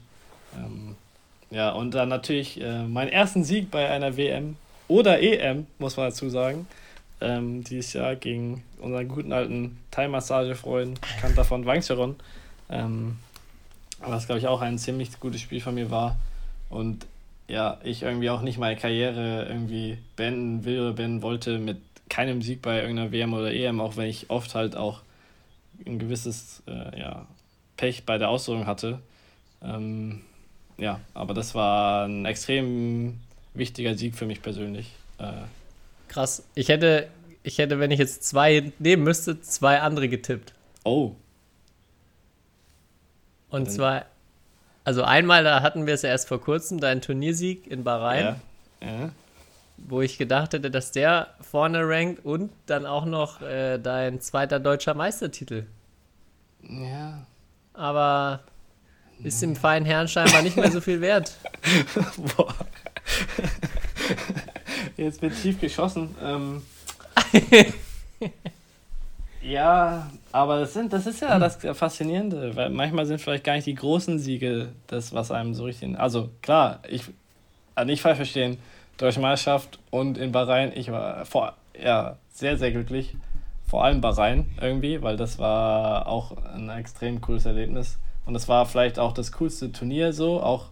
Ähm, 0.56 0.96
ja, 1.50 1.70
und 1.70 1.94
dann 1.94 2.08
natürlich 2.08 2.60
äh, 2.60 2.84
meinen 2.84 3.08
ersten 3.08 3.44
Sieg 3.44 3.70
bei 3.70 3.88
einer 3.88 4.16
WM 4.16 4.56
oder 4.88 5.20
EM, 5.20 5.66
muss 5.78 5.96
man 5.96 6.06
dazu 6.06 6.28
sagen. 6.28 6.66
Ähm, 7.20 7.64
dieses 7.64 7.92
Jahr 7.94 8.14
gegen 8.14 8.62
unseren 8.78 9.08
guten 9.08 9.32
alten 9.32 9.78
Thai-Massage-Freund 9.90 11.00
Kanter 11.20 11.44
von 11.44 11.64
Wangcheron. 11.64 12.16
Ähm, 12.68 13.16
was, 14.00 14.26
glaube 14.26 14.40
ich, 14.40 14.46
auch 14.46 14.60
ein 14.60 14.78
ziemlich 14.78 15.18
gutes 15.18 15.40
Spiel 15.40 15.60
von 15.60 15.74
mir 15.74 15.90
war. 15.90 16.16
Und 16.68 17.06
ja, 17.48 17.78
ich 17.84 18.02
irgendwie 18.02 18.30
auch 18.30 18.42
nicht 18.42 18.58
meine 18.58 18.78
Karriere 18.78 19.46
irgendwie 19.48 19.98
beenden 20.16 20.64
will 20.64 20.80
oder 20.80 20.92
beenden 20.92 21.22
wollte 21.22 21.58
mit 21.58 21.78
keinem 22.08 22.42
Sieg 22.42 22.62
bei 22.62 22.80
irgendeiner 22.80 23.12
WM 23.12 23.34
oder 23.34 23.52
EM, 23.52 23.80
auch 23.80 23.96
wenn 23.96 24.06
ich 24.06 24.30
oft 24.30 24.54
halt 24.54 24.76
auch 24.76 25.00
ein 25.84 25.98
gewisses 25.98 26.62
äh, 26.66 26.98
ja, 26.98 27.26
Pech 27.76 28.04
bei 28.04 28.18
der 28.18 28.28
Ausführung 28.28 28.66
hatte. 28.66 29.00
Ähm, 29.62 30.22
ja, 30.78 31.00
aber 31.14 31.34
das 31.34 31.54
war 31.54 32.06
ein 32.06 32.24
extrem 32.24 33.18
wichtiger 33.54 33.96
Sieg 33.96 34.14
für 34.14 34.26
mich 34.26 34.42
persönlich. 34.42 34.92
Äh, 35.18 35.32
Krass. 36.08 36.44
Ich 36.54 36.68
hätte, 36.68 37.08
ich 37.42 37.58
hätte, 37.58 37.78
wenn 37.78 37.90
ich 37.90 37.98
jetzt 37.98 38.24
zwei 38.24 38.72
nehmen 38.78 39.02
müsste, 39.02 39.40
zwei 39.40 39.80
andere 39.80 40.08
getippt. 40.08 40.52
Oh. 40.84 41.12
Und 43.48 43.70
zwar, 43.70 44.06
also 44.86 45.02
einmal, 45.02 45.42
da 45.42 45.62
hatten 45.62 45.86
wir 45.86 45.94
es 45.94 46.02
ja 46.02 46.10
erst 46.10 46.28
vor 46.28 46.40
kurzem, 46.40 46.78
dein 46.78 47.00
Turniersieg 47.00 47.66
in 47.66 47.82
Bahrain, 47.82 48.36
Ja. 48.80 48.86
ja. 48.88 49.10
wo 49.76 50.00
ich 50.00 50.16
gedacht 50.16 50.52
hätte, 50.52 50.70
dass 50.70 50.92
der 50.92 51.34
vorne 51.40 51.80
rankt 51.88 52.24
und 52.24 52.52
dann 52.66 52.86
auch 52.86 53.04
noch 53.04 53.42
äh, 53.42 53.78
dein 53.78 54.20
zweiter 54.20 54.60
deutscher 54.60 54.94
Meistertitel. 54.94 55.66
Ja. 56.62 57.26
Aber 57.74 58.40
ist 59.22 59.42
dem 59.42 59.56
feinen 59.56 59.86
Herrn 59.86 60.06
scheinbar 60.08 60.42
nicht 60.42 60.56
mehr 60.56 60.70
so 60.70 60.80
viel 60.80 61.00
wert. 61.00 61.36
Boah. 62.36 62.54
Jetzt 64.96 65.20
wird 65.20 65.34
tief 65.42 65.60
geschossen. 65.60 66.14
Ähm, 66.22 66.62
ja, 69.46 70.10
aber 70.32 70.60
das, 70.60 70.74
sind, 70.74 70.92
das 70.92 71.06
ist 71.06 71.20
ja 71.20 71.38
das 71.38 71.58
Faszinierende, 71.72 72.54
weil 72.56 72.70
manchmal 72.70 73.06
sind 73.06 73.20
vielleicht 73.20 73.44
gar 73.44 73.54
nicht 73.54 73.66
die 73.66 73.74
großen 73.74 74.18
Siege 74.18 74.70
das, 74.86 75.12
was 75.12 75.30
einem 75.30 75.54
so 75.54 75.64
richtig. 75.64 75.98
Also 75.98 76.30
klar, 76.42 76.80
ich 76.88 77.04
also 77.74 77.86
nicht 77.86 78.02
falsch 78.02 78.16
verstehen, 78.16 78.58
Deutsche 78.96 79.20
Meisterschaft 79.20 79.78
und 79.90 80.16
in 80.18 80.32
Bahrain, 80.32 80.72
ich 80.74 80.90
war 80.90 81.26
vor, 81.26 81.54
ja, 81.80 82.16
sehr, 82.32 82.56
sehr 82.56 82.72
glücklich. 82.72 83.14
Vor 83.68 83.84
allem 83.84 84.00
Bahrain 84.00 84.46
irgendwie, 84.60 85.02
weil 85.02 85.16
das 85.16 85.38
war 85.38 86.06
auch 86.06 86.36
ein 86.54 86.70
extrem 86.70 87.20
cooles 87.20 87.44
Erlebnis. 87.46 87.98
Und 88.24 88.34
das 88.34 88.48
war 88.48 88.64
vielleicht 88.64 88.98
auch 88.98 89.12
das 89.12 89.32
coolste 89.32 89.70
Turnier 89.72 90.12
so, 90.12 90.42
auch 90.42 90.70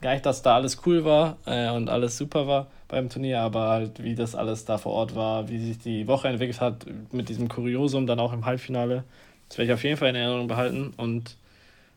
gar 0.00 0.12
nicht, 0.12 0.26
dass 0.26 0.42
da 0.42 0.56
alles 0.56 0.82
cool 0.84 1.04
war 1.04 1.38
äh, 1.46 1.70
und 1.70 1.88
alles 1.88 2.18
super 2.18 2.46
war 2.46 2.66
beim 2.92 3.08
Turnier, 3.08 3.40
aber 3.40 3.70
halt 3.70 4.02
wie 4.02 4.14
das 4.14 4.34
alles 4.34 4.66
da 4.66 4.76
vor 4.76 4.92
Ort 4.92 5.14
war, 5.14 5.48
wie 5.48 5.58
sich 5.58 5.78
die 5.78 6.06
Woche 6.06 6.28
entwickelt 6.28 6.60
hat 6.60 6.84
mit 7.10 7.30
diesem 7.30 7.48
Kuriosum 7.48 8.06
dann 8.06 8.20
auch 8.20 8.34
im 8.34 8.44
Halbfinale. 8.44 9.04
Das 9.48 9.56
werde 9.56 9.72
ich 9.72 9.74
auf 9.74 9.82
jeden 9.82 9.96
Fall 9.96 10.10
in 10.10 10.14
Erinnerung 10.14 10.46
behalten. 10.46 10.92
Und 10.98 11.36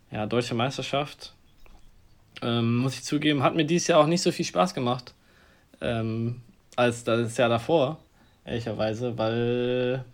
ja, 0.10 0.26
deutsche 0.26 0.56
Meisterschaft, 0.56 1.34
ähm, 2.42 2.78
muss 2.78 2.96
ich 2.96 3.04
zugeben, 3.04 3.44
hat 3.44 3.56
mir 3.56 3.66
dieses 3.66 3.90
Jahr 3.90 4.00
auch 4.00 4.08
nicht 4.08 4.22
so 4.22 4.32
viel 4.32 4.46
Spaß 4.46 4.74
gemacht 4.74 5.14
ähm, 5.82 6.42
als 6.78 7.04
das 7.04 7.36
Jahr 7.36 7.50
davor, 7.50 8.00
ehrlicherweise, 8.46 9.18
weil 9.18 10.06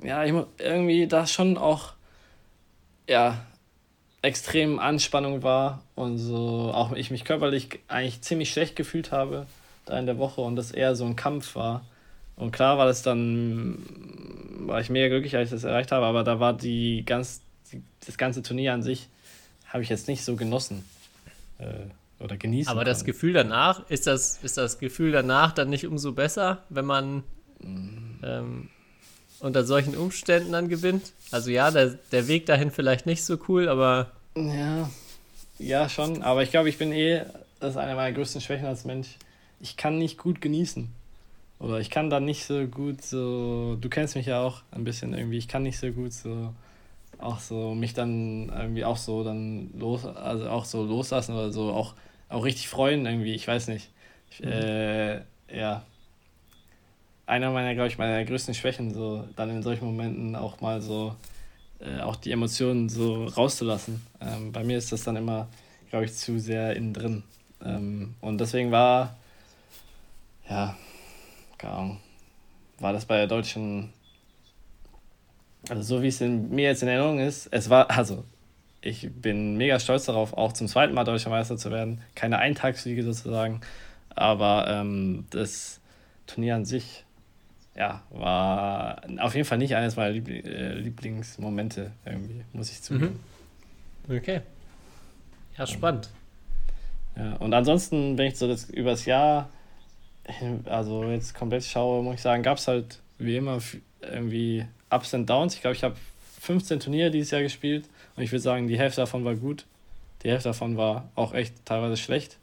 ja, 0.00 0.24
ich 0.24 0.32
irgendwie 0.58 1.08
da 1.08 1.26
schon 1.26 1.58
auch 1.58 1.94
ja, 3.08 3.44
extrem 4.26 4.78
Anspannung 4.78 5.42
war 5.42 5.82
und 5.94 6.18
so 6.18 6.70
auch 6.74 6.92
ich 6.92 7.10
mich 7.10 7.24
körperlich 7.24 7.80
eigentlich 7.88 8.22
ziemlich 8.22 8.50
schlecht 8.50 8.76
gefühlt 8.76 9.12
habe 9.12 9.46
da 9.86 9.98
in 9.98 10.06
der 10.06 10.18
Woche 10.18 10.40
und 10.42 10.56
das 10.56 10.72
eher 10.72 10.94
so 10.94 11.06
ein 11.06 11.16
Kampf 11.16 11.54
war. 11.54 11.84
Und 12.34 12.50
klar 12.50 12.76
war 12.76 12.84
das 12.84 13.02
dann, 13.02 13.78
war 14.66 14.80
ich 14.80 14.90
mega 14.90 15.08
glücklich, 15.08 15.34
als 15.36 15.48
ich 15.48 15.54
das 15.54 15.64
erreicht 15.64 15.92
habe, 15.92 16.04
aber 16.04 16.22
da 16.24 16.38
war 16.38 16.52
die 16.52 17.04
ganz, 17.06 17.40
die, 17.72 17.82
das 18.04 18.18
ganze 18.18 18.42
Turnier 18.42 18.74
an 18.74 18.82
sich, 18.82 19.08
habe 19.68 19.82
ich 19.82 19.88
jetzt 19.88 20.08
nicht 20.08 20.22
so 20.22 20.36
genossen. 20.36 20.84
Äh, 21.58 21.86
oder 22.18 22.36
genießen. 22.36 22.70
Aber 22.70 22.84
das 22.84 22.98
können. 22.98 23.06
Gefühl 23.06 23.32
danach, 23.32 23.88
ist 23.88 24.06
das, 24.06 24.42
ist 24.42 24.56
das 24.56 24.78
Gefühl 24.78 25.12
danach 25.12 25.52
dann 25.52 25.70
nicht 25.70 25.86
umso 25.86 26.12
besser, 26.12 26.64
wenn 26.68 26.84
man 26.84 27.24
ähm, 27.62 28.70
unter 29.40 29.64
solchen 29.64 29.96
Umständen 29.96 30.52
dann 30.52 30.68
gewinnt? 30.68 31.12
Also 31.30 31.50
ja, 31.50 31.70
der, 31.70 31.98
der 32.12 32.26
Weg 32.26 32.46
dahin 32.46 32.70
vielleicht 32.70 33.06
nicht 33.06 33.24
so 33.24 33.38
cool, 33.48 33.68
aber 33.68 34.12
Ja, 34.36 34.90
ja, 35.58 35.88
schon. 35.88 36.22
Aber 36.22 36.42
ich 36.42 36.50
glaube, 36.50 36.68
ich 36.68 36.76
bin 36.76 36.92
eh, 36.92 37.22
das 37.58 37.70
ist 37.70 37.76
eine 37.78 37.94
meiner 37.94 38.14
größten 38.14 38.40
Schwächen 38.42 38.66
als 38.66 38.84
Mensch. 38.84 39.16
Ich 39.60 39.76
kann 39.76 39.98
nicht 39.98 40.18
gut 40.18 40.42
genießen. 40.42 40.88
Oder 41.58 41.80
ich 41.80 41.88
kann 41.88 42.10
da 42.10 42.20
nicht 42.20 42.44
so 42.44 42.66
gut 42.66 43.02
so, 43.02 43.76
du 43.80 43.88
kennst 43.88 44.14
mich 44.14 44.26
ja 44.26 44.42
auch 44.42 44.60
ein 44.72 44.84
bisschen 44.84 45.14
irgendwie, 45.14 45.38
ich 45.38 45.48
kann 45.48 45.62
nicht 45.62 45.78
so 45.78 45.90
gut 45.90 46.12
so, 46.12 46.52
auch 47.18 47.40
so, 47.40 47.74
mich 47.74 47.94
dann 47.94 48.50
irgendwie 48.50 48.84
auch 48.84 48.98
so 48.98 49.24
dann 49.24 49.70
los, 49.78 50.04
also 50.04 50.50
auch 50.50 50.66
so 50.66 50.84
loslassen 50.84 51.32
oder 51.32 51.50
so, 51.50 51.72
auch, 51.72 51.94
auch 52.28 52.44
richtig 52.44 52.68
freuen 52.68 53.06
irgendwie, 53.06 53.34
ich 53.34 53.48
weiß 53.48 53.68
nicht. 53.68 53.88
Ich, 54.30 54.44
äh, 54.44 55.22
ja. 55.50 55.82
Einer 57.24 57.50
meiner, 57.52 57.74
glaube 57.74 57.88
ich, 57.88 57.96
meiner 57.96 58.22
größten 58.22 58.54
Schwächen, 58.54 58.92
so 58.92 59.26
dann 59.34 59.48
in 59.48 59.62
solchen 59.62 59.86
Momenten 59.86 60.36
auch 60.36 60.60
mal 60.60 60.82
so 60.82 61.16
äh, 61.80 62.00
auch 62.00 62.16
die 62.16 62.32
Emotionen 62.32 62.88
so 62.88 63.24
rauszulassen. 63.24 64.04
Ähm, 64.20 64.52
bei 64.52 64.64
mir 64.64 64.78
ist 64.78 64.92
das 64.92 65.04
dann 65.04 65.16
immer, 65.16 65.48
glaube 65.90 66.04
ich, 66.04 66.14
zu 66.14 66.38
sehr 66.38 66.76
innen 66.76 66.94
drin. 66.94 67.22
Ähm, 67.64 68.14
und 68.20 68.38
deswegen 68.38 68.70
war, 68.70 69.16
ja, 70.48 70.76
keine 71.58 71.74
Ahnung, 71.74 72.00
war 72.78 72.92
das 72.92 73.06
bei 73.06 73.16
der 73.16 73.26
deutschen, 73.26 73.92
also 75.68 75.82
so 75.82 76.02
wie 76.02 76.08
es 76.08 76.20
in 76.20 76.50
mir 76.54 76.68
jetzt 76.68 76.82
in 76.82 76.88
Erinnerung 76.88 77.18
ist, 77.18 77.48
es 77.50 77.70
war, 77.70 77.90
also 77.90 78.24
ich 78.82 79.10
bin 79.10 79.56
mega 79.56 79.80
stolz 79.80 80.04
darauf, 80.04 80.34
auch 80.34 80.52
zum 80.52 80.68
zweiten 80.68 80.94
Mal 80.94 81.04
deutscher 81.04 81.30
Meister 81.30 81.56
zu 81.56 81.70
werden. 81.70 82.02
Keine 82.14 82.38
Eintagssiege 82.38 83.02
sozusagen, 83.02 83.60
aber 84.10 84.66
ähm, 84.68 85.26
das 85.30 85.80
Turnier 86.26 86.54
an 86.54 86.64
sich 86.64 87.05
ja, 87.76 88.02
war 88.10 89.02
auf 89.20 89.34
jeden 89.34 89.46
Fall 89.46 89.58
nicht 89.58 89.76
eines 89.76 89.96
meiner 89.96 90.10
Liebl 90.10 90.32
äh, 90.32 90.74
Lieblingsmomente 90.74 91.92
irgendwie, 92.04 92.42
muss 92.52 92.70
ich 92.70 92.82
zugeben. 92.82 93.20
okay. 94.08 94.40
Ja, 95.58 95.66
spannend. 95.66 96.08
Ja, 97.16 97.36
und 97.36 97.52
ansonsten, 97.54 98.16
wenn 98.18 98.26
ich 98.26 98.36
so 98.36 98.48
das 98.48 98.68
übers 98.70 99.04
Jahr, 99.04 99.48
also 100.64 101.04
jetzt 101.04 101.34
komplett 101.34 101.64
schaue, 101.64 102.02
muss 102.02 102.16
ich 102.16 102.22
sagen, 102.22 102.42
gab 102.42 102.58
es 102.58 102.68
halt 102.68 103.00
wie 103.18 103.36
immer 103.36 103.58
irgendwie 104.02 104.66
Ups 104.90 105.14
und 105.14 105.28
Downs. 105.28 105.54
Ich 105.54 105.60
glaube, 105.60 105.76
ich 105.76 105.84
habe 105.84 105.96
15 106.40 106.80
Turniere 106.80 107.10
dieses 107.10 107.30
Jahr 107.30 107.42
gespielt 107.42 107.88
und 108.16 108.22
ich 108.22 108.32
würde 108.32 108.42
sagen, 108.42 108.68
die 108.68 108.78
Hälfte 108.78 109.02
davon 109.02 109.24
war 109.24 109.34
gut. 109.34 109.64
Die 110.22 110.30
Hälfte 110.30 110.48
davon 110.50 110.76
war 110.76 111.08
auch 111.14 111.34
echt 111.34 111.54
teilweise 111.64 111.96
schlecht. 111.96 112.38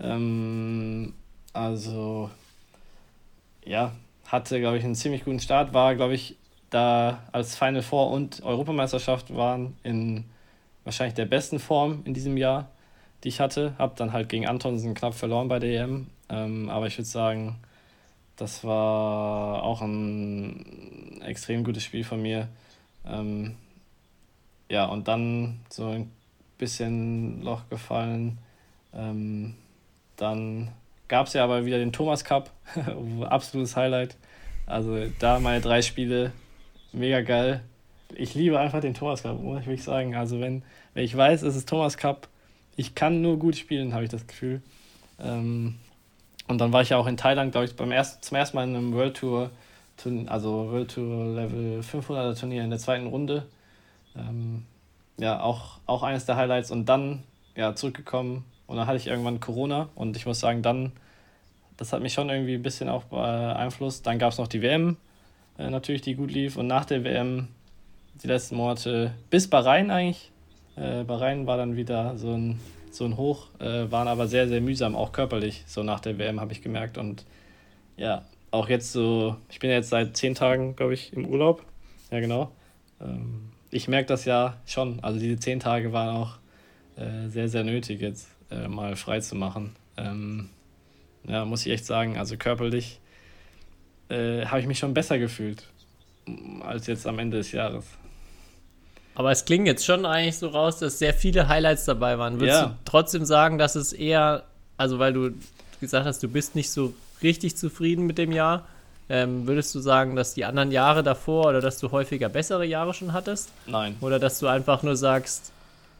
Ähm, 0.00 1.14
also, 1.52 2.30
ja, 3.64 3.92
hatte, 4.28 4.60
glaube 4.60 4.78
ich, 4.78 4.84
einen 4.84 4.94
ziemlich 4.94 5.24
guten 5.24 5.40
Start. 5.40 5.74
War, 5.74 5.94
glaube 5.96 6.14
ich, 6.14 6.36
da 6.70 7.22
als 7.32 7.56
Final 7.56 7.82
Four 7.82 8.10
und 8.10 8.42
Europameisterschaft 8.42 9.34
waren 9.34 9.76
in 9.82 10.24
wahrscheinlich 10.84 11.14
der 11.14 11.24
besten 11.24 11.58
Form 11.58 12.02
in 12.04 12.14
diesem 12.14 12.36
Jahr, 12.36 12.70
die 13.24 13.28
ich 13.28 13.40
hatte. 13.40 13.74
Hab 13.78 13.96
dann 13.96 14.12
halt 14.12 14.28
gegen 14.28 14.46
Antonsen 14.46 14.94
knapp 14.94 15.14
verloren 15.14 15.48
bei 15.48 15.58
der 15.58 15.82
EM. 15.82 16.08
Ähm, 16.28 16.68
aber 16.68 16.86
ich 16.86 16.98
würde 16.98 17.08
sagen, 17.08 17.56
das 18.36 18.64
war 18.64 19.62
auch 19.62 19.80
ein 19.80 21.20
extrem 21.24 21.64
gutes 21.64 21.82
Spiel 21.82 22.04
von 22.04 22.20
mir. 22.20 22.48
Ähm, 23.06 23.56
ja, 24.68 24.84
und 24.84 25.08
dann 25.08 25.60
so 25.70 25.88
ein 25.88 26.10
bisschen 26.58 27.42
Loch 27.42 27.68
gefallen. 27.70 28.36
Ähm, 28.92 29.54
dann 30.16 30.68
gab 31.08 31.26
es 31.26 31.32
ja 31.32 31.44
aber 31.44 31.64
wieder 31.64 31.78
den 31.78 31.92
Thomas 31.92 32.24
Cup, 32.24 32.50
absolutes 33.24 33.76
Highlight. 33.76 34.16
Also 34.66 35.06
da 35.18 35.40
meine 35.40 35.60
drei 35.60 35.82
Spiele, 35.82 36.32
mega 36.92 37.22
geil. 37.22 37.62
Ich 38.14 38.34
liebe 38.34 38.58
einfach 38.58 38.80
den 38.80 38.94
Thomas 38.94 39.22
Cup, 39.22 39.40
muss 39.40 39.60
ich 39.60 39.66
wirklich 39.66 39.84
sagen. 39.84 40.14
Also 40.14 40.40
wenn, 40.40 40.62
wenn 40.94 41.04
ich 41.04 41.16
weiß, 41.16 41.42
es 41.42 41.56
ist 41.56 41.68
Thomas 41.68 41.96
Cup, 41.96 42.28
ich 42.76 42.94
kann 42.94 43.22
nur 43.22 43.38
gut 43.38 43.56
spielen, 43.56 43.94
habe 43.94 44.04
ich 44.04 44.10
das 44.10 44.26
Gefühl. 44.26 44.62
Ähm, 45.20 45.76
und 46.46 46.58
dann 46.58 46.72
war 46.72 46.82
ich 46.82 46.90
ja 46.90 46.96
auch 46.96 47.06
in 47.06 47.16
Thailand, 47.16 47.52
glaube 47.52 47.66
ich, 47.66 47.76
beim 47.76 47.92
ersten, 47.92 48.22
zum 48.22 48.36
ersten 48.36 48.56
Mal 48.56 48.68
in 48.68 48.76
einem 48.76 48.92
World 48.92 49.16
Tour, 49.16 49.50
also 50.26 50.70
World 50.70 50.94
Tour 50.94 51.34
Level 51.34 51.80
500er 51.80 52.38
Turnier 52.38 52.64
in 52.64 52.70
der 52.70 52.78
zweiten 52.78 53.06
Runde. 53.06 53.46
Ähm, 54.16 54.64
ja, 55.18 55.40
auch, 55.40 55.78
auch 55.86 56.02
eines 56.02 56.24
der 56.24 56.36
Highlights. 56.36 56.70
Und 56.70 56.86
dann 56.86 57.24
ja, 57.56 57.74
zurückgekommen 57.74 58.44
und 58.68 58.76
dann 58.76 58.86
hatte 58.86 58.98
ich 58.98 59.06
irgendwann 59.06 59.40
Corona 59.40 59.88
und 59.94 60.16
ich 60.16 60.26
muss 60.26 60.40
sagen, 60.40 60.62
dann, 60.62 60.92
das 61.78 61.92
hat 61.92 62.02
mich 62.02 62.12
schon 62.12 62.28
irgendwie 62.28 62.54
ein 62.54 62.62
bisschen 62.62 62.90
auch 62.90 63.04
beeinflusst. 63.04 64.06
Dann 64.06 64.18
gab 64.18 64.30
es 64.30 64.38
noch 64.38 64.46
die 64.46 64.60
WM, 64.60 64.98
äh, 65.58 65.70
natürlich, 65.70 66.02
die 66.02 66.14
gut 66.14 66.30
lief. 66.30 66.58
Und 66.58 66.66
nach 66.66 66.84
der 66.84 67.02
WM, 67.02 67.48
die 68.22 68.26
letzten 68.26 68.56
Monate, 68.56 69.14
bis 69.30 69.48
Bahrain 69.48 69.90
eigentlich. 69.90 70.30
Äh, 70.76 71.04
Bahrain 71.04 71.46
war 71.46 71.56
dann 71.56 71.76
wieder 71.76 72.16
so 72.16 72.32
ein 72.32 72.60
so 72.90 73.04
ein 73.04 73.16
Hoch, 73.16 73.48
äh, 73.58 73.90
waren 73.90 74.08
aber 74.08 74.26
sehr, 74.28 74.48
sehr 74.48 74.60
mühsam, 74.60 74.96
auch 74.96 75.12
körperlich, 75.12 75.62
so 75.66 75.82
nach 75.82 76.00
der 76.00 76.18
WM 76.18 76.40
habe 76.40 76.52
ich 76.52 76.62
gemerkt. 76.62 76.98
Und 76.98 77.24
ja, 77.96 78.24
auch 78.50 78.68
jetzt 78.68 78.92
so, 78.92 79.36
ich 79.50 79.60
bin 79.60 79.70
jetzt 79.70 79.90
seit 79.90 80.16
zehn 80.16 80.34
Tagen, 80.34 80.74
glaube 80.74 80.94
ich, 80.94 81.12
im 81.12 81.26
Urlaub. 81.26 81.62
Ja, 82.10 82.20
genau. 82.20 82.50
Ähm, 83.00 83.50
ich 83.70 83.88
merke 83.88 84.08
das 84.08 84.24
ja 84.24 84.56
schon. 84.66 85.00
Also 85.02 85.20
diese 85.20 85.38
zehn 85.38 85.60
Tage 85.60 85.92
waren 85.92 86.16
auch 86.16 86.36
sehr, 87.28 87.48
sehr 87.48 87.62
nötig, 87.62 88.00
jetzt 88.00 88.28
äh, 88.50 88.68
mal 88.68 88.96
frei 88.96 89.20
zu 89.20 89.34
machen. 89.34 89.74
Ähm, 89.96 90.50
ja, 91.24 91.44
muss 91.44 91.66
ich 91.66 91.72
echt 91.72 91.86
sagen, 91.86 92.16
also 92.18 92.36
körperlich 92.36 93.00
äh, 94.08 94.46
habe 94.46 94.60
ich 94.60 94.66
mich 94.66 94.78
schon 94.78 94.94
besser 94.94 95.18
gefühlt 95.18 95.64
als 96.62 96.86
jetzt 96.86 97.06
am 97.06 97.18
Ende 97.18 97.38
des 97.38 97.52
Jahres. 97.52 97.84
Aber 99.14 99.30
es 99.32 99.44
klingt 99.44 99.66
jetzt 99.66 99.84
schon 99.84 100.06
eigentlich 100.06 100.38
so 100.38 100.48
raus, 100.48 100.78
dass 100.78 100.98
sehr 100.98 101.12
viele 101.14 101.48
Highlights 101.48 101.84
dabei 101.86 102.18
waren. 102.18 102.38
Würdest 102.38 102.60
Ja. 102.60 102.66
du 102.68 102.74
trotzdem 102.84 103.24
sagen, 103.24 103.58
dass 103.58 103.74
es 103.74 103.92
eher, 103.92 104.44
also 104.76 104.98
weil 104.98 105.12
du 105.12 105.30
gesagt 105.80 106.06
hast, 106.06 106.22
du 106.22 106.28
bist 106.28 106.54
nicht 106.54 106.70
so 106.70 106.94
richtig 107.22 107.56
zufrieden 107.56 108.06
mit 108.06 108.16
dem 108.18 108.30
Jahr, 108.30 108.66
ähm, 109.08 109.46
würdest 109.46 109.74
du 109.74 109.80
sagen, 109.80 110.14
dass 110.16 110.34
die 110.34 110.44
anderen 110.44 110.70
Jahre 110.70 111.02
davor 111.02 111.46
oder 111.46 111.60
dass 111.60 111.78
du 111.78 111.90
häufiger 111.90 112.28
bessere 112.28 112.64
Jahre 112.66 112.92
schon 112.94 113.12
hattest? 113.12 113.50
Nein. 113.66 113.96
Oder 114.02 114.18
dass 114.18 114.38
du 114.38 114.46
einfach 114.46 114.82
nur 114.82 114.96
sagst, 114.96 115.50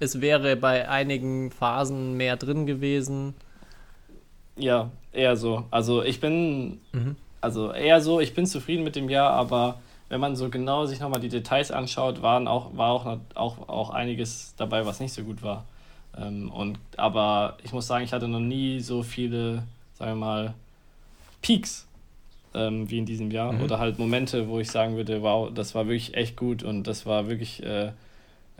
es 0.00 0.20
wäre 0.20 0.56
bei 0.56 0.88
einigen 0.88 1.50
Phasen 1.50 2.16
mehr 2.16 2.36
drin 2.36 2.66
gewesen? 2.66 3.34
Ja, 4.56 4.90
eher 5.12 5.36
so. 5.36 5.64
Also 5.70 6.02
ich 6.02 6.20
bin, 6.20 6.80
Mhm. 6.92 7.16
also 7.40 7.72
eher 7.72 8.00
so, 8.00 8.20
ich 8.20 8.34
bin 8.34 8.46
zufrieden 8.46 8.84
mit 8.84 8.96
dem 8.96 9.08
Jahr, 9.08 9.30
aber 9.30 9.78
wenn 10.08 10.20
man 10.20 10.36
so 10.36 10.48
genau 10.48 10.86
sich 10.86 11.00
nochmal 11.00 11.20
die 11.20 11.28
Details 11.28 11.70
anschaut, 11.70 12.22
waren 12.22 12.48
auch, 12.48 12.76
war 12.76 12.90
auch, 12.90 13.04
noch- 13.04 13.20
auch, 13.34 13.68
auch 13.68 13.90
einiges 13.90 14.54
dabei, 14.56 14.84
was 14.86 15.00
nicht 15.00 15.12
so 15.12 15.22
gut 15.22 15.42
war. 15.42 15.64
Ähm, 16.16 16.50
und, 16.50 16.78
aber 16.96 17.56
ich 17.62 17.72
muss 17.72 17.86
sagen, 17.86 18.04
ich 18.04 18.12
hatte 18.12 18.26
noch 18.26 18.40
nie 18.40 18.80
so 18.80 19.02
viele, 19.02 19.62
sagen 19.94 20.12
wir 20.12 20.26
mal, 20.26 20.54
Peaks 21.42 21.86
ähm, 22.54 22.90
wie 22.90 22.98
in 22.98 23.06
diesem 23.06 23.30
Jahr. 23.30 23.52
Mhm. 23.52 23.62
Oder 23.62 23.78
halt 23.78 23.98
Momente, 23.98 24.48
wo 24.48 24.58
ich 24.58 24.70
sagen 24.70 24.96
würde, 24.96 25.22
wow, 25.22 25.50
das 25.54 25.74
war 25.74 25.86
wirklich 25.86 26.14
echt 26.14 26.36
gut 26.36 26.62
und 26.62 26.84
das 26.84 27.04
war 27.06 27.28
wirklich 27.28 27.62
äh, 27.62 27.92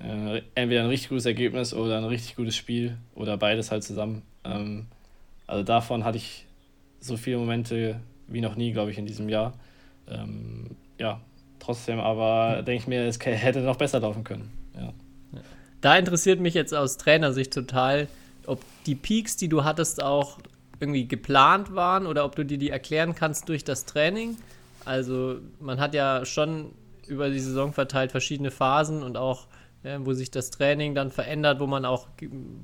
äh, 0.03 0.43
entweder 0.55 0.83
ein 0.83 0.89
richtig 0.89 1.09
gutes 1.09 1.27
Ergebnis 1.27 1.75
oder 1.75 1.99
ein 1.99 2.05
richtig 2.05 2.37
gutes 2.37 2.57
Spiel 2.57 2.97
oder 3.15 3.37
beides 3.37 3.71
halt 3.71 3.85
zusammen. 3.85 4.23
Ähm, 4.45 4.87
also 5.47 5.65
davon 5.65 6.05
hatte 6.05 6.19
ich 6.19 6.47
so 7.01 7.17
viele 7.17 7.39
Momente 7.39 8.01
wie 8.27 8.41
noch 8.41 8.57
nie, 8.57 8.73
glaube 8.73 8.91
ich, 8.91 8.99
in 8.99 9.07
diesem 9.07 9.29
Jahr. 9.29 9.55
Ähm, 10.09 10.77
ja, 10.99 11.21
trotzdem 11.59 12.01
aber 12.01 12.63
denke 12.63 12.83
ich 12.83 12.87
mir, 12.87 13.05
es 13.05 13.19
hätte 13.25 13.61
noch 13.61 13.77
besser 13.77 14.01
laufen 14.01 14.25
können. 14.25 14.51
Ja. 14.75 14.93
Da 15.81 15.97
interessiert 15.97 16.41
mich 16.41 16.55
jetzt 16.55 16.75
aus 16.75 16.97
Trainersicht 16.97 17.53
total, 17.53 18.09
ob 18.47 18.61
die 18.87 18.95
Peaks, 18.95 19.37
die 19.37 19.49
du 19.49 19.65
hattest, 19.65 20.03
auch 20.03 20.39
irgendwie 20.81 21.07
geplant 21.07 21.75
waren 21.75 22.07
oder 22.07 22.25
ob 22.25 22.37
du 22.37 22.45
dir 22.45 22.59
die 22.59 22.71
erklären 22.71 23.15
kannst 23.15 23.49
durch 23.49 23.65
das 23.65 23.85
Training. 23.85 24.37
Also 24.85 25.37
man 25.61 25.81
hat 25.81 25.95
ja 25.95 26.25
schon 26.25 26.73
über 27.07 27.31
die 27.31 27.41
Saison 27.41 27.73
verteilt 27.73 28.11
verschiedene 28.11 28.51
Phasen 28.51 29.03
und 29.03 29.17
auch, 29.17 29.47
äh, 29.83 29.99
wo 30.01 30.13
sich 30.13 30.31
das 30.31 30.51
Training 30.51 30.95
dann 30.95 31.11
verändert, 31.11 31.61
wo 31.61 31.67
man 31.67 31.85
auch 31.85 32.09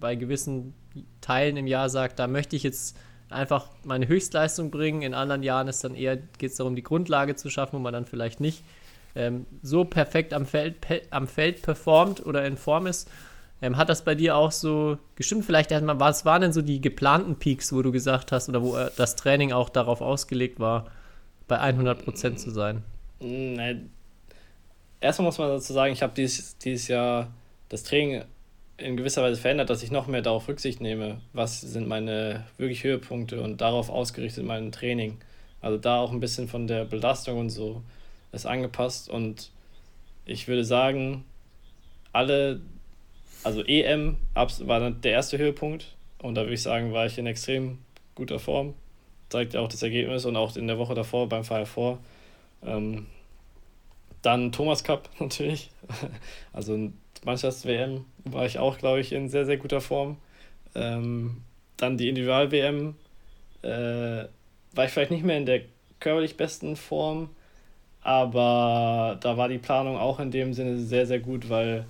bei 0.01 0.15
gewissen 0.15 0.75
Teilen 1.21 1.57
im 1.57 1.67
Jahr 1.67 1.89
sagt, 1.89 2.19
da 2.19 2.27
möchte 2.27 2.57
ich 2.57 2.63
jetzt 2.63 2.97
einfach 3.31 3.69
meine 3.85 4.09
Höchstleistung 4.09 4.71
bringen. 4.71 5.03
In 5.03 5.15
anderen 5.15 5.43
Jahren 5.43 5.69
ist 5.69 5.83
dann 5.85 5.95
eher, 5.95 6.17
geht 6.17 6.51
es 6.51 6.57
darum, 6.57 6.77
die 6.77 6.83
Grundlage 6.83 7.37
zu 7.37 7.51
schaffen, 7.51 7.77
wo 7.77 7.81
man 7.81 7.93
dann 7.93 8.07
vielleicht 8.07 8.41
nicht 8.41 8.63
ähm, 9.15 9.47
so 9.63 9.85
perfekt 9.85 10.33
am 10.33 10.47
Feld, 10.47 10.81
pe 10.81 11.03
am 11.11 11.27
Feld 11.27 11.63
performt 11.63 12.25
oder 12.25 12.45
in 12.47 12.57
Form 12.57 12.87
ist. 12.87 13.11
Ähm, 13.63 13.77
hat 13.77 13.89
das 13.89 14.05
bei 14.05 14.15
dir 14.15 14.37
auch 14.37 14.53
so 14.53 14.99
gestimmt? 15.17 15.45
Vielleicht 15.45 15.71
erstmal, 15.71 16.01
was 16.01 16.25
waren 16.25 16.43
denn 16.43 16.53
so 16.53 16.63
die 16.63 16.81
geplanten 16.81 17.37
Peaks, 17.37 17.73
wo 17.73 17.83
du 17.83 17.93
gesagt 17.93 18.33
hast 18.33 18.49
oder 18.49 18.63
wo 18.63 18.77
äh, 18.77 18.91
das 18.97 19.17
Training 19.17 19.53
auch 19.53 19.69
darauf 19.69 20.01
ausgelegt 20.01 20.61
war, 20.61 20.87
bei 21.49 21.61
100% 21.61 22.37
zu 22.37 22.51
sein? 22.51 22.83
Erstmal 25.05 25.27
muss 25.27 25.37
man 25.37 25.51
dazu 25.51 25.75
sagen, 25.75 25.93
ich 25.93 26.01
habe 26.01 26.15
dieses, 26.17 26.57
dieses 26.57 26.89
Jahr 26.89 27.31
das 27.69 27.83
Training 27.83 28.25
in 28.79 28.97
gewisser 28.97 29.23
Weise 29.23 29.39
verändert, 29.39 29.69
dass 29.69 29.83
ich 29.83 29.91
noch 29.91 30.07
mehr 30.07 30.23
darauf 30.23 30.49
Rücksicht 30.49 30.81
nehme, 30.81 31.21
was 31.35 31.61
sind 31.61 31.87
meine 31.87 32.47
wirklich 32.57 32.85
Höhepunkte 32.85 33.43
und 33.43 33.61
darauf 33.61 33.91
ausgerichtet 33.91 34.47
mein 34.47 34.73
Training. 34.73 35.19
Also 35.61 35.77
da 35.77 36.01
auch 36.01 36.11
ein 36.11 36.21
bisschen 36.21 36.49
von 36.49 36.67
der 36.67 36.87
Belastung 36.87 37.39
und 37.39 37.51
so 37.51 37.83
ist 38.33 38.47
angepasst 38.47 39.11
und 39.11 39.51
ich 40.25 40.49
würde 40.49 40.65
sagen, 40.65 41.27
alle, 42.15 42.63
also 43.43 43.63
EM 43.63 44.17
war 44.33 44.91
der 44.91 45.13
erste 45.13 45.37
Höhepunkt 45.37 45.97
und 46.17 46.35
da 46.35 46.45
würde 46.45 46.55
ich 46.55 46.63
sagen, 46.63 46.95
war 46.95 47.05
ich 47.05 47.19
in 47.19 47.27
extrem 47.27 47.77
guter 48.15 48.39
Form. 48.39 48.73
Zeigt 49.29 49.53
ja 49.53 49.61
auch 49.61 49.69
das 49.69 49.83
Ergebnis 49.83 50.25
und 50.25 50.37
auch 50.37 50.57
in 50.57 50.67
der 50.67 50.79
Woche 50.79 50.95
davor 50.95 51.29
beim 51.29 51.45
Final 51.45 51.67
Four. 51.67 51.99
Ähm, 52.65 53.07
dann 54.25 54.53
Thomas 54.53 54.85
Cup 54.85 55.09
natürlich. 55.21 55.71
Also 56.53 56.91
Mannschafts 57.25 57.67
WM 57.67 58.05
war 58.25 58.47
ich 58.47 58.59
auch, 58.59 58.79
glaube 58.79 59.01
ich, 59.01 59.13
in 59.13 59.29
sehr, 59.29 59.45
sehr 59.45 59.57
guter 59.57 59.81
Form. 59.81 60.17
Ähm, 60.75 61.43
dann 61.77 61.97
die 61.97 62.09
Individual-WM 62.09 62.95
äh, 63.63 63.69
war 63.69 64.85
ich 64.85 64.91
vielleicht 64.91 65.11
nicht 65.11 65.25
mehr 65.25 65.37
in 65.37 65.47
der 65.47 65.63
körperlich 66.01 66.37
besten 66.37 66.77
Form, 66.77 67.31
aber 68.03 69.19
da 69.21 69.37
war 69.37 69.49
die 69.49 69.59
Planung 69.59 69.97
auch 69.97 70.21
in 70.21 70.31
dem 70.31 70.53
Sinne 70.53 70.79
sehr, 70.79 71.07
sehr 71.07 71.21
gut, 71.21 71.49
weil 71.49 71.87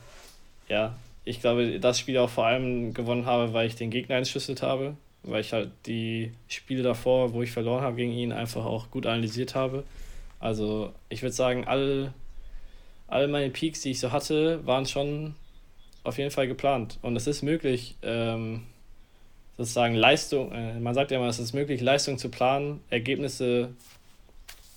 ja, 0.68 0.95
ich 1.24 1.41
glaube, 1.41 1.80
das 1.80 1.99
Spiel 1.99 2.18
auch 2.18 2.30
vor 2.30 2.47
allem 2.47 2.95
gewonnen 2.95 3.26
habe, 3.26 3.53
weil 3.53 3.66
ich 3.66 3.76
den 3.76 3.91
Gegner 3.91 4.16
entschlüsselt 4.16 4.62
habe, 4.62 4.97
weil 5.22 5.41
ich 5.41 5.53
halt 5.53 5.70
die 5.87 6.32
Spiele 6.49 6.82
davor, 6.82 7.32
wo 7.32 7.43
ich 7.43 7.51
verloren 7.51 7.82
habe 7.82 7.97
gegen 7.97 8.12
ihn, 8.12 8.32
einfach 8.32 8.64
auch 8.64 8.91
gut 8.91 9.07
analysiert 9.07 9.55
habe. 9.55 9.85
Also 10.39 10.93
ich 11.09 11.22
würde 11.22 11.32
sagen, 11.35 11.66
all, 11.66 12.12
all 13.14 13.28
meine 13.28 13.50
Peaks, 13.50 13.82
die 13.82 13.92
ich 13.92 14.00
so 14.00 14.10
hatte, 14.10 14.66
waren 14.66 14.86
schon 14.86 15.36
auf 16.02 16.18
jeden 16.18 16.32
Fall 16.32 16.48
geplant. 16.48 16.98
Und 17.00 17.14
es 17.14 17.28
ist 17.28 17.42
möglich, 17.42 17.94
ähm, 18.02 18.64
sozusagen 19.56 19.94
Leistung, 19.94 20.50
äh, 20.50 20.80
man 20.80 20.94
sagt 20.94 21.12
ja 21.12 21.18
immer, 21.18 21.28
es 21.28 21.38
ist 21.38 21.52
möglich, 21.52 21.80
Leistung 21.80 22.18
zu 22.18 22.28
planen, 22.28 22.80
Ergebnisse 22.90 23.70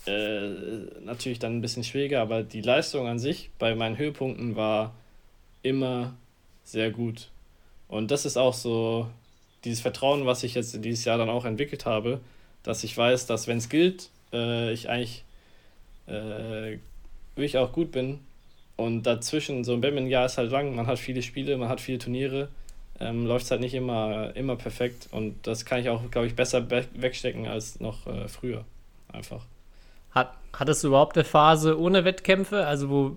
äh, 0.06 0.50
natürlich 1.04 1.40
dann 1.40 1.56
ein 1.56 1.60
bisschen 1.60 1.82
schwieriger, 1.82 2.22
aber 2.22 2.44
die 2.44 2.60
Leistung 2.60 3.08
an 3.08 3.18
sich 3.18 3.50
bei 3.58 3.74
meinen 3.74 3.98
Höhepunkten 3.98 4.54
war 4.54 4.94
immer 5.62 6.14
sehr 6.62 6.92
gut. 6.92 7.30
Und 7.88 8.12
das 8.12 8.24
ist 8.24 8.36
auch 8.36 8.54
so 8.54 9.08
dieses 9.64 9.80
Vertrauen, 9.80 10.26
was 10.26 10.44
ich 10.44 10.54
jetzt 10.54 10.84
dieses 10.84 11.04
Jahr 11.04 11.18
dann 11.18 11.28
auch 11.28 11.44
entwickelt 11.44 11.86
habe, 11.86 12.20
dass 12.62 12.84
ich 12.84 12.96
weiß, 12.96 13.26
dass 13.26 13.48
wenn 13.48 13.58
es 13.58 13.68
gilt, 13.68 14.10
äh, 14.32 14.72
ich 14.72 14.88
eigentlich 14.88 15.24
äh, 16.06 16.78
wirklich 17.34 17.58
auch 17.58 17.72
gut 17.72 17.90
bin. 17.90 18.20
Und 18.78 19.02
dazwischen, 19.02 19.64
so 19.64 19.72
ein 19.72 19.80
Badminton-Jahr 19.80 20.26
ist 20.26 20.38
halt 20.38 20.52
lang, 20.52 20.76
man 20.76 20.86
hat 20.86 21.00
viele 21.00 21.20
Spiele, 21.20 21.56
man 21.56 21.68
hat 21.68 21.80
viele 21.80 21.98
Turniere, 21.98 22.48
ähm, 23.00 23.26
läuft 23.26 23.46
es 23.46 23.50
halt 23.50 23.60
nicht 23.60 23.74
immer, 23.74 24.36
immer 24.36 24.54
perfekt. 24.54 25.08
Und 25.10 25.34
das 25.48 25.64
kann 25.64 25.80
ich 25.80 25.88
auch, 25.88 26.00
glaube 26.12 26.28
ich, 26.28 26.36
besser 26.36 26.70
wegstecken 26.70 27.48
als 27.48 27.80
noch 27.80 28.06
äh, 28.06 28.28
früher. 28.28 28.64
Einfach. 29.12 29.42
Hat, 30.12 30.32
hattest 30.52 30.84
du 30.84 30.88
überhaupt 30.88 31.16
eine 31.16 31.24
Phase 31.24 31.76
ohne 31.76 32.04
Wettkämpfe, 32.04 32.68
also 32.68 32.88
wo 32.88 33.16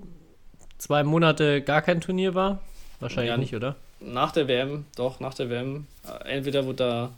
zwei 0.80 1.04
Monate 1.04 1.62
gar 1.62 1.84
kein 1.84 2.02
Turnier 2.02 2.34
war? 2.34 2.60
Wahrscheinlich 3.00 3.30
ja, 3.30 3.38
nicht, 3.38 3.56
oder? 3.56 3.76
Nach 4.00 4.32
der 4.32 4.48
WM, 4.48 4.86
doch, 4.96 5.20
nach 5.20 5.36
der 5.36 5.52
WM. 5.52 5.86
Entweder 6.26 6.66
wurde 6.66 6.78
da, 6.78 7.12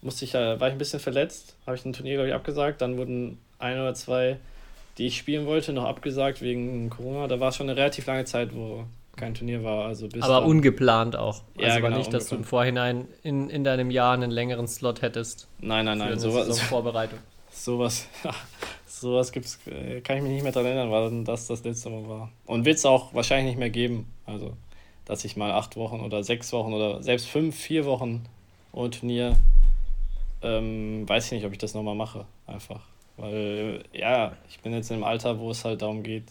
musste 0.00 0.24
ich, 0.24 0.32
war 0.32 0.56
ich 0.56 0.72
ein 0.72 0.78
bisschen 0.78 1.00
verletzt, 1.00 1.54
habe 1.66 1.76
ich 1.76 1.84
ein 1.84 1.92
Turnier, 1.92 2.14
glaube 2.14 2.28
ich, 2.28 2.34
abgesagt, 2.34 2.80
dann 2.80 2.96
wurden 2.96 3.36
ein 3.58 3.78
oder 3.78 3.92
zwei, 3.92 4.38
die 4.98 5.06
ich 5.06 5.16
spielen 5.16 5.46
wollte, 5.46 5.72
noch 5.72 5.84
abgesagt 5.84 6.40
wegen 6.40 6.88
Corona. 6.90 7.26
Da 7.28 7.40
war 7.40 7.48
es 7.48 7.56
schon 7.56 7.68
eine 7.68 7.78
relativ 7.78 8.06
lange 8.06 8.24
Zeit, 8.24 8.54
wo 8.54 8.84
kein 9.16 9.34
Turnier 9.34 9.62
war. 9.64 9.86
Also 9.86 10.08
bis 10.08 10.22
Aber 10.22 10.46
ungeplant 10.46 11.16
auch. 11.16 11.42
Ja, 11.56 11.68
also 11.68 11.82
war 11.82 11.90
genau, 11.90 11.98
nicht, 11.98 12.12
dass 12.12 12.24
ungeplant. 12.24 12.30
du 12.30 12.36
im 12.36 12.44
Vorhinein 12.44 13.08
in, 13.22 13.50
in 13.50 13.64
deinem 13.64 13.90
Jahr 13.90 14.14
einen 14.14 14.30
längeren 14.30 14.68
Slot 14.68 15.02
hättest. 15.02 15.48
Nein, 15.60 15.84
nein, 15.84 15.98
nein. 15.98 16.18
Sowas, 16.18 16.60
Vorbereitung. 16.60 17.18
Sowas, 17.50 18.08
sowas 18.86 19.30
gibt's, 19.30 19.60
äh, 19.68 20.00
kann 20.00 20.16
ich 20.16 20.22
mich 20.24 20.32
nicht 20.32 20.42
mehr 20.42 20.50
daran 20.50 20.72
erinnern, 20.72 20.90
weil 20.90 21.22
das 21.22 21.46
das 21.46 21.62
letzte 21.62 21.88
Mal 21.88 22.08
war. 22.08 22.30
Und 22.46 22.64
wird 22.64 22.78
es 22.78 22.84
auch 22.84 23.14
wahrscheinlich 23.14 23.52
nicht 23.52 23.58
mehr 23.60 23.70
geben. 23.70 24.12
Also, 24.26 24.56
dass 25.04 25.24
ich 25.24 25.36
mal 25.36 25.52
acht 25.52 25.76
Wochen 25.76 26.00
oder 26.00 26.24
sechs 26.24 26.52
Wochen 26.52 26.72
oder 26.72 27.00
selbst 27.00 27.28
fünf, 27.28 27.54
vier 27.54 27.84
Wochen 27.84 28.24
ohne 28.72 28.90
Turnier, 28.90 29.36
ähm, 30.42 31.08
weiß 31.08 31.26
ich 31.26 31.32
nicht, 31.32 31.46
ob 31.46 31.52
ich 31.52 31.58
das 31.58 31.74
nochmal 31.74 31.94
mache. 31.94 32.26
Einfach. 32.48 32.80
Weil, 33.16 33.84
ja, 33.92 34.36
ich 34.48 34.60
bin 34.60 34.72
jetzt 34.72 34.90
im 34.90 35.04
Alter, 35.04 35.38
wo 35.38 35.50
es 35.50 35.64
halt 35.64 35.82
darum 35.82 36.02
geht, 36.02 36.24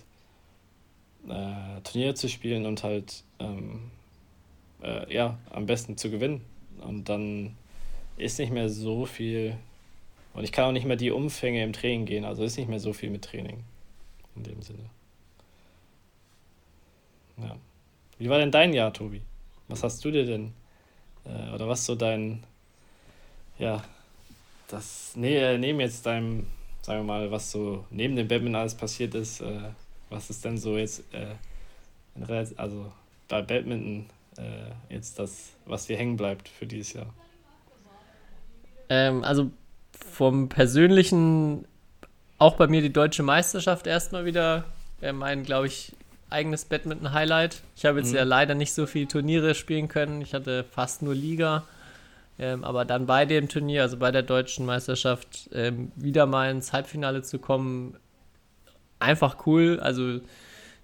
äh, 1.27 1.81
Turniere 1.83 2.13
zu 2.13 2.27
spielen 2.27 2.65
und 2.65 2.83
halt, 2.83 3.23
ähm, 3.39 3.91
äh, 4.81 5.13
ja, 5.13 5.37
am 5.51 5.65
besten 5.65 5.97
zu 5.97 6.09
gewinnen. 6.09 6.41
Und 6.81 7.07
dann 7.07 7.55
ist 8.17 8.39
nicht 8.39 8.51
mehr 8.51 8.69
so 8.69 9.05
viel 9.05 9.57
und 10.33 10.43
ich 10.43 10.51
kann 10.51 10.65
auch 10.65 10.71
nicht 10.71 10.85
mehr 10.85 10.97
die 10.97 11.11
Umfänge 11.11 11.63
im 11.63 11.73
Training 11.73 12.05
gehen, 12.05 12.25
also 12.25 12.43
ist 12.43 12.57
nicht 12.57 12.69
mehr 12.69 12.79
so 12.79 12.93
viel 12.93 13.09
mit 13.09 13.23
Training. 13.23 13.63
In 14.35 14.43
dem 14.43 14.61
Sinne. 14.61 14.89
Ja. 17.37 17.55
Wie 18.17 18.29
war 18.29 18.39
denn 18.39 18.51
dein 18.51 18.73
Jahr, 18.73 18.93
Tobi? 18.93 19.21
Was 19.67 19.83
hast 19.83 20.03
du 20.03 20.11
dir 20.11 20.25
denn? 20.25 20.53
Äh, 21.25 21.53
oder 21.53 21.67
was 21.67 21.85
so 21.85 21.95
dein, 21.95 22.43
ja, 23.59 23.83
das, 24.67 25.13
nee, 25.15 25.37
äh, 25.37 25.57
neben 25.57 25.79
jetzt 25.79 26.05
deinem, 26.05 26.47
sagen 26.83 26.99
wir 26.99 27.03
mal, 27.03 27.31
was 27.31 27.51
so 27.51 27.85
neben 27.89 28.15
dem 28.15 28.27
Badminton 28.27 28.55
alles 28.55 28.75
passiert 28.75 29.15
ist, 29.15 29.41
äh, 29.41 29.71
was 30.09 30.29
ist 30.29 30.45
denn 30.45 30.57
so 30.57 30.77
jetzt, 30.77 31.03
äh, 31.13 31.33
also 32.57 32.91
bei 33.27 33.41
Badminton 33.41 34.05
äh, 34.37 34.93
jetzt 34.93 35.17
das, 35.17 35.53
was 35.65 35.87
dir 35.87 35.97
hängen 35.97 36.17
bleibt 36.17 36.49
für 36.49 36.67
dieses 36.67 36.93
Jahr? 36.93 37.07
Ähm, 38.89 39.23
also 39.23 39.49
vom 39.93 40.49
Persönlichen 40.49 41.65
auch 42.37 42.55
bei 42.57 42.67
mir 42.67 42.81
die 42.81 42.91
deutsche 42.91 43.23
Meisterschaft 43.23 43.87
erstmal 43.87 44.25
wieder 44.25 44.65
wäre 44.99 45.13
mein, 45.13 45.43
glaube 45.43 45.67
ich, 45.67 45.93
eigenes 46.29 46.65
Badminton-Highlight. 46.65 47.61
Ich 47.75 47.85
habe 47.85 47.99
jetzt 47.99 48.11
mhm. 48.11 48.17
ja 48.17 48.23
leider 48.23 48.55
nicht 48.55 48.73
so 48.73 48.85
viele 48.85 49.07
Turniere 49.07 49.55
spielen 49.55 49.87
können. 49.87 50.21
Ich 50.21 50.33
hatte 50.33 50.63
fast 50.63 51.01
nur 51.01 51.15
Liga. 51.15 51.63
Ähm, 52.39 52.63
aber 52.63 52.85
dann 52.85 53.05
bei 53.05 53.25
dem 53.25 53.47
Turnier, 53.47 53.83
also 53.83 53.97
bei 53.97 54.11
der 54.11 54.23
deutschen 54.23 54.65
Meisterschaft, 54.65 55.49
ähm, 55.53 55.91
wieder 55.95 56.25
mal 56.25 56.49
ins 56.49 56.73
Halbfinale 56.73 57.21
zu 57.21 57.39
kommen, 57.39 57.97
einfach 58.99 59.45
cool. 59.45 59.79
Also 59.79 60.19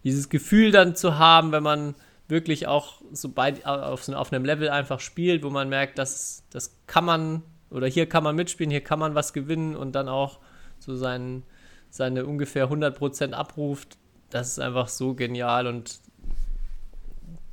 dieses 0.04 0.30
Gefühl 0.30 0.72
dann 0.72 0.96
zu 0.96 1.18
haben, 1.18 1.52
wenn 1.52 1.64
man 1.64 1.96
wirklich 2.28 2.68
auch 2.68 3.02
so 3.12 3.30
bei, 3.30 3.66
auf, 3.66 4.08
auf 4.10 4.32
einem 4.32 4.46
Level 4.46 4.70
einfach 4.70 5.00
spielt, 5.00 5.44
wo 5.44 5.50
man 5.50 5.70
merkt, 5.70 5.98
dass 5.98 6.44
das 6.52 6.78
kann 6.86 7.06
man 7.06 7.44
oder 7.72 7.88
hier 7.88 8.08
kann 8.08 8.24
man 8.24 8.36
mitspielen, 8.36 8.72
hier 8.72 8.84
kann 8.84 9.00
man 9.00 9.16
was 9.16 9.34
gewinnen 9.34 9.76
und 9.76 9.94
dann 9.94 10.08
auch 10.08 10.40
so 10.80 10.96
sein, 10.96 11.44
seine 11.90 12.26
ungefähr 12.26 12.70
100% 12.70 13.34
abruft, 13.34 13.98
das 14.30 14.48
ist 14.48 14.60
einfach 14.60 14.88
so 14.88 15.16
genial 15.16 15.68
und 15.68 16.00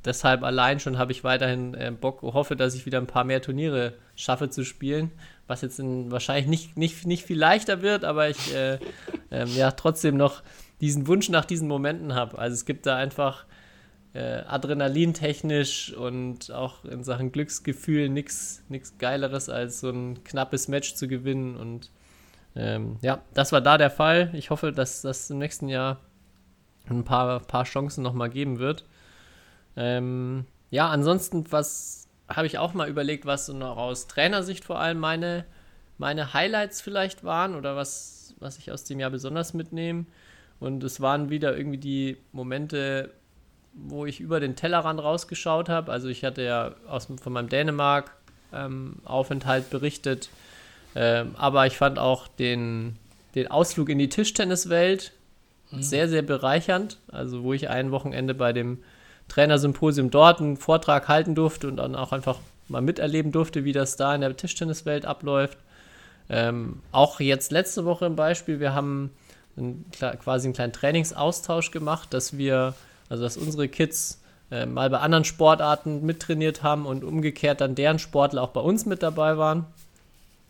deshalb 0.07 0.43
allein 0.43 0.79
schon 0.79 0.97
habe 0.97 1.11
ich 1.11 1.23
weiterhin 1.23 1.73
äh, 1.75 1.91
Bock, 1.91 2.21
hoffe, 2.21 2.55
dass 2.55 2.73
ich 2.73 2.85
wieder 2.85 2.97
ein 2.97 3.07
paar 3.07 3.23
mehr 3.23 3.41
Turniere 3.41 3.93
schaffe 4.15 4.49
zu 4.49 4.65
spielen, 4.65 5.11
was 5.45 5.61
jetzt 5.61 5.79
in, 5.79 6.11
wahrscheinlich 6.11 6.47
nicht, 6.47 6.77
nicht, 6.77 7.05
nicht 7.05 7.25
viel 7.25 7.37
leichter 7.37 7.81
wird, 7.81 8.03
aber 8.03 8.29
ich 8.29 8.55
äh, 8.55 8.79
ähm, 9.31 9.49
ja 9.55 9.71
trotzdem 9.71 10.17
noch 10.17 10.41
diesen 10.81 11.07
Wunsch 11.07 11.29
nach 11.29 11.45
diesen 11.45 11.67
Momenten 11.67 12.15
habe. 12.15 12.37
Also 12.39 12.55
es 12.55 12.65
gibt 12.65 12.85
da 12.85 12.95
einfach 12.95 13.45
äh, 14.13 14.41
adrenalintechnisch 14.47 15.93
und 15.93 16.51
auch 16.51 16.85
in 16.85 17.03
Sachen 17.03 17.31
Glücksgefühl 17.31 18.09
nichts 18.09 18.63
Geileres 18.97 19.49
als 19.49 19.79
so 19.79 19.89
ein 19.89 20.23
knappes 20.23 20.67
Match 20.67 20.95
zu 20.95 21.07
gewinnen. 21.07 21.55
Und 21.55 21.91
ähm, 22.55 22.97
ja, 23.01 23.21
das 23.33 23.51
war 23.51 23.61
da 23.61 23.77
der 23.77 23.91
Fall. 23.91 24.31
Ich 24.33 24.49
hoffe, 24.49 24.71
dass 24.71 25.01
das 25.03 25.29
im 25.29 25.37
nächsten 25.37 25.67
Jahr 25.69 25.99
ein 26.89 27.03
paar, 27.03 27.39
paar 27.41 27.65
Chancen 27.65 28.03
nochmal 28.03 28.29
geben 28.29 28.59
wird. 28.59 28.85
Ähm, 29.77 30.43
ja, 30.71 30.89
ansonsten, 30.89 31.49
was 31.51 32.07
habe 32.27 32.47
ich 32.47 32.57
auch 32.57 32.73
mal 32.73 32.89
überlegt, 32.89 33.25
was 33.25 33.45
so 33.45 33.53
noch 33.53 33.77
aus 33.77 34.07
Trainersicht 34.07 34.65
vor 34.65 34.79
allem 34.79 34.99
meine, 34.99 35.45
meine 35.97 36.33
Highlights 36.33 36.81
vielleicht 36.81 37.23
waren 37.23 37.55
oder 37.55 37.77
was, 37.77 38.35
was 38.39 38.57
ich 38.57 38.71
aus 38.71 38.83
dem 38.83 38.99
Jahr 38.99 39.11
besonders 39.11 39.53
mitnehme. 39.53 40.05
Und 40.59 40.83
es 40.83 40.99
waren 40.99 41.29
wieder 41.29 41.55
irgendwie 41.55 41.77
die 41.77 42.17
Momente, 42.33 43.13
wo 43.73 44.05
ich 44.05 44.19
über 44.19 44.39
den 44.39 44.55
Tellerrand 44.55 44.99
rausgeschaut 45.01 45.69
habe. 45.69 45.91
Also 45.91 46.07
ich 46.09 46.25
hatte 46.25 46.41
ja 46.41 46.73
aus, 46.87 47.07
von 47.21 47.31
meinem 47.31 47.49
Dänemark-Aufenthalt 47.49 49.65
ähm, 49.65 49.69
berichtet, 49.69 50.29
ähm, 50.95 51.35
aber 51.37 51.67
ich 51.67 51.77
fand 51.77 51.99
auch 51.99 52.27
den, 52.27 52.97
den 53.35 53.51
Ausflug 53.51 53.89
in 53.89 53.99
die 53.99 54.09
Tischtenniswelt 54.09 55.11
mhm. 55.71 55.83
sehr, 55.83 56.09
sehr 56.09 56.23
bereichernd. 56.23 56.97
Also 57.07 57.43
wo 57.43 57.53
ich 57.53 57.69
ein 57.69 57.91
Wochenende 57.91 58.33
bei 58.33 58.51
dem 58.51 58.79
Trainersymposium 59.27 60.09
dort 60.09 60.39
einen 60.39 60.57
Vortrag 60.57 61.07
halten 61.07 61.35
durfte 61.35 61.67
und 61.67 61.77
dann 61.77 61.95
auch 61.95 62.11
einfach 62.11 62.39
mal 62.67 62.81
miterleben 62.81 63.31
durfte, 63.31 63.63
wie 63.63 63.73
das 63.73 63.95
da 63.95 64.13
in 64.13 64.21
der 64.21 64.35
Tischtenniswelt 64.35 65.05
abläuft. 65.05 65.57
Ähm, 66.29 66.81
auch 66.91 67.19
jetzt 67.19 67.51
letzte 67.51 67.85
Woche 67.85 68.05
im 68.05 68.15
Beispiel, 68.15 68.59
wir 68.59 68.73
haben 68.73 69.11
einen, 69.55 69.85
quasi 70.23 70.47
einen 70.47 70.53
kleinen 70.53 70.73
Trainingsaustausch 70.73 71.71
gemacht, 71.71 72.13
dass 72.13 72.37
wir 72.37 72.73
also, 73.09 73.23
dass 73.23 73.37
unsere 73.37 73.67
Kids 73.67 74.21
äh, 74.51 74.65
mal 74.65 74.89
bei 74.89 74.99
anderen 74.99 75.23
Sportarten 75.23 76.05
mittrainiert 76.05 76.63
haben 76.63 76.85
und 76.85 77.03
umgekehrt 77.03 77.61
dann 77.61 77.75
deren 77.75 77.99
Sportler 77.99 78.43
auch 78.43 78.49
bei 78.49 78.61
uns 78.61 78.85
mit 78.85 79.03
dabei 79.03 79.37
waren. 79.37 79.65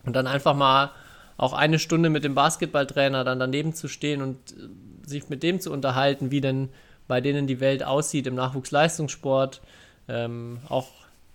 Und 0.04 0.14
dann 0.14 0.26
einfach 0.26 0.54
mal 0.54 0.90
auch 1.36 1.52
eine 1.52 1.78
Stunde 1.78 2.10
mit 2.10 2.24
dem 2.24 2.34
Basketballtrainer 2.34 3.24
dann 3.24 3.38
daneben 3.38 3.74
zu 3.74 3.88
stehen 3.88 4.22
und 4.22 4.36
äh, 4.52 5.08
sich 5.08 5.28
mit 5.28 5.42
dem 5.42 5.60
zu 5.60 5.72
unterhalten, 5.72 6.30
wie 6.30 6.40
denn 6.40 6.68
bei 7.08 7.20
denen 7.20 7.46
die 7.46 7.60
Welt 7.60 7.82
aussieht 7.82 8.26
im 8.26 8.34
Nachwuchsleistungssport. 8.34 9.60
Ähm, 10.08 10.58
auch 10.68 10.88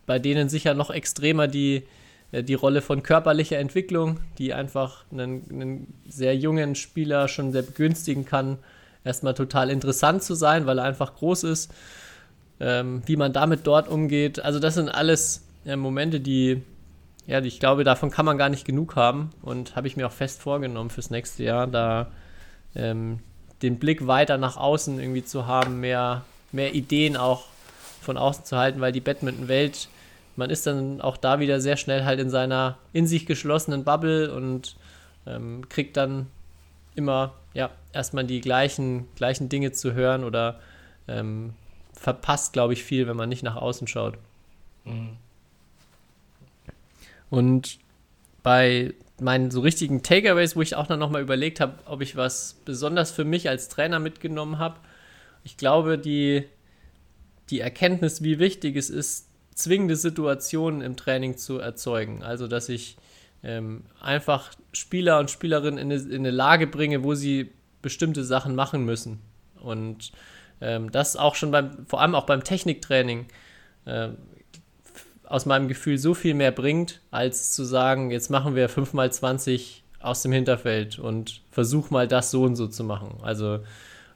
bei 0.05 0.19
denen 0.19 0.47
sicher 0.49 0.73
noch 0.73 0.89
extremer 0.89 1.47
die, 1.47 1.83
äh, 2.31 2.43
die 2.43 2.53
Rolle 2.53 2.81
von 2.81 3.03
körperlicher 3.03 3.57
Entwicklung, 3.57 4.19
die 4.37 4.53
einfach 4.53 5.03
einen, 5.11 5.43
einen 5.49 5.93
sehr 6.07 6.35
jungen 6.37 6.75
Spieler 6.75 7.27
schon 7.27 7.51
sehr 7.51 7.63
begünstigen 7.63 8.25
kann, 8.25 8.59
erstmal 9.03 9.33
total 9.33 9.69
interessant 9.69 10.23
zu 10.23 10.35
sein, 10.35 10.65
weil 10.65 10.77
er 10.77 10.85
einfach 10.85 11.15
groß 11.15 11.43
ist. 11.43 11.73
Ähm, 12.59 13.01
wie 13.07 13.15
man 13.15 13.33
damit 13.33 13.65
dort 13.65 13.89
umgeht. 13.89 14.39
Also 14.39 14.59
das 14.59 14.75
sind 14.75 14.87
alles 14.87 15.43
äh, 15.65 15.75
Momente, 15.75 16.19
die, 16.19 16.61
ja, 17.25 17.41
ich 17.41 17.59
glaube, 17.59 17.83
davon 17.83 18.11
kann 18.11 18.25
man 18.25 18.37
gar 18.37 18.49
nicht 18.49 18.63
genug 18.63 18.95
haben 18.95 19.31
und 19.41 19.75
habe 19.75 19.87
ich 19.87 19.97
mir 19.97 20.07
auch 20.07 20.11
fest 20.11 20.39
vorgenommen 20.39 20.91
fürs 20.91 21.09
nächste 21.09 21.43
Jahr, 21.43 21.67
da 21.67 22.11
ähm, 22.75 23.19
den 23.63 23.79
Blick 23.79 24.05
weiter 24.05 24.37
nach 24.37 24.57
außen 24.57 24.99
irgendwie 24.99 25.23
zu 25.23 25.47
haben, 25.47 25.79
mehr, 25.79 26.23
mehr 26.51 26.75
Ideen 26.75 27.17
auch 27.17 27.45
von 28.01 28.17
außen 28.17 28.45
zu 28.45 28.57
halten, 28.57 28.81
weil 28.81 28.91
die 28.91 28.99
Badminton-Welt, 28.99 29.87
man 30.35 30.49
ist 30.49 30.67
dann 30.67 31.01
auch 31.01 31.17
da 31.17 31.39
wieder 31.39 31.61
sehr 31.61 31.77
schnell 31.77 32.03
halt 32.03 32.19
in 32.19 32.29
seiner 32.29 32.77
in 32.91 33.07
sich 33.07 33.25
geschlossenen 33.25 33.83
Bubble 33.83 34.33
und 34.33 34.75
ähm, 35.25 35.67
kriegt 35.69 35.95
dann 35.95 36.27
immer 36.95 37.33
ja, 37.53 37.69
erstmal 37.93 38.25
die 38.25 38.41
gleichen, 38.41 39.07
gleichen 39.15 39.49
Dinge 39.49 39.71
zu 39.71 39.93
hören 39.93 40.23
oder 40.23 40.59
ähm, 41.07 41.53
verpasst, 41.93 42.53
glaube 42.53 42.73
ich, 42.73 42.83
viel, 42.83 43.07
wenn 43.07 43.15
man 43.15 43.29
nicht 43.29 43.43
nach 43.43 43.55
außen 43.55 43.87
schaut. 43.87 44.15
Mhm. 44.83 45.17
Und 47.29 47.79
bei 48.43 48.93
meinen 49.19 49.51
so 49.51 49.61
richtigen 49.61 50.03
Takeaways, 50.03 50.55
wo 50.55 50.61
ich 50.61 50.75
auch 50.75 50.87
dann 50.87 50.99
nochmal 50.99 51.21
überlegt 51.21 51.59
habe, 51.59 51.75
ob 51.85 52.01
ich 52.01 52.15
was 52.15 52.59
besonders 52.65 53.11
für 53.11 53.25
mich 53.25 53.49
als 53.49 53.69
Trainer 53.69 53.99
mitgenommen 53.99 54.57
habe, 54.57 54.79
ich 55.43 55.57
glaube, 55.57 55.97
die, 55.97 56.45
die 57.49 57.59
Erkenntnis, 57.59 58.23
wie 58.23 58.39
wichtig 58.39 58.75
es 58.75 58.89
ist, 58.89 59.27
zwingende 59.53 59.95
Situationen 59.95 60.81
im 60.81 60.95
Training 60.95 61.37
zu 61.37 61.59
erzeugen. 61.59 62.23
Also, 62.23 62.47
dass 62.47 62.69
ich 62.69 62.97
ähm, 63.43 63.83
einfach 64.01 64.51
Spieler 64.71 65.19
und 65.19 65.29
Spielerinnen 65.29 65.77
in 65.77 65.91
eine, 65.91 66.01
in 66.01 66.21
eine, 66.21 66.31
Lage 66.31 66.65
bringe, 66.65 67.03
wo 67.03 67.13
sie 67.13 67.51
bestimmte 67.81 68.23
Sachen 68.23 68.55
machen 68.55 68.85
müssen. 68.85 69.19
Und 69.59 70.11
ähm, 70.61 70.91
das 70.91 71.17
auch 71.17 71.35
schon 71.35 71.51
beim, 71.51 71.85
vor 71.85 72.01
allem 72.01 72.15
auch 72.15 72.25
beim 72.25 72.43
Techniktraining, 72.43 73.27
äh, 73.85 74.09
aus 75.33 75.47
meinem 75.47 75.67
Gefühl 75.67 75.97
so 75.97 76.13
viel 76.13 76.35
mehr 76.35 76.51
bringt, 76.51 77.01
als 77.09 77.53
zu 77.53 77.63
sagen, 77.63 78.11
jetzt 78.11 78.29
machen 78.29 78.53
wir 78.53 78.69
5x20 78.69 79.79
aus 79.99 80.21
dem 80.21 80.31
Hinterfeld 80.31 80.99
und 80.99 81.41
versuch 81.49 81.89
mal 81.89 82.07
das 82.07 82.29
so 82.29 82.43
und 82.43 82.55
so 82.55 82.67
zu 82.67 82.83
machen. 82.83 83.17
Also 83.23 83.57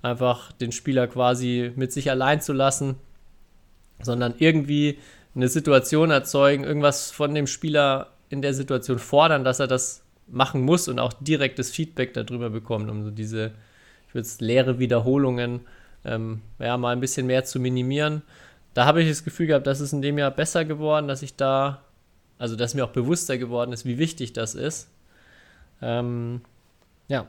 einfach 0.03 0.51
den 0.51 0.71
Spieler 0.71 1.07
quasi 1.07 1.71
mit 1.75 1.91
sich 1.91 2.11
allein 2.11 2.39
zu 2.39 2.53
lassen, 2.53 2.97
sondern 3.99 4.35
irgendwie 4.37 4.99
eine 5.33 5.47
Situation 5.47 6.11
erzeugen, 6.11 6.63
irgendwas 6.63 7.09
von 7.09 7.33
dem 7.33 7.47
Spieler 7.47 8.11
in 8.29 8.43
der 8.43 8.53
Situation 8.53 8.99
fordern, 8.99 9.43
dass 9.43 9.59
er 9.59 9.67
das 9.67 10.03
machen 10.27 10.61
muss 10.61 10.87
und 10.87 10.99
auch 10.99 11.13
direktes 11.13 11.71
Feedback 11.71 12.13
darüber 12.13 12.51
bekommt, 12.51 12.91
um 12.91 13.03
so 13.03 13.09
diese, 13.09 13.53
ich 14.07 14.13
würde 14.13 14.27
es 14.27 14.39
leere 14.39 14.77
Wiederholungen 14.77 15.61
ähm, 16.05 16.41
ja, 16.59 16.77
mal 16.77 16.91
ein 16.91 16.99
bisschen 16.99 17.25
mehr 17.25 17.43
zu 17.43 17.59
minimieren. 17.59 18.21
Da 18.77 18.85
habe 18.85 19.01
ich 19.01 19.09
das 19.09 19.23
Gefühl 19.23 19.47
gehabt, 19.47 19.65
dass 19.65 19.79
es 19.79 19.91
in 19.91 20.03
dem 20.03 20.19
Jahr 20.19 20.29
besser 20.29 20.63
geworden, 20.63 21.07
dass 21.07 21.23
ich 21.23 21.35
da, 21.35 21.81
also 22.37 22.55
dass 22.55 22.75
mir 22.75 22.85
auch 22.85 22.91
bewusster 22.91 23.39
geworden 23.39 23.73
ist, 23.73 23.85
wie 23.85 23.97
wichtig 23.97 24.33
das 24.33 24.53
ist. 24.53 24.87
Ähm, 25.81 26.41
ja, 27.07 27.25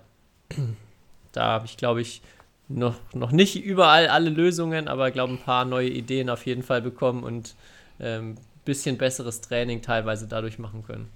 da 1.32 1.44
habe 1.46 1.64
ich, 1.64 1.78
glaube 1.78 2.03
ich, 2.03 2.20
noch, 2.68 2.96
noch 3.14 3.32
nicht 3.32 3.64
überall 3.64 4.09
alle 4.09 4.28
Lösungen, 4.28 4.88
aber 4.88 5.11
glaube 5.11 5.32
ein 5.32 5.38
paar 5.38 5.64
neue 5.64 5.88
Ideen 5.88 6.28
auf 6.28 6.44
jeden 6.44 6.62
Fall 6.62 6.82
bekommen 6.82 7.22
und 7.22 7.55
ähm, 7.99 8.34
bisschen 8.66 8.99
besseres 8.99 9.40
Training 9.40 9.80
teilweise 9.80 10.28
dadurch 10.28 10.59
machen 10.59 10.84
können. 10.84 11.09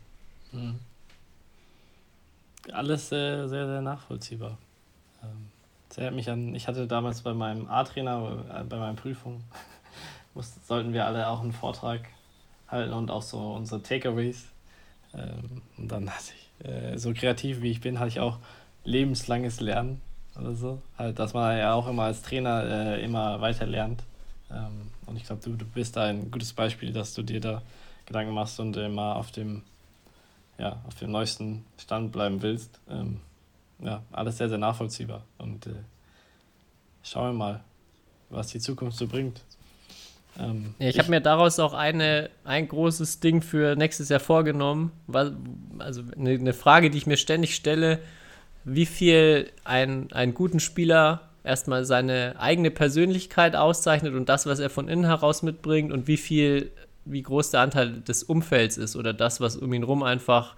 Mhm. 0.53 0.79
Alles 2.73 3.11
sehr, 3.11 3.51
sehr, 3.51 3.67
sehr 3.67 3.83
nachvollziehbar. 3.83 4.57
Ähm, 5.23 5.51
das 5.91 5.99
erinnert 5.99 6.15
mich 6.15 6.31
an, 6.31 6.55
ich 6.55 6.69
hatte 6.69 6.87
damals 6.87 7.21
bei 7.21 7.35
meinem 7.35 7.69
A-Trainer, 7.69 8.47
äh, 8.61 8.65
bei 8.65 8.79
meinen 8.79 8.97
Prüfungen, 8.97 9.45
mussten, 10.35 10.61
sollten 10.65 10.93
wir 10.93 11.07
alle 11.07 11.29
auch 11.29 11.41
einen 11.41 11.53
Vortrag 11.53 12.09
halten 12.69 12.93
und 12.93 13.11
auch 13.11 13.23
so 13.23 13.53
unsere 13.53 13.83
Takeaways. 13.83 14.47
Ähm, 15.15 15.63
und 15.77 15.89
dann 15.89 16.11
hatte 16.11 16.33
ich, 16.35 16.67
äh, 16.67 16.99
so 16.99 17.13
kreativ 17.13 17.61
wie 17.63 17.71
ich 17.71 17.81
bin, 17.81 17.99
hatte 17.99 18.09
ich 18.09 18.21
auch 18.21 18.39
lebenslanges 18.85 19.61
Lernen 19.61 20.01
oder 20.39 20.55
so. 20.55 20.83
Halt, 20.99 21.19
dass 21.19 21.35
man 21.35 21.59
ja 21.59 21.75
auch 21.75 21.87
immer 21.89 22.05
als 22.05 22.23
Trainer 22.23 22.65
äh, 22.65 23.05
immer 23.05 23.41
weiter 23.41 23.67
lernt. 23.67 24.03
Ähm, 24.51 24.91
und 25.07 25.17
ich 25.17 25.25
glaube, 25.25 25.43
du, 25.43 25.57
du 25.57 25.65
bist 25.65 25.97
da 25.97 26.05
ein 26.05 26.31
gutes 26.31 26.53
Beispiel, 26.53 26.93
dass 26.93 27.15
du 27.15 27.23
dir 27.23 27.41
da 27.41 27.63
Gedanken 28.07 28.35
machst 28.35 28.59
und 28.61 28.77
immer 28.77 29.17
auf 29.17 29.31
dem, 29.31 29.63
ja, 30.59 30.81
auf 30.87 30.95
dem 30.97 31.11
neuesten 31.11 31.65
Stand 31.79 32.13
bleiben 32.13 32.43
willst. 32.43 32.81
Ähm, 32.89 33.21
ja, 33.79 34.03
alles 34.13 34.39
sehr, 34.39 34.49
sehr 34.49 34.59
nachvollziehbar. 34.59 35.25
Und 35.39 35.67
äh, 35.67 35.75
schauen 37.03 37.33
wir 37.33 37.39
mal, 37.39 37.65
was 38.31 38.49
die 38.49 38.61
Zukunft 38.61 38.97
so 38.97 39.07
bringt. 39.07 39.43
Ähm, 40.39 40.75
ja, 40.79 40.89
ich, 40.89 40.95
ich 40.95 40.99
habe 40.99 41.11
mir 41.11 41.21
daraus 41.21 41.59
auch 41.59 41.75
eine, 41.75 42.31
ein 42.45 42.69
großes 42.69 43.21
Ding 43.21 43.43
für 43.43 43.77
nächstes 43.77 44.09
Jahr 44.09 44.21
vorgenommen. 44.21 44.93
Also 45.79 46.03
eine, 46.17 46.31
eine 46.31 46.53
Frage, 46.53 46.91
die 46.91 46.99
ich 46.99 47.07
mir 47.07 47.17
ständig 47.17 47.55
stelle, 47.55 47.99
wie 48.65 48.87
viel 48.87 49.51
ein, 49.65 50.13
einen 50.13 50.35
guten 50.35 50.61
Spieler 50.61 51.29
erstmal 51.45 51.85
seine 51.85 52.37
eigene 52.39 52.71
Persönlichkeit 52.71 53.57
auszeichnet 53.57 54.15
und 54.15 54.29
das, 54.29 54.47
was 54.47 54.61
er 54.61 54.71
von 54.71 54.89
innen 54.89 55.05
heraus 55.05 55.43
mitbringt 55.43 55.93
und 55.93 56.07
wie 56.07 56.17
viel, 56.17 56.71
wie 57.05 57.23
groß 57.23 57.51
der 57.51 57.61
Anteil 57.61 58.01
des 58.01 58.23
Umfelds 58.23 58.77
ist 58.77 58.97
oder 58.97 59.13
das, 59.13 59.41
was 59.41 59.57
um 59.57 59.73
ihn 59.73 59.83
rum 59.83 60.03
einfach 60.03 60.55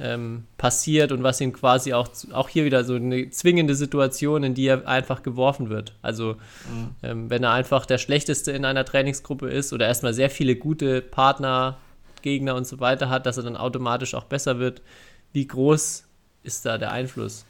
ähm, 0.00 0.44
passiert 0.56 1.12
und 1.12 1.22
was 1.22 1.40
ihm 1.40 1.52
quasi 1.52 1.92
auch, 1.92 2.08
auch 2.32 2.48
hier 2.48 2.64
wieder 2.64 2.84
so 2.84 2.94
eine 2.94 3.30
zwingende 3.30 3.74
Situation, 3.74 4.44
in 4.44 4.54
die 4.54 4.66
er 4.66 4.86
einfach 4.86 5.22
geworfen 5.22 5.70
wird. 5.70 5.94
Also 6.02 6.34
mhm. 6.72 6.90
ähm, 7.02 7.30
wenn 7.30 7.42
er 7.42 7.52
einfach 7.52 7.86
der 7.86 7.98
Schlechteste 7.98 8.52
in 8.52 8.64
einer 8.64 8.84
Trainingsgruppe 8.84 9.48
ist 9.48 9.72
oder 9.72 9.86
erstmal 9.86 10.14
sehr 10.14 10.30
viele 10.30 10.56
gute 10.56 11.00
Partner, 11.02 11.78
Gegner 12.22 12.54
und 12.54 12.66
so 12.66 12.80
weiter 12.80 13.08
hat, 13.08 13.26
dass 13.26 13.36
er 13.36 13.44
dann 13.44 13.56
automatisch 13.56 14.14
auch 14.14 14.24
besser 14.24 14.58
wird. 14.58 14.82
Wie 15.32 15.46
groß 15.46 16.04
ist 16.42 16.66
da 16.66 16.78
der 16.78 16.92
Einfluss? 16.92 17.44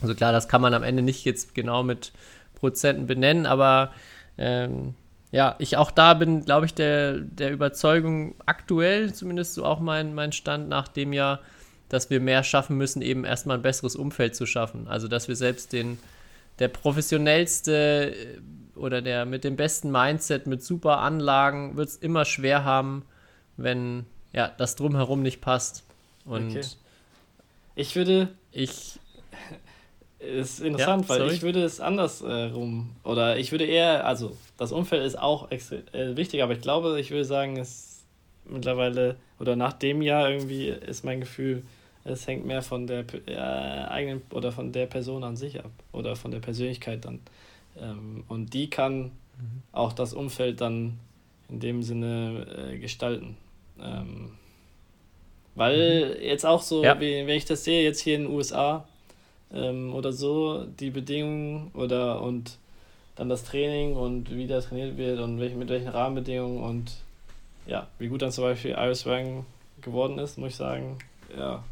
Also 0.00 0.14
klar, 0.14 0.32
das 0.32 0.48
kann 0.48 0.60
man 0.60 0.74
am 0.74 0.82
Ende 0.82 1.02
nicht 1.02 1.24
jetzt 1.24 1.54
genau 1.54 1.82
mit 1.82 2.12
Prozenten 2.54 3.06
benennen, 3.06 3.46
aber 3.46 3.92
ähm, 4.36 4.94
ja, 5.30 5.56
ich 5.58 5.76
auch 5.76 5.90
da 5.90 6.14
bin, 6.14 6.44
glaube 6.44 6.66
ich, 6.66 6.74
der, 6.74 7.18
der 7.18 7.52
Überzeugung 7.52 8.34
aktuell, 8.46 9.12
zumindest 9.12 9.54
so 9.54 9.64
auch 9.64 9.80
mein, 9.80 10.14
mein 10.14 10.32
Stand 10.32 10.68
nach 10.68 10.88
dem 10.88 11.12
Jahr, 11.12 11.40
dass 11.88 12.08
wir 12.10 12.20
mehr 12.20 12.42
schaffen 12.42 12.76
müssen, 12.76 13.02
eben 13.02 13.24
erstmal 13.24 13.58
ein 13.58 13.62
besseres 13.62 13.96
Umfeld 13.96 14.36
zu 14.36 14.46
schaffen. 14.46 14.88
Also 14.88 15.08
dass 15.08 15.28
wir 15.28 15.36
selbst 15.36 15.72
den, 15.72 15.98
der 16.58 16.68
professionellste 16.68 18.14
äh, 18.14 18.38
oder 18.74 19.02
der 19.02 19.26
mit 19.26 19.44
dem 19.44 19.56
besten 19.56 19.90
Mindset, 19.90 20.46
mit 20.46 20.62
super 20.62 20.98
Anlagen, 20.98 21.76
wird 21.76 21.88
es 21.88 21.96
immer 21.96 22.24
schwer 22.24 22.64
haben, 22.64 23.04
wenn 23.56 24.06
ja, 24.32 24.50
das 24.56 24.76
drumherum 24.76 25.22
nicht 25.22 25.40
passt. 25.40 25.84
Und 26.24 26.50
okay. 26.50 26.66
ich 27.74 27.96
würde. 27.96 28.28
Ich 28.50 28.98
ist 30.18 30.60
interessant, 30.60 31.08
ja, 31.08 31.08
weil 31.08 31.30
ich 31.30 31.42
würde 31.42 31.62
es 31.62 31.80
andersrum 31.80 32.90
äh, 33.04 33.08
oder 33.08 33.38
ich 33.38 33.52
würde 33.52 33.64
eher, 33.64 34.06
also 34.06 34.36
das 34.56 34.72
Umfeld 34.72 35.04
ist 35.04 35.18
auch 35.18 35.50
äh, 35.50 36.16
wichtig, 36.16 36.42
aber 36.42 36.54
ich 36.54 36.60
glaube, 36.60 36.98
ich 37.00 37.10
würde 37.10 37.24
sagen, 37.24 37.56
es 37.56 38.04
mittlerweile 38.44 39.16
oder 39.38 39.54
nach 39.54 39.72
dem 39.72 40.02
Jahr 40.02 40.30
irgendwie 40.30 40.68
ist 40.68 41.04
mein 41.04 41.20
Gefühl, 41.20 41.62
es 42.04 42.26
hängt 42.26 42.46
mehr 42.46 42.62
von 42.62 42.86
der 42.86 43.04
äh, 43.26 43.36
eigenen 43.36 44.22
oder 44.30 44.50
von 44.50 44.72
der 44.72 44.86
Person 44.86 45.22
an 45.24 45.36
sich 45.36 45.60
ab 45.60 45.70
oder 45.92 46.16
von 46.16 46.30
der 46.30 46.40
Persönlichkeit 46.40 47.04
dann. 47.04 47.20
Ähm, 47.80 48.24
und 48.28 48.54
die 48.54 48.70
kann 48.70 49.02
mhm. 49.02 49.62
auch 49.72 49.92
das 49.92 50.14
Umfeld 50.14 50.60
dann 50.60 50.98
in 51.48 51.60
dem 51.60 51.82
Sinne 51.82 52.72
äh, 52.72 52.78
gestalten. 52.78 53.36
Ähm, 53.80 54.32
weil 55.54 56.16
mhm. 56.16 56.22
jetzt 56.22 56.46
auch 56.46 56.62
so, 56.62 56.82
ja. 56.82 56.98
wie, 57.00 57.26
wenn 57.26 57.36
ich 57.36 57.44
das 57.44 57.64
sehe, 57.64 57.84
jetzt 57.84 58.00
hier 58.00 58.16
in 58.16 58.22
den 58.22 58.32
USA, 58.32 58.86
ähm, 59.52 59.94
oder 59.94 60.12
so, 60.12 60.64
die 60.64 60.90
Bedingungen 60.90 61.70
oder 61.74 62.22
und 62.22 62.58
dann 63.16 63.28
das 63.28 63.44
Training 63.44 63.96
und 63.96 64.30
wie 64.34 64.46
da 64.46 64.60
trainiert 64.60 64.96
wird 64.96 65.18
und 65.18 65.40
welch, 65.40 65.54
mit 65.54 65.68
welchen 65.68 65.88
Rahmenbedingungen 65.88 66.62
und 66.62 66.92
ja, 67.66 67.86
wie 67.98 68.08
gut 68.08 68.22
dann 68.22 68.32
zum 68.32 68.44
Beispiel 68.44 68.70
Iris 68.72 69.04
Wang 69.06 69.44
geworden 69.82 70.18
ist, 70.18 70.38
muss 70.38 70.50
ich 70.50 70.56
sagen. 70.56 70.98
Ja. 71.36 71.64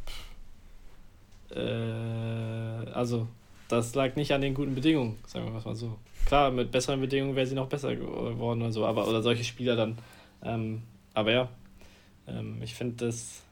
Äh, 1.54 2.90
also, 2.92 3.26
das 3.68 3.94
lag 3.94 4.16
nicht 4.16 4.32
an 4.32 4.40
den 4.40 4.54
guten 4.54 4.74
Bedingungen, 4.74 5.16
sagen 5.26 5.46
wir 5.46 5.60
mal 5.60 5.74
so. 5.74 5.96
Klar, 6.26 6.50
mit 6.50 6.72
besseren 6.72 7.00
Bedingungen 7.00 7.36
wäre 7.36 7.46
sie 7.46 7.54
noch 7.54 7.68
besser 7.68 7.94
geworden 7.94 8.62
oder 8.62 8.72
so, 8.72 8.84
aber 8.84 9.06
oder 9.06 9.22
solche 9.22 9.44
Spieler 9.44 9.76
dann. 9.76 9.96
Ähm, 10.42 10.82
aber 11.14 11.32
ja, 11.32 11.48
ähm, 12.26 12.60
ich 12.62 12.74
finde 12.74 13.06
das 13.06 13.42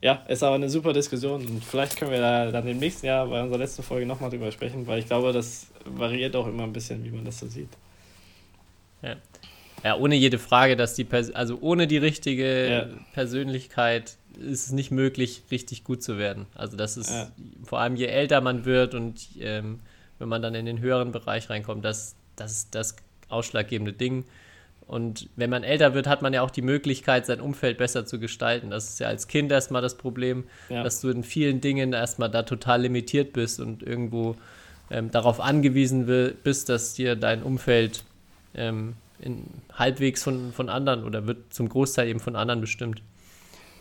ja, 0.00 0.24
ist 0.28 0.42
aber 0.42 0.54
eine 0.54 0.70
super 0.70 0.92
Diskussion 0.92 1.44
und 1.44 1.64
vielleicht 1.64 1.96
können 1.96 2.12
wir 2.12 2.20
da 2.20 2.50
dann 2.50 2.66
im 2.68 2.78
nächsten 2.78 3.06
Jahr 3.06 3.26
bei 3.26 3.42
unserer 3.42 3.58
letzten 3.58 3.82
Folge 3.82 4.06
nochmal 4.06 4.30
drüber 4.30 4.52
sprechen, 4.52 4.86
weil 4.86 5.00
ich 5.00 5.06
glaube, 5.06 5.32
das 5.32 5.66
variiert 5.84 6.36
auch 6.36 6.46
immer 6.46 6.62
ein 6.62 6.72
bisschen, 6.72 7.04
wie 7.04 7.10
man 7.10 7.24
das 7.24 7.38
so 7.38 7.46
sieht. 7.46 7.70
Ja, 9.02 9.16
ja 9.82 9.96
ohne 9.96 10.14
jede 10.14 10.38
Frage, 10.38 10.76
dass 10.76 10.94
die, 10.94 11.04
Pers 11.04 11.32
also 11.32 11.58
ohne 11.60 11.88
die 11.88 11.98
richtige 11.98 12.70
ja. 12.70 12.86
Persönlichkeit 13.12 14.16
ist 14.38 14.66
es 14.66 14.72
nicht 14.72 14.92
möglich, 14.92 15.42
richtig 15.50 15.82
gut 15.82 16.02
zu 16.02 16.16
werden. 16.16 16.46
Also 16.54 16.76
das 16.76 16.96
ist 16.96 17.10
ja. 17.10 17.28
vor 17.64 17.80
allem 17.80 17.96
je 17.96 18.06
älter 18.06 18.40
man 18.40 18.64
wird 18.64 18.94
und 18.94 19.28
ähm, 19.40 19.80
wenn 20.20 20.28
man 20.28 20.42
dann 20.42 20.54
in 20.54 20.66
den 20.66 20.78
höheren 20.80 21.10
Bereich 21.10 21.50
reinkommt, 21.50 21.84
das, 21.84 22.14
das 22.36 22.52
ist 22.52 22.74
das 22.74 22.96
ausschlaggebende 23.28 23.92
Ding. 23.92 24.24
Und 24.88 25.28
wenn 25.36 25.50
man 25.50 25.64
älter 25.64 25.92
wird, 25.92 26.06
hat 26.06 26.22
man 26.22 26.32
ja 26.32 26.40
auch 26.40 26.50
die 26.50 26.62
Möglichkeit, 26.62 27.26
sein 27.26 27.42
Umfeld 27.42 27.76
besser 27.76 28.06
zu 28.06 28.18
gestalten. 28.18 28.70
Das 28.70 28.88
ist 28.88 29.00
ja 29.00 29.08
als 29.08 29.28
Kind 29.28 29.52
erstmal 29.52 29.82
das 29.82 29.98
Problem, 29.98 30.44
ja. 30.70 30.82
dass 30.82 31.02
du 31.02 31.10
in 31.10 31.22
vielen 31.22 31.60
Dingen 31.60 31.92
erstmal 31.92 32.30
da 32.30 32.42
total 32.42 32.80
limitiert 32.82 33.34
bist 33.34 33.60
und 33.60 33.82
irgendwo 33.82 34.36
ähm, 34.90 35.10
darauf 35.10 35.40
angewiesen 35.40 36.34
bist, 36.42 36.70
dass 36.70 36.94
dir 36.94 37.16
dein 37.16 37.42
Umfeld 37.42 38.02
ähm, 38.54 38.94
in, 39.18 39.44
halbwegs 39.74 40.22
von, 40.22 40.52
von 40.54 40.70
anderen 40.70 41.04
oder 41.04 41.26
wird 41.26 41.52
zum 41.52 41.68
Großteil 41.68 42.08
eben 42.08 42.20
von 42.20 42.34
anderen 42.34 42.62
bestimmt. 42.62 43.02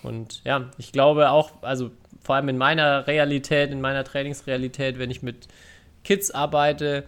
Und 0.03 0.41
ja, 0.43 0.69
ich 0.77 0.91
glaube 0.91 1.29
auch, 1.31 1.51
also 1.61 1.89
vor 2.21 2.35
allem 2.35 2.49
in 2.49 2.57
meiner 2.57 3.07
Realität, 3.07 3.71
in 3.71 3.79
meiner 3.79 4.03
Trainingsrealität, 4.03 4.99
wenn 4.99 5.09
ich 5.09 5.23
mit 5.23 5.47
Kids 6.03 6.31
arbeite, 6.31 7.05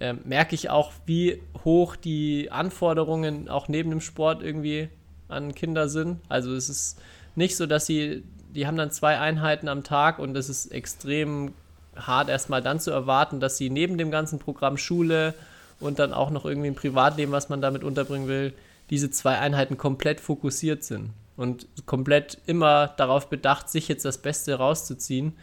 äh, 0.00 0.14
merke 0.24 0.54
ich 0.54 0.70
auch, 0.70 0.92
wie 1.06 1.40
hoch 1.64 1.94
die 1.94 2.50
Anforderungen 2.50 3.48
auch 3.48 3.68
neben 3.68 3.90
dem 3.90 4.00
Sport 4.00 4.42
irgendwie 4.42 4.88
an 5.28 5.54
Kinder 5.54 5.88
sind. 5.88 6.18
Also 6.28 6.54
es 6.54 6.68
ist 6.68 6.98
nicht 7.36 7.56
so, 7.56 7.66
dass 7.66 7.86
sie, 7.86 8.24
die 8.54 8.66
haben 8.66 8.76
dann 8.76 8.90
zwei 8.90 9.18
Einheiten 9.18 9.68
am 9.68 9.84
Tag 9.84 10.18
und 10.18 10.36
es 10.36 10.48
ist 10.48 10.72
extrem 10.72 11.52
hart 11.94 12.28
erstmal 12.28 12.62
dann 12.62 12.80
zu 12.80 12.90
erwarten, 12.90 13.40
dass 13.40 13.56
sie 13.56 13.70
neben 13.70 13.98
dem 13.98 14.10
ganzen 14.10 14.38
Programm 14.38 14.76
Schule 14.76 15.34
und 15.78 15.98
dann 15.98 16.12
auch 16.12 16.30
noch 16.30 16.44
irgendwie 16.44 16.68
ein 16.68 16.74
Privatleben, 16.74 17.32
was 17.32 17.48
man 17.48 17.60
damit 17.60 17.84
unterbringen 17.84 18.28
will, 18.28 18.52
diese 18.90 19.10
zwei 19.10 19.38
Einheiten 19.38 19.76
komplett 19.76 20.20
fokussiert 20.20 20.82
sind 20.82 21.10
und 21.36 21.66
komplett 21.86 22.38
immer 22.46 22.88
darauf 22.88 23.28
bedacht, 23.28 23.68
sich 23.68 23.88
jetzt 23.88 24.04
das 24.04 24.18
Beste 24.18 24.54
rauszuziehen. 24.54 25.34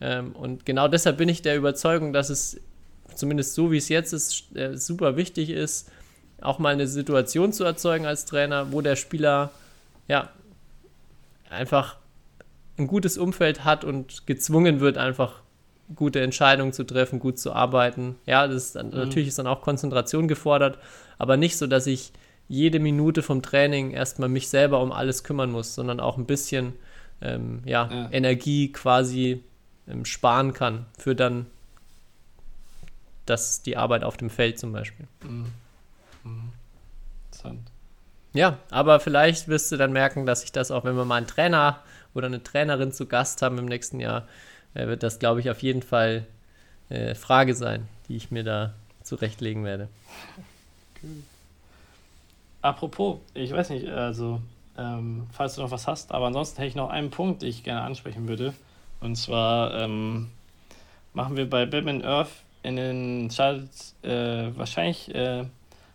Ähm, 0.00 0.32
und 0.32 0.66
genau 0.66 0.88
deshalb 0.88 1.18
bin 1.18 1.28
ich 1.28 1.42
der 1.42 1.56
Überzeugung, 1.56 2.12
dass 2.12 2.30
es 2.30 2.60
zumindest 3.14 3.54
so 3.54 3.72
wie 3.72 3.78
es 3.78 3.88
jetzt 3.88 4.12
ist, 4.12 4.56
äh, 4.56 4.76
super 4.76 5.16
wichtig 5.16 5.50
ist, 5.50 5.90
auch 6.40 6.58
mal 6.58 6.72
eine 6.72 6.86
Situation 6.86 7.52
zu 7.52 7.64
erzeugen 7.64 8.06
als 8.06 8.24
Trainer, 8.24 8.72
wo 8.72 8.80
der 8.80 8.96
Spieler 8.96 9.50
ja 10.08 10.30
einfach 11.50 11.96
ein 12.78 12.86
gutes 12.86 13.18
Umfeld 13.18 13.64
hat 13.64 13.84
und 13.84 14.26
gezwungen 14.26 14.80
wird, 14.80 14.96
einfach 14.96 15.42
gute 15.94 16.20
Entscheidungen 16.20 16.72
zu 16.72 16.84
treffen, 16.84 17.18
gut 17.18 17.38
zu 17.38 17.52
arbeiten. 17.52 18.16
Ja, 18.26 18.46
das 18.46 18.66
ist 18.66 18.76
dann, 18.76 18.90
mhm. 18.90 18.96
natürlich 18.96 19.28
ist 19.28 19.38
dann 19.38 19.46
auch 19.46 19.60
Konzentration 19.60 20.28
gefordert, 20.28 20.78
aber 21.18 21.36
nicht 21.36 21.58
so, 21.58 21.66
dass 21.66 21.86
ich 21.86 22.12
jede 22.48 22.80
Minute 22.80 23.22
vom 23.22 23.42
Training 23.42 23.90
erstmal 23.92 24.28
mich 24.28 24.48
selber 24.48 24.80
um 24.80 24.92
alles 24.92 25.24
kümmern 25.24 25.52
muss, 25.52 25.74
sondern 25.74 26.00
auch 26.00 26.16
ein 26.16 26.26
bisschen 26.26 26.72
ähm, 27.20 27.60
ja, 27.64 27.88
ja, 27.92 28.08
Energie 28.10 28.72
quasi 28.72 29.44
ähm, 29.88 30.04
sparen 30.04 30.52
kann 30.52 30.86
für 30.98 31.14
dann 31.14 31.46
das, 33.30 33.62
die 33.62 33.76
Arbeit 33.76 34.04
auf 34.04 34.16
dem 34.16 34.30
Feld 34.30 34.58
zum 34.58 34.72
Beispiel. 34.72 35.06
Mhm. 35.22 35.46
Mhm. 36.24 36.52
Interessant. 37.26 37.70
Ja, 38.32 38.58
aber 38.70 39.00
vielleicht 39.00 39.48
wirst 39.48 39.72
du 39.72 39.76
dann 39.76 39.92
merken, 39.92 40.26
dass 40.26 40.44
ich 40.44 40.52
das 40.52 40.70
auch, 40.70 40.84
wenn 40.84 40.96
wir 40.96 41.04
mal 41.04 41.16
einen 41.16 41.26
Trainer 41.26 41.80
oder 42.14 42.26
eine 42.26 42.42
Trainerin 42.42 42.92
zu 42.92 43.06
Gast 43.06 43.42
haben 43.42 43.58
im 43.58 43.66
nächsten 43.66 43.98
Jahr, 44.00 44.26
äh, 44.74 44.86
wird 44.86 45.02
das, 45.02 45.18
glaube 45.18 45.40
ich, 45.40 45.50
auf 45.50 45.62
jeden 45.62 45.82
Fall 45.82 46.26
äh, 46.90 47.14
Frage 47.14 47.54
sein, 47.54 47.88
die 48.08 48.16
ich 48.16 48.30
mir 48.30 48.44
da 48.44 48.74
zurechtlegen 49.02 49.64
werde. 49.64 49.88
Cool. 51.02 51.22
Apropos, 52.62 53.18
ich 53.34 53.52
weiß 53.52 53.70
nicht, 53.70 53.88
also 53.88 54.40
ähm, 54.76 55.26
falls 55.32 55.54
du 55.54 55.62
noch 55.62 55.70
was 55.70 55.86
hast, 55.86 56.12
aber 56.12 56.26
ansonsten 56.26 56.58
hätte 56.58 56.68
ich 56.68 56.74
noch 56.74 56.90
einen 56.90 57.10
Punkt, 57.10 57.42
den 57.42 57.48
ich 57.48 57.64
gerne 57.64 57.82
ansprechen 57.82 58.28
würde. 58.28 58.54
Und 59.00 59.16
zwar 59.16 59.74
ähm, 59.74 60.30
machen 61.14 61.36
wir 61.36 61.48
bei 61.48 61.66
Batman 61.66 62.04
Earth 62.04 62.30
in 62.62 62.76
den 62.76 63.28
Charts 63.28 63.96
äh, 64.02 64.56
wahrscheinlich 64.56 65.14
äh, 65.14 65.44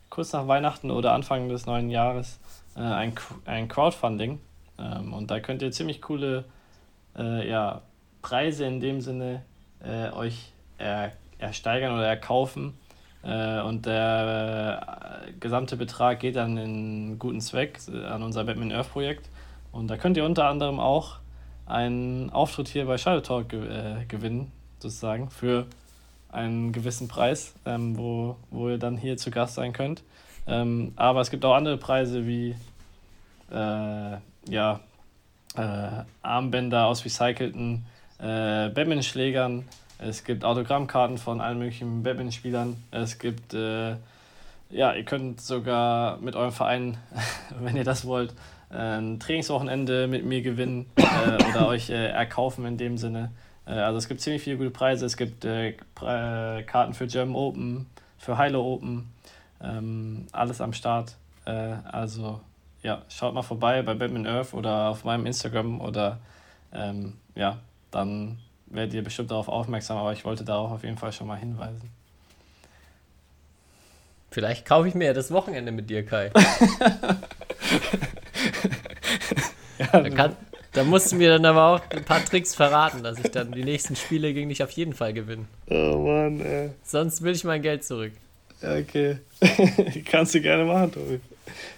kurz 0.09 0.34
nach 0.34 0.47
Weihnachten 0.47 0.91
oder 0.91 1.13
Anfang 1.13 1.49
des 1.49 1.66
neuen 1.66 1.89
Jahres 1.89 2.39
äh, 2.76 2.80
ein, 2.82 3.13
ein 3.45 3.68
Crowdfunding. 3.68 4.39
Ähm, 4.78 5.13
und 5.13 5.32
da 5.32 5.39
könnt 5.39 5.61
ihr 5.61 5.72
ziemlich 5.72 6.01
coole 6.01 6.45
äh, 7.18 7.47
ja, 7.49 7.82
Preise 8.22 8.66
in 8.66 8.80
dem 8.80 9.01
Sinne 9.01 9.43
äh, 9.84 10.09
euch 10.11 10.51
er, 10.78 11.11
ersteigern 11.38 11.93
oder 11.93 12.07
erkaufen. 12.07 12.74
Äh, 13.24 13.61
und 13.61 13.86
der 13.86 15.24
gesamte 15.39 15.78
Betrag 15.78 16.20
geht 16.20 16.36
dann 16.36 16.57
in 16.57 17.20
guten 17.20 17.41
Zweck 17.41 17.80
an 18.09 18.24
unser 18.24 18.43
Batman 18.43 18.72
Earth 18.72 18.91
Projekt. 18.91 19.30
Und 19.72 19.88
da 19.88 19.97
könnt 19.97 20.18
ihr 20.18 20.26
unter 20.26 20.47
anderem 20.47 20.80
auch 20.80 21.18
einen 21.66 22.30
Auftritt 22.30 22.68
hier 22.68 22.86
bei 22.86 22.97
Shadow 22.97 23.22
Talk 23.22 23.49
ge 23.49 24.05
gewinnen, 24.07 24.51
sozusagen, 24.80 25.30
für 25.30 25.66
einen 26.36 26.72
gewissen 26.72 27.08
Preis, 27.08 27.54
ähm, 27.66 27.98
wo, 27.98 28.36
wo 28.52 28.70
ihr 28.70 28.78
dann 28.78 28.98
hier 28.98 29.18
zu 29.18 29.32
Gast 29.32 29.56
sein 29.56 29.74
könnt. 29.74 30.04
Ähm, 30.48 30.94
aber 30.96 31.22
es 31.22 31.32
gibt 31.32 31.44
auch 31.46 31.56
andere 31.56 31.78
Preise 31.78 32.28
wie 32.28 32.56
äh, 33.52 34.18
ja, 34.50 34.80
äh, 35.56 36.04
Armbänder 36.22 36.86
aus 36.86 37.06
recycelten 37.06 37.86
äh, 38.20 38.70
Batman-Schlägern. 38.70 39.66
Es 39.98 40.24
gibt 40.24 40.44
Autogrammkarten 40.44 41.18
von 41.18 41.42
allen 41.42 41.58
möglichen 41.58 42.04
Batman-Spielern. 42.04 42.76
Es 42.92 43.18
gibt, 43.18 43.54
äh, 43.54 43.96
ja, 44.70 44.94
ihr 44.94 45.06
könnt 45.06 45.42
sogar 45.42 46.18
mit 46.18 46.36
eurem 46.36 46.52
Verein, 46.52 46.98
wenn 47.60 47.76
ihr 47.76 47.86
das 47.86 48.06
wollt, 48.06 48.34
ein 48.70 49.20
Trainingswochenende 49.20 50.08
mit 50.08 50.26
mir 50.26 50.42
gewinnen 50.42 50.88
äh, 50.98 51.44
oder 51.50 51.68
euch 51.68 51.90
äh, 51.90 52.10
erkaufen 52.10 52.66
in 52.66 52.78
dem 52.78 52.98
Sinne. 52.98 53.32
Äh, 53.66 53.74
also 53.74 53.97
es 53.97 54.07
gibt 54.07 54.22
ziemlich 54.22 54.43
viele 54.43 54.57
gute 54.57 54.72
Preise. 54.72 55.05
Es 55.05 55.18
gibt 55.18 55.45
äh, 55.45 55.70
äh, 55.70 56.63
Karten 56.63 56.93
für 56.93 57.07
German 57.07 57.36
Open, 57.36 57.88
für 58.18 58.38
Hilo 58.41 58.61
Open, 58.61 59.11
ähm, 59.61 60.28
alles 60.32 60.61
am 60.61 60.74
Start. 60.74 61.16
also 61.45 62.41
ja, 62.82 63.03
schaut 63.07 63.36
mal 63.36 63.43
vorbei 63.43 63.84
bei 63.84 63.93
Batman 63.93 64.26
Earth 64.26 64.53
oder 64.53 64.89
auf 64.89 65.03
meinem 65.03 65.28
Instagram 65.28 65.80
oder 65.80 66.20
ähm, 66.74 67.13
ja, 67.36 67.59
dann 67.91 68.39
werdet 68.68 68.93
ihr 68.93 69.03
bestimmt 69.03 69.32
darauf 69.32 69.47
aufmerksam, 69.47 69.97
aber 69.97 70.13
ich 70.13 70.26
wollte 70.26 70.43
darauf 70.43 70.72
auf 70.72 70.84
jeden 70.84 70.97
Fall 70.97 71.11
schon 71.11 71.28
mal 71.28 71.38
hinweisen. 71.38 71.91
Vielleicht 74.32 74.66
kaufe 74.66 74.88
ich 74.88 74.95
mir 74.95 75.05
ja 75.05 75.13
das 75.13 75.32
Wochenende 75.32 75.72
mit 75.72 75.89
dir, 75.89 76.05
Kai. 76.05 76.32
ja, 79.80 79.88
da, 79.91 80.09
kann, 80.09 80.36
da 80.76 80.84
musst 80.84 81.12
du 81.12 81.16
mir 81.16 81.30
dann 81.30 81.46
aber 81.46 81.68
auch 81.68 81.82
ein 81.90 82.04
paar 82.04 82.24
Tricks 82.24 82.54
verraten, 82.54 83.02
dass 83.02 83.18
ich 83.18 83.32
dann 83.32 83.52
die 83.52 83.64
nächsten 83.64 83.96
Spiele 83.96 84.34
gegen 84.34 84.50
dich 84.50 84.62
auf 84.62 84.72
jeden 84.72 84.94
Fall 84.94 85.14
gewinne. 85.14 85.46
Oh 85.70 85.98
Mann, 86.06 86.42
ey. 86.42 86.72
Sonst 86.84 87.22
will 87.22 87.34
ich 87.34 87.44
mein 87.44 87.62
Geld 87.62 87.84
zurück. 87.84 88.12
Okay. 88.62 89.18
Kannst 90.06 90.36
du 90.36 90.42
gerne 90.42 90.66
machen, 90.66 90.92
Tobi. 90.92 91.20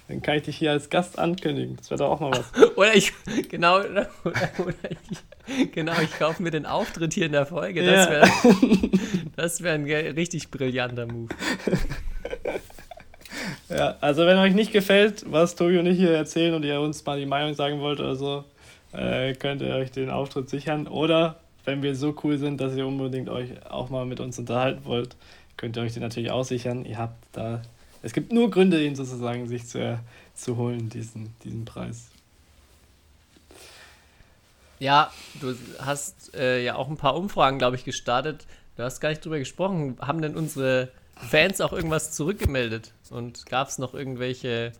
Dann 0.08 0.22
kann 0.22 0.38
ich 0.38 0.44
dich 0.44 0.58
hier 0.58 0.72
als 0.72 0.90
Gast 0.90 1.20
ankündigen. 1.20 1.76
Das 1.78 1.92
wäre 1.92 2.00
doch 2.00 2.12
auch 2.12 2.20
mal 2.20 2.32
was. 2.32 2.52
oder 2.76 2.96
ich, 2.96 3.14
genau, 3.50 3.80
oder, 3.80 4.10
oder 4.24 4.74
ich, 4.90 5.72
genau, 5.72 5.94
ich 6.02 6.18
kaufe 6.18 6.42
mir 6.42 6.52
den 6.52 6.66
Auftritt 6.66 7.14
hier 7.14 7.28
in 7.28 7.34
der 7.34 7.46
Folge. 7.46 7.86
Das 7.86 8.10
wäre 8.10 8.30
das 9.36 9.64
wär 9.64 9.74
ein 9.74 9.86
richtig 9.86 10.50
brillanter 10.50 11.06
Move. 11.06 11.30
Ja, 13.70 13.98
also 14.00 14.26
wenn 14.26 14.38
euch 14.38 14.54
nicht 14.54 14.72
gefällt, 14.72 15.26
was 15.28 15.56
Tobi 15.56 15.78
und 15.78 15.86
ich 15.86 15.98
hier 15.98 16.12
erzählen 16.12 16.54
und 16.54 16.64
ihr 16.64 16.80
uns 16.80 17.06
mal 17.06 17.20
die 17.20 17.26
Meinung 17.26 17.54
sagen 17.54 17.80
wollt 17.82 18.00
oder 18.00 18.16
so, 18.16 18.46
äh, 18.98 19.34
könnt 19.34 19.62
ihr 19.62 19.74
euch 19.76 19.92
den 19.92 20.10
Auftritt 20.10 20.50
sichern. 20.50 20.88
Oder 20.88 21.40
wenn 21.66 21.82
wir 21.84 21.96
so 21.96 22.16
cool 22.24 22.38
sind, 22.38 22.60
dass 22.60 22.76
ihr 22.76 22.88
unbedingt 22.88 23.30
euch 23.30 23.66
auch 23.70 23.90
mal 23.90 24.06
mit 24.06 24.20
uns 24.20 24.38
unterhalten 24.40 24.86
wollt, 24.86 25.16
könnt 25.56 25.78
ihr 25.78 25.84
euch 25.84 25.94
den 25.94 26.04
natürlich 26.04 26.32
auch 26.32 26.44
sichern. 26.44 26.86
Ihr 26.86 26.98
habt 26.98 27.16
da 27.32 27.62
es 28.02 28.14
gibt 28.14 28.32
nur 28.32 28.50
Gründe, 28.50 28.84
ihn 28.84 28.96
sozusagen 28.96 29.48
sich 29.48 29.68
zu, 29.68 30.00
zu 30.34 30.58
holen, 30.58 30.90
diesen, 30.90 31.36
diesen 31.44 31.66
Preis. 31.66 32.10
Ja, 34.80 35.12
du 35.42 35.56
hast 35.80 36.36
äh, 36.36 36.64
ja 36.64 36.76
auch 36.76 36.88
ein 36.88 36.98
paar 36.98 37.16
Umfragen, 37.16 37.58
glaube 37.58 37.76
ich, 37.76 37.84
gestartet. 37.84 38.46
Du 38.76 38.84
hast 38.84 39.00
gar 39.00 39.10
nicht 39.10 39.26
drüber 39.26 39.40
gesprochen. 39.40 39.98
Haben 40.00 40.22
denn 40.22 40.36
unsere 40.36 40.90
Fans 41.16 41.62
auch 41.62 41.74
irgendwas 41.74 42.12
zurückgemeldet? 42.12 42.94
Und 43.10 43.48
gab 43.48 43.70
es 43.70 43.80
noch 43.80 43.96
irgendwelche, 43.96 44.72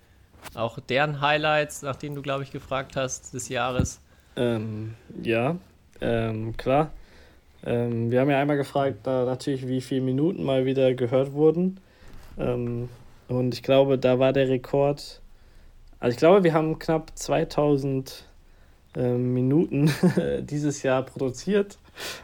auch 0.54 0.80
deren 0.80 1.20
Highlights, 1.20 1.82
nach 1.82 1.96
denen 1.96 2.16
du, 2.16 2.22
glaube 2.22 2.44
ich, 2.44 2.52
gefragt 2.52 2.96
hast, 2.96 3.34
des 3.34 3.50
Jahres? 3.50 4.00
Ähm, 4.38 4.94
ja, 5.24 5.58
ähm, 6.00 6.56
klar. 6.56 6.92
Ähm, 7.66 8.12
wir 8.12 8.22
haben 8.22 8.30
ja 8.30 8.40
einmal 8.40 8.58
gefragt, 8.58 9.00
da 9.04 9.26
natürlich, 9.26 9.68
wie 9.68 9.82
viele 9.82 10.02
Minuten 10.02 10.44
mal 10.44 10.66
wieder 10.66 10.94
gehört 10.94 11.34
wurden. 11.34 11.80
Ähm, 12.38 12.88
und 13.28 13.54
ich 13.54 13.64
glaube, 13.64 13.98
da 13.98 14.20
war 14.20 14.32
der 14.32 14.48
Rekord. 14.48 15.22
Also 16.00 16.14
ich 16.14 16.18
glaube, 16.18 16.44
wir 16.44 16.54
haben 16.54 16.78
knapp 16.78 17.12
2000 17.16 18.26
äh, 18.96 19.14
Minuten 19.14 19.92
dieses 20.42 20.84
Jahr 20.84 21.04
produziert. 21.04 21.80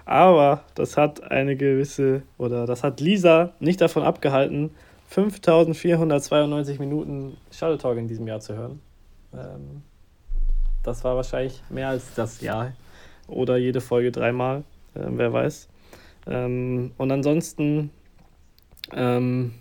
Aber 0.05 0.64
das 0.76 0.97
hat 0.97 1.32
eine 1.32 1.55
gewisse, 1.55 2.22
oder 2.38 2.68
das 2.68 2.84
hat 2.84 2.99
Lisa 2.99 3.53
nicht 3.59 3.82
davon 3.82 4.03
abgehalten, 4.03 4.70
5492 5.07 6.80
Minuten 6.80 7.38
Shuttle 7.51 7.80
Talk 7.80 7.97
in 7.97 8.07
diesem 8.07 8.28
Jahr 8.28 8.39
zu 8.39 8.55
hören. 8.55 8.80
Ähm, 9.34 9.82
das 10.84 11.03
war 11.03 11.15
wahrscheinlich 11.15 11.61
mehr 11.69 11.89
als 11.89 12.13
das 12.15 12.41
Jahr. 12.41 12.73
Oder 13.27 13.57
jede 13.57 13.81
Folge 13.81 14.11
dreimal, 14.11 14.59
äh, 14.95 15.05
wer 15.07 15.31
weiß. 15.31 15.69
Ähm, 16.27 16.91
und 16.97 17.11
ansonsten 17.11 17.89
ähm, 18.91 19.53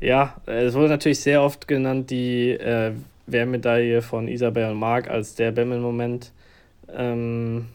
ja, 0.00 0.36
es 0.46 0.74
wurde 0.74 0.88
natürlich 0.88 1.20
sehr 1.20 1.42
oft 1.42 1.68
genannt, 1.68 2.10
die 2.10 2.50
äh, 2.52 2.92
Wehrmedaille 3.26 4.00
von 4.02 4.28
Isabel 4.28 4.70
und 4.70 4.78
Marc 4.78 5.10
als 5.10 5.34
der 5.34 5.52
Bemmel-Moment. 5.52 6.32
Ähm, 6.92 7.66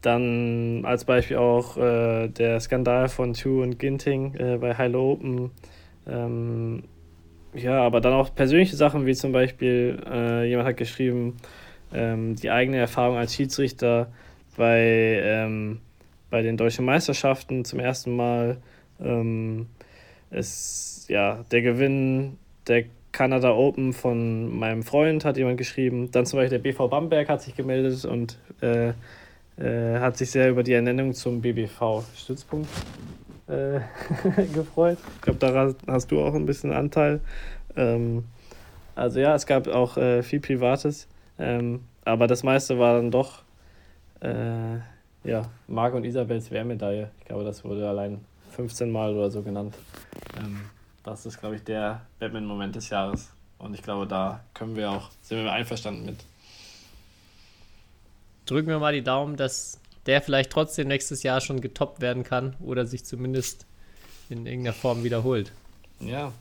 dann 0.00 0.84
als 0.84 1.04
Beispiel 1.04 1.38
auch 1.38 1.76
äh, 1.76 2.28
der 2.28 2.60
Skandal 2.60 3.08
von 3.08 3.32
Chu 3.32 3.62
und 3.62 3.78
Ginting 3.78 4.34
äh, 4.34 4.58
bei 4.58 4.76
Hilo 4.76 5.12
Open. 5.12 5.50
Ähm, 6.06 6.84
ja, 7.54 7.80
aber 7.80 8.00
dann 8.00 8.12
auch 8.12 8.34
persönliche 8.34 8.76
Sachen, 8.76 9.06
wie 9.06 9.14
zum 9.14 9.32
Beispiel, 9.32 10.02
äh, 10.10 10.48
jemand 10.48 10.68
hat 10.68 10.76
geschrieben, 10.76 11.36
ähm, 11.92 12.36
die 12.36 12.50
eigene 12.50 12.78
Erfahrung 12.78 13.16
als 13.16 13.34
Schiedsrichter 13.34 14.08
bei, 14.56 15.20
ähm, 15.22 15.80
bei 16.30 16.42
den 16.42 16.56
deutschen 16.56 16.84
Meisterschaften 16.84 17.64
zum 17.64 17.78
ersten 17.78 18.14
Mal. 18.16 18.58
Ähm, 19.00 19.66
es 20.30 21.06
ja, 21.08 21.44
der 21.50 21.62
Gewinn 21.62 22.38
der 22.66 22.84
Canada 23.12 23.52
Open 23.52 23.92
von 23.92 24.58
meinem 24.58 24.82
Freund 24.82 25.24
hat 25.24 25.36
jemand 25.36 25.58
geschrieben. 25.58 26.10
Dann 26.10 26.26
zum 26.26 26.38
Beispiel 26.38 26.58
der 26.58 26.70
BV 26.70 26.88
Bamberg 26.88 27.28
hat 27.28 27.42
sich 27.42 27.54
gemeldet 27.54 28.04
und 28.04 28.38
äh, 28.60 28.88
äh, 29.56 30.00
hat 30.00 30.16
sich 30.16 30.30
sehr 30.30 30.50
über 30.50 30.64
die 30.64 30.72
Ernennung 30.72 31.14
zum 31.14 31.40
BBV-Stützpunkt 31.40 32.68
äh, 33.48 33.80
gefreut. 34.54 34.98
Ich 35.16 35.20
glaube, 35.22 35.38
daran 35.38 35.74
hast 35.86 36.10
du 36.10 36.20
auch 36.22 36.34
ein 36.34 36.46
bisschen 36.46 36.72
Anteil. 36.72 37.20
Ähm, 37.76 38.24
Also 38.96 39.20
ja, 39.20 39.34
es 39.34 39.46
gab 39.46 39.66
auch 39.66 39.96
äh, 39.96 40.22
viel 40.22 40.40
Privates, 40.40 41.08
ähm, 41.38 41.82
aber 42.04 42.26
das 42.26 42.42
meiste 42.44 42.78
war 42.78 42.94
dann 42.94 43.10
doch 43.10 43.42
äh, 44.20 44.76
ja, 45.24 45.50
Marc 45.66 45.94
und 45.94 46.04
Isabels 46.04 46.50
Wehrmedaille. 46.50 47.10
Ich 47.20 47.24
glaube, 47.26 47.44
das 47.44 47.64
wurde 47.64 47.88
allein 47.88 48.24
15 48.52 48.90
Mal 48.90 49.12
oder 49.14 49.30
so 49.30 49.42
genannt. 49.42 49.74
Ähm, 50.38 50.60
das 51.02 51.26
ist, 51.26 51.40
glaube 51.40 51.56
ich, 51.56 51.64
der 51.64 52.02
Batman-Moment 52.20 52.76
des 52.76 52.88
Jahres. 52.90 53.30
Und 53.58 53.74
ich 53.74 53.82
glaube, 53.82 54.06
da 54.06 54.40
können 54.54 54.76
wir 54.76 54.90
auch, 54.90 55.10
sind 55.22 55.42
wir 55.42 55.52
einverstanden 55.52 56.04
mit. 56.06 56.16
Drücken 58.46 58.68
wir 58.68 58.78
mal 58.78 58.92
die 58.92 59.02
Daumen, 59.02 59.36
dass 59.36 59.80
der 60.06 60.20
vielleicht 60.22 60.50
trotzdem 60.50 60.88
nächstes 60.88 61.22
Jahr 61.22 61.40
schon 61.40 61.60
getoppt 61.60 62.00
werden 62.00 62.24
kann 62.24 62.54
oder 62.60 62.86
sich 62.86 63.04
zumindest 63.04 63.66
in 64.28 64.46
irgendeiner 64.46 64.74
Form 64.74 65.04
wiederholt. 65.04 65.52
Ja. 66.00 66.32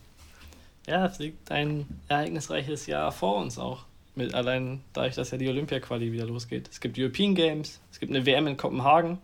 Ja, 0.87 1.05
es 1.05 1.19
liegt 1.19 1.49
ein 1.49 1.85
ereignisreiches 2.09 2.87
Jahr 2.87 3.11
vor 3.11 3.37
uns 3.37 3.57
auch. 3.57 3.85
Mit 4.15 4.33
allein 4.33 4.81
dadurch, 4.93 5.15
dass 5.15 5.31
ja 5.31 5.37
die 5.37 5.47
Olympia-Quali 5.47 6.11
wieder 6.11 6.25
losgeht. 6.25 6.69
Es 6.71 6.81
gibt 6.81 6.99
European 6.99 7.35
Games, 7.35 7.79
es 7.91 7.99
gibt 7.99 8.11
eine 8.11 8.25
WM 8.25 8.47
in 8.47 8.57
Kopenhagen, 8.57 9.17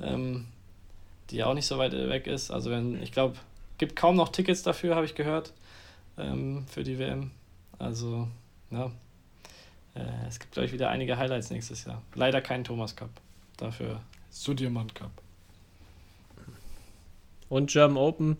ähm, 0.00 0.46
die 1.30 1.36
ja 1.36 1.46
auch 1.46 1.54
nicht 1.54 1.66
so 1.66 1.78
weit 1.78 1.92
weg 1.92 2.26
ist. 2.26 2.50
Also 2.50 2.70
wenn, 2.70 3.02
ich 3.02 3.10
glaube, 3.10 3.36
gibt 3.78 3.96
kaum 3.96 4.14
noch 4.16 4.28
Tickets 4.28 4.62
dafür, 4.62 4.94
habe 4.94 5.06
ich 5.06 5.14
gehört, 5.14 5.52
ähm, 6.18 6.66
für 6.68 6.84
die 6.84 6.98
WM. 6.98 7.30
Also, 7.78 8.28
ja. 8.70 8.92
Äh, 9.94 10.28
es 10.28 10.38
gibt, 10.38 10.52
glaube 10.52 10.66
ich, 10.66 10.72
wieder 10.72 10.88
einige 10.90 11.16
Highlights 11.16 11.50
nächstes 11.50 11.84
Jahr. 11.84 12.02
Leider 12.14 12.40
kein 12.40 12.62
Thomas 12.64 12.94
Cup. 12.94 13.10
Dafür 13.56 14.00
Sudirman 14.30 14.92
Cup. 14.94 15.10
Und 17.48 17.70
German 17.70 17.96
Open, 17.98 18.36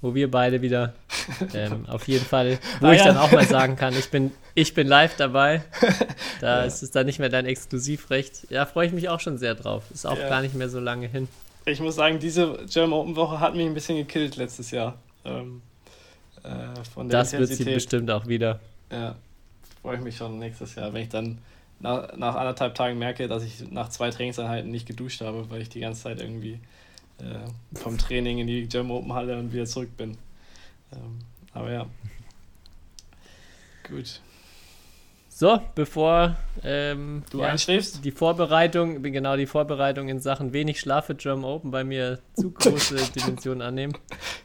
wo 0.00 0.14
wir 0.14 0.30
beide 0.30 0.60
wieder 0.60 0.92
ähm, 1.54 1.86
auf 1.88 2.08
jeden 2.08 2.24
Fall, 2.24 2.58
wo 2.80 2.86
Ah, 2.88 2.92
ich 2.92 2.98
ja. 2.98 3.06
dann 3.06 3.16
auch 3.16 3.30
mal 3.30 3.46
sagen 3.46 3.76
kann, 3.76 3.94
ich 3.96 4.10
bin, 4.10 4.32
ich 4.54 4.74
bin 4.74 4.86
live 4.86 5.16
dabei. 5.16 5.62
Da 6.40 6.64
ist 6.64 6.82
es 6.82 6.90
dann 6.90 7.06
nicht 7.06 7.18
mehr 7.18 7.30
dein 7.30 7.46
Exklusivrecht. 7.46 8.50
Ja, 8.50 8.66
freue 8.66 8.86
ich 8.88 8.92
mich 8.92 9.08
auch 9.08 9.20
schon 9.20 9.38
sehr 9.38 9.54
drauf. 9.54 9.84
Ist 9.90 10.06
auch 10.06 10.18
Ja. 10.18 10.28
gar 10.28 10.42
nicht 10.42 10.54
mehr 10.54 10.68
so 10.68 10.80
lange 10.80 11.06
hin. 11.06 11.28
Ich 11.64 11.80
muss 11.80 11.94
sagen, 11.94 12.18
diese 12.18 12.58
German 12.70 12.92
Open 12.92 13.16
Woche 13.16 13.40
hat 13.40 13.54
mich 13.54 13.64
ein 13.64 13.72
bisschen 13.72 13.96
gekillt 13.96 14.36
letztes 14.36 14.70
Jahr. 14.70 14.98
Ähm, 15.24 15.62
äh, 16.42 16.48
von 16.92 17.08
der 17.08 17.20
Das 17.20 17.32
wird 17.32 17.46
sie 17.46 17.52
Intensität. 17.54 17.74
bestimmt 17.74 18.10
auch 18.10 18.26
wieder. 18.26 18.60
Ja, 18.92 19.16
freue 19.80 19.96
ich 19.96 20.02
mich 20.02 20.16
schon 20.18 20.38
nächstes 20.38 20.74
Jahr, 20.74 20.92
wenn 20.92 21.02
ich 21.04 21.08
dann 21.08 21.38
nach, 21.80 22.16
nach 22.16 22.34
anderthalb 22.36 22.74
Tagen 22.74 22.98
merke, 22.98 23.28
dass 23.28 23.44
ich 23.44 23.70
nach 23.70 23.88
zwei 23.88 24.10
Trainingseinheiten 24.10 24.70
nicht 24.70 24.86
geduscht 24.86 25.20
habe, 25.20 25.50
weil 25.50 25.62
ich 25.62 25.68
die 25.68 25.80
ganze 25.80 26.02
Zeit 26.02 26.20
irgendwie 26.20 26.60
äh, 27.18 27.78
vom 27.78 27.98
Training 27.98 28.38
in 28.38 28.46
die 28.46 28.68
German 28.68 28.96
Open 28.96 29.12
Halle 29.12 29.38
und 29.38 29.52
wieder 29.52 29.66
zurück 29.66 29.96
bin. 29.96 30.16
Ähm, 30.92 31.18
aber 31.52 31.72
ja. 31.72 31.86
Gut. 33.88 34.20
So, 35.28 35.60
bevor 35.74 36.34
ähm, 36.64 37.22
Du 37.30 37.40
ja, 37.40 37.48
einschläfst? 37.48 38.02
die 38.02 38.10
Vorbereitung, 38.10 39.02
genau 39.02 39.36
die 39.36 39.44
Vorbereitung 39.46 40.08
in 40.08 40.18
Sachen 40.18 40.54
wenig 40.54 40.80
Schlaf 40.80 41.06
für 41.06 41.14
German 41.14 41.44
Open 41.44 41.70
bei 41.70 41.84
mir 41.84 42.20
zu 42.34 42.52
große 42.52 42.96
Dimensionen 43.14 43.60
annehmen, 43.60 43.98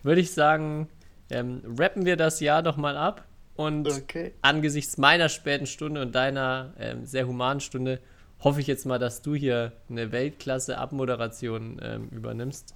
würde 0.04 0.20
ich 0.20 0.34
sagen, 0.34 0.90
ähm, 1.30 1.62
rappen 1.80 2.06
wir 2.06 2.18
das 2.18 2.42
Jahr 2.42 2.62
doch 2.62 2.76
mal 2.76 2.98
ab 2.98 3.26
und 3.62 3.88
Okay. 3.88 4.34
angesichts 4.42 4.98
meiner 4.98 5.30
späten 5.30 5.66
Stunde 5.66 6.02
und 6.02 6.14
deiner 6.16 6.74
ähm, 6.80 7.06
sehr 7.06 7.28
humanen 7.28 7.60
Stunde 7.60 8.00
hoffe 8.40 8.60
ich 8.60 8.68
jetzt 8.68 8.86
mal, 8.86 9.00
dass 9.00 9.22
du 9.22 9.36
hier 9.36 9.72
eine 9.90 10.12
Weltklasse-Abmoderation 10.12 11.80
ähm, 11.84 12.10
übernimmst 12.10 12.74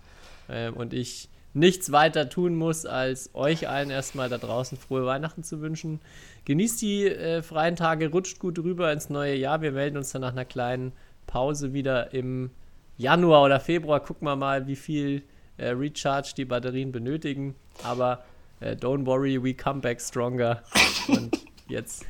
ähm, 0.49 0.75
und 0.75 0.93
ich 0.93 1.29
nichts 1.53 1.91
weiter 1.91 2.29
tun 2.29 2.55
muss, 2.55 2.85
als 2.85 3.29
euch 3.33 3.69
allen 3.69 3.89
erstmal 3.89 4.29
da 4.29 4.37
draußen 4.37 4.77
frohe 4.77 5.05
Weihnachten 5.05 5.43
zu 5.43 5.61
wünschen. 5.61 6.01
Genießt 6.43 6.81
die 6.81 7.07
äh, 7.07 7.41
freien 7.41 7.75
Tage, 7.77 8.11
rutscht 8.11 8.39
gut 8.39 8.59
rüber 8.59 8.91
ins 8.91 9.09
neue 9.09 9.35
Jahr. 9.35 9.61
Wir 9.61 9.71
melden 9.71 9.97
uns 9.97 10.11
dann 10.11 10.21
nach 10.21 10.33
einer 10.33 10.45
kleinen 10.45 10.91
Pause 11.27 11.73
wieder 11.73 12.13
im 12.13 12.51
Januar 12.97 13.43
oder 13.43 13.59
Februar. 13.59 14.01
Gucken 14.01 14.27
wir 14.27 14.35
mal, 14.35 14.67
wie 14.67 14.75
viel 14.75 15.23
äh, 15.57 15.69
Recharge 15.69 16.33
die 16.35 16.45
Batterien 16.45 16.91
benötigen. 16.91 17.55
Aber 17.83 18.23
äh, 18.59 18.71
don't 18.75 19.05
worry, 19.05 19.41
we 19.41 19.53
come 19.53 19.81
back 19.81 20.01
stronger. 20.01 20.63
Und 21.07 21.37
jetzt 21.67 22.05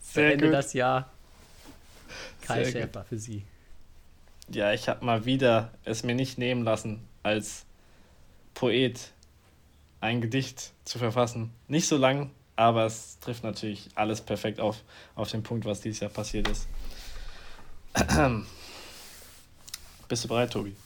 Sehr 0.00 0.32
Ende 0.32 0.46
gut. 0.46 0.54
das 0.54 0.72
Jahr. 0.72 1.10
Kai 2.42 2.64
Sehr 2.64 2.72
gut. 2.72 2.82
Schäfer 2.82 3.04
für 3.04 3.18
Sie. 3.18 3.44
Ja, 4.48 4.72
ich 4.72 4.88
habe 4.88 5.04
mal 5.04 5.24
wieder 5.24 5.72
es 5.84 6.04
mir 6.04 6.14
nicht 6.14 6.38
nehmen 6.38 6.62
lassen, 6.62 7.00
als 7.22 7.64
Poet 8.54 9.12
ein 10.00 10.20
Gedicht 10.20 10.72
zu 10.84 10.98
verfassen. 10.98 11.50
Nicht 11.66 11.88
so 11.88 11.96
lang, 11.96 12.30
aber 12.54 12.86
es 12.86 13.18
trifft 13.18 13.42
natürlich 13.42 13.88
alles 13.96 14.20
perfekt 14.20 14.60
auf, 14.60 14.82
auf 15.16 15.30
den 15.30 15.42
Punkt, 15.42 15.64
was 15.64 15.80
dieses 15.80 16.00
Jahr 16.00 16.10
passiert 16.10 16.48
ist. 16.48 16.68
Bist 20.08 20.24
du 20.24 20.28
bereit, 20.28 20.52
Tobi? 20.52 20.76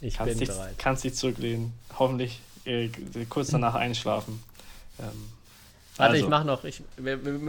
Ich 0.00 0.14
Kannst, 0.14 0.30
bin 0.32 0.38
dich, 0.38 0.48
bereit. 0.48 0.74
kannst 0.78 1.04
dich 1.04 1.14
zurücklehnen. 1.14 1.72
Hoffentlich 1.98 2.40
äh, 2.66 2.90
kurz 3.28 3.48
danach 3.48 3.74
einschlafen. 3.74 4.42
Ähm, 4.98 5.06
Warte, 5.96 6.12
also, 6.12 6.24
ich 6.24 6.30
mache 6.30 6.46
noch, 6.46 6.64
ich, 6.64 6.82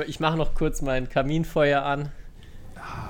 ich 0.07 0.20
mach 0.20 0.36
noch 0.36 0.55
kurz 0.55 0.82
mein 0.82 1.09
Kaminfeuer 1.09 1.84
an. 1.84 2.11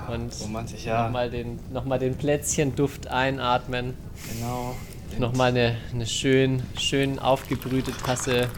Und 0.08 0.32
Romantisch, 0.40 0.84
ja. 0.84 1.04
nochmal 1.04 1.30
den, 1.30 1.60
noch 1.72 1.84
mal 1.84 1.98
den 1.98 2.16
Plätzchenduft 2.16 3.06
einatmen. 3.06 3.94
Genau. 4.32 4.74
Nochmal 5.18 5.50
eine, 5.50 5.76
eine 5.92 6.06
schön, 6.06 6.62
schön 6.76 7.18
aufgebrühte 7.18 7.92
Tasse 7.92 8.48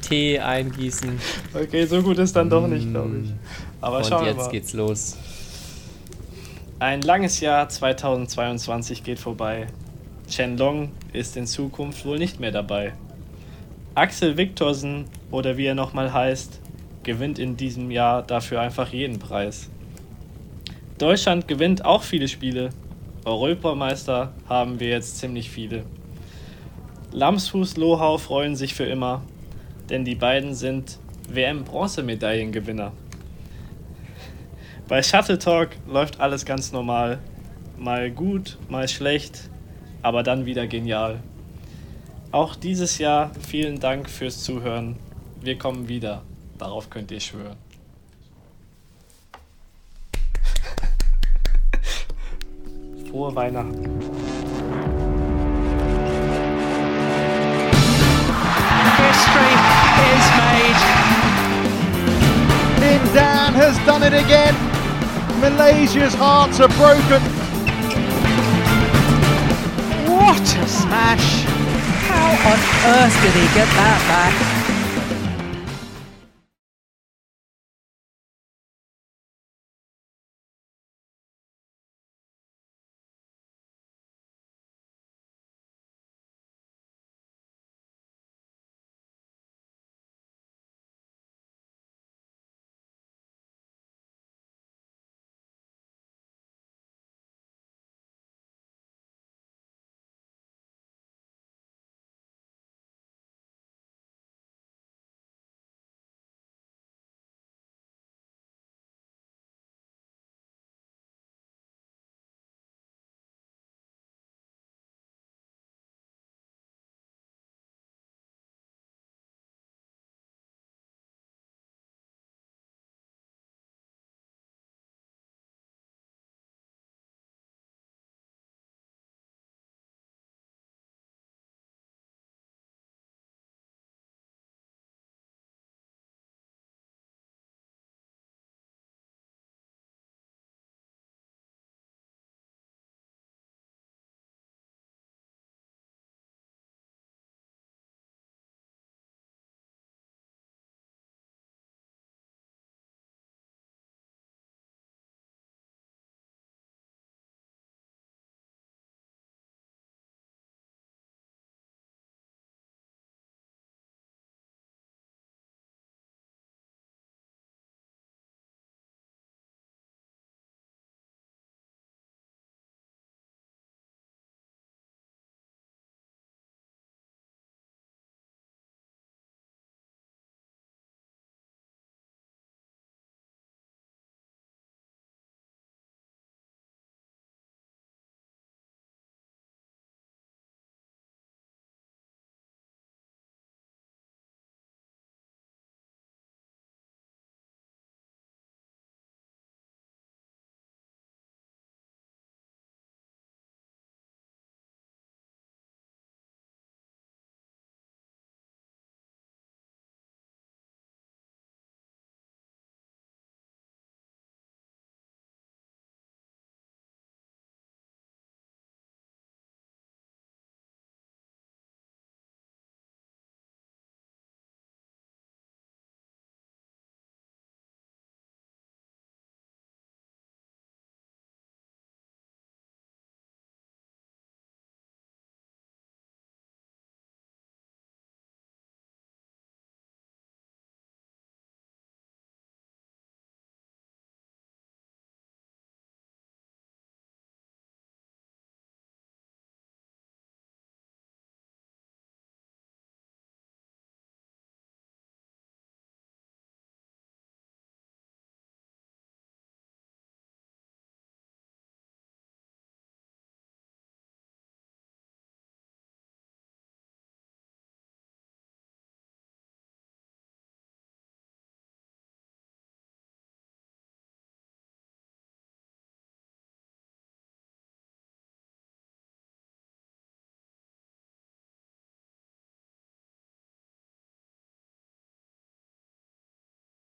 Tee 0.00 0.38
eingießen. 0.38 1.20
Okay, 1.54 1.86
so 1.86 2.02
gut 2.02 2.18
ist 2.18 2.34
dann 2.34 2.50
doch 2.50 2.66
nicht, 2.66 2.90
glaube 2.90 3.18
ich. 3.24 3.30
Aber 3.80 3.98
Und 3.98 4.06
schauen 4.06 4.24
wir 4.24 4.32
jetzt 4.32 4.44
mal. 4.44 4.50
geht's 4.50 4.72
los. 4.72 5.16
Ein 6.78 7.02
langes 7.02 7.40
Jahr 7.40 7.68
2022 7.68 9.04
geht 9.04 9.18
vorbei. 9.18 9.68
Chen 10.32 10.56
Long 10.56 10.92
ist 11.12 11.36
in 11.36 11.46
Zukunft 11.46 12.06
wohl 12.06 12.18
nicht 12.18 12.40
mehr 12.40 12.52
dabei. 12.52 12.94
Axel 13.94 14.38
Viktorsen, 14.38 15.04
oder 15.30 15.58
wie 15.58 15.66
er 15.66 15.74
nochmal 15.74 16.10
heißt, 16.10 16.58
gewinnt 17.02 17.38
in 17.38 17.58
diesem 17.58 17.90
Jahr 17.90 18.22
dafür 18.22 18.62
einfach 18.62 18.94
jeden 18.94 19.18
Preis. 19.18 19.68
Deutschland 20.96 21.48
gewinnt 21.48 21.84
auch 21.84 22.02
viele 22.02 22.28
Spiele. 22.28 22.70
Europameister 23.26 24.32
haben 24.48 24.80
wir 24.80 24.88
jetzt 24.88 25.18
ziemlich 25.18 25.50
viele. 25.50 25.84
Lamsfuß 27.10 27.76
Lohau 27.76 28.16
freuen 28.16 28.56
sich 28.56 28.72
für 28.72 28.86
immer, 28.86 29.20
denn 29.90 30.06
die 30.06 30.14
beiden 30.14 30.54
sind 30.54 30.98
WM-Bronzemedaillengewinner. 31.28 32.92
Bei 34.88 35.02
Shuttle 35.02 35.38
Talk 35.38 35.72
läuft 35.86 36.20
alles 36.20 36.46
ganz 36.46 36.72
normal. 36.72 37.18
Mal 37.76 38.10
gut, 38.10 38.56
mal 38.70 38.88
schlecht, 38.88 39.50
aber 40.02 40.22
dann 40.22 40.46
wieder 40.46 40.66
genial. 40.66 41.20
Auch 42.32 42.56
dieses 42.56 42.98
Jahr 42.98 43.30
vielen 43.46 43.80
Dank 43.80 44.10
fürs 44.10 44.42
Zuhören. 44.42 44.96
Wir 45.40 45.58
kommen 45.58 45.88
wieder. 45.88 46.22
Darauf 46.58 46.90
könnt 46.90 47.10
ihr 47.10 47.20
schwören. 47.20 47.56
Frohe 53.10 53.34
Weihnachten. 53.34 54.00
History 58.96 59.54
is 60.14 60.26
made. 60.38 60.80
Lin 62.80 63.02
Dan 63.14 63.54
has 63.54 63.76
done 63.84 64.02
it 64.02 64.14
again. 64.14 64.54
Malaysia's 65.40 66.14
hearts 66.14 66.60
are 66.60 66.68
broken. 66.68 67.41
What 70.22 70.56
a 70.56 70.68
smash! 70.68 71.42
How 72.06 72.30
on 72.30 72.58
earth 72.94 73.22
did 73.22 73.34
he 73.34 73.54
get 73.56 73.66
that 73.66 74.00
back? 74.06 74.51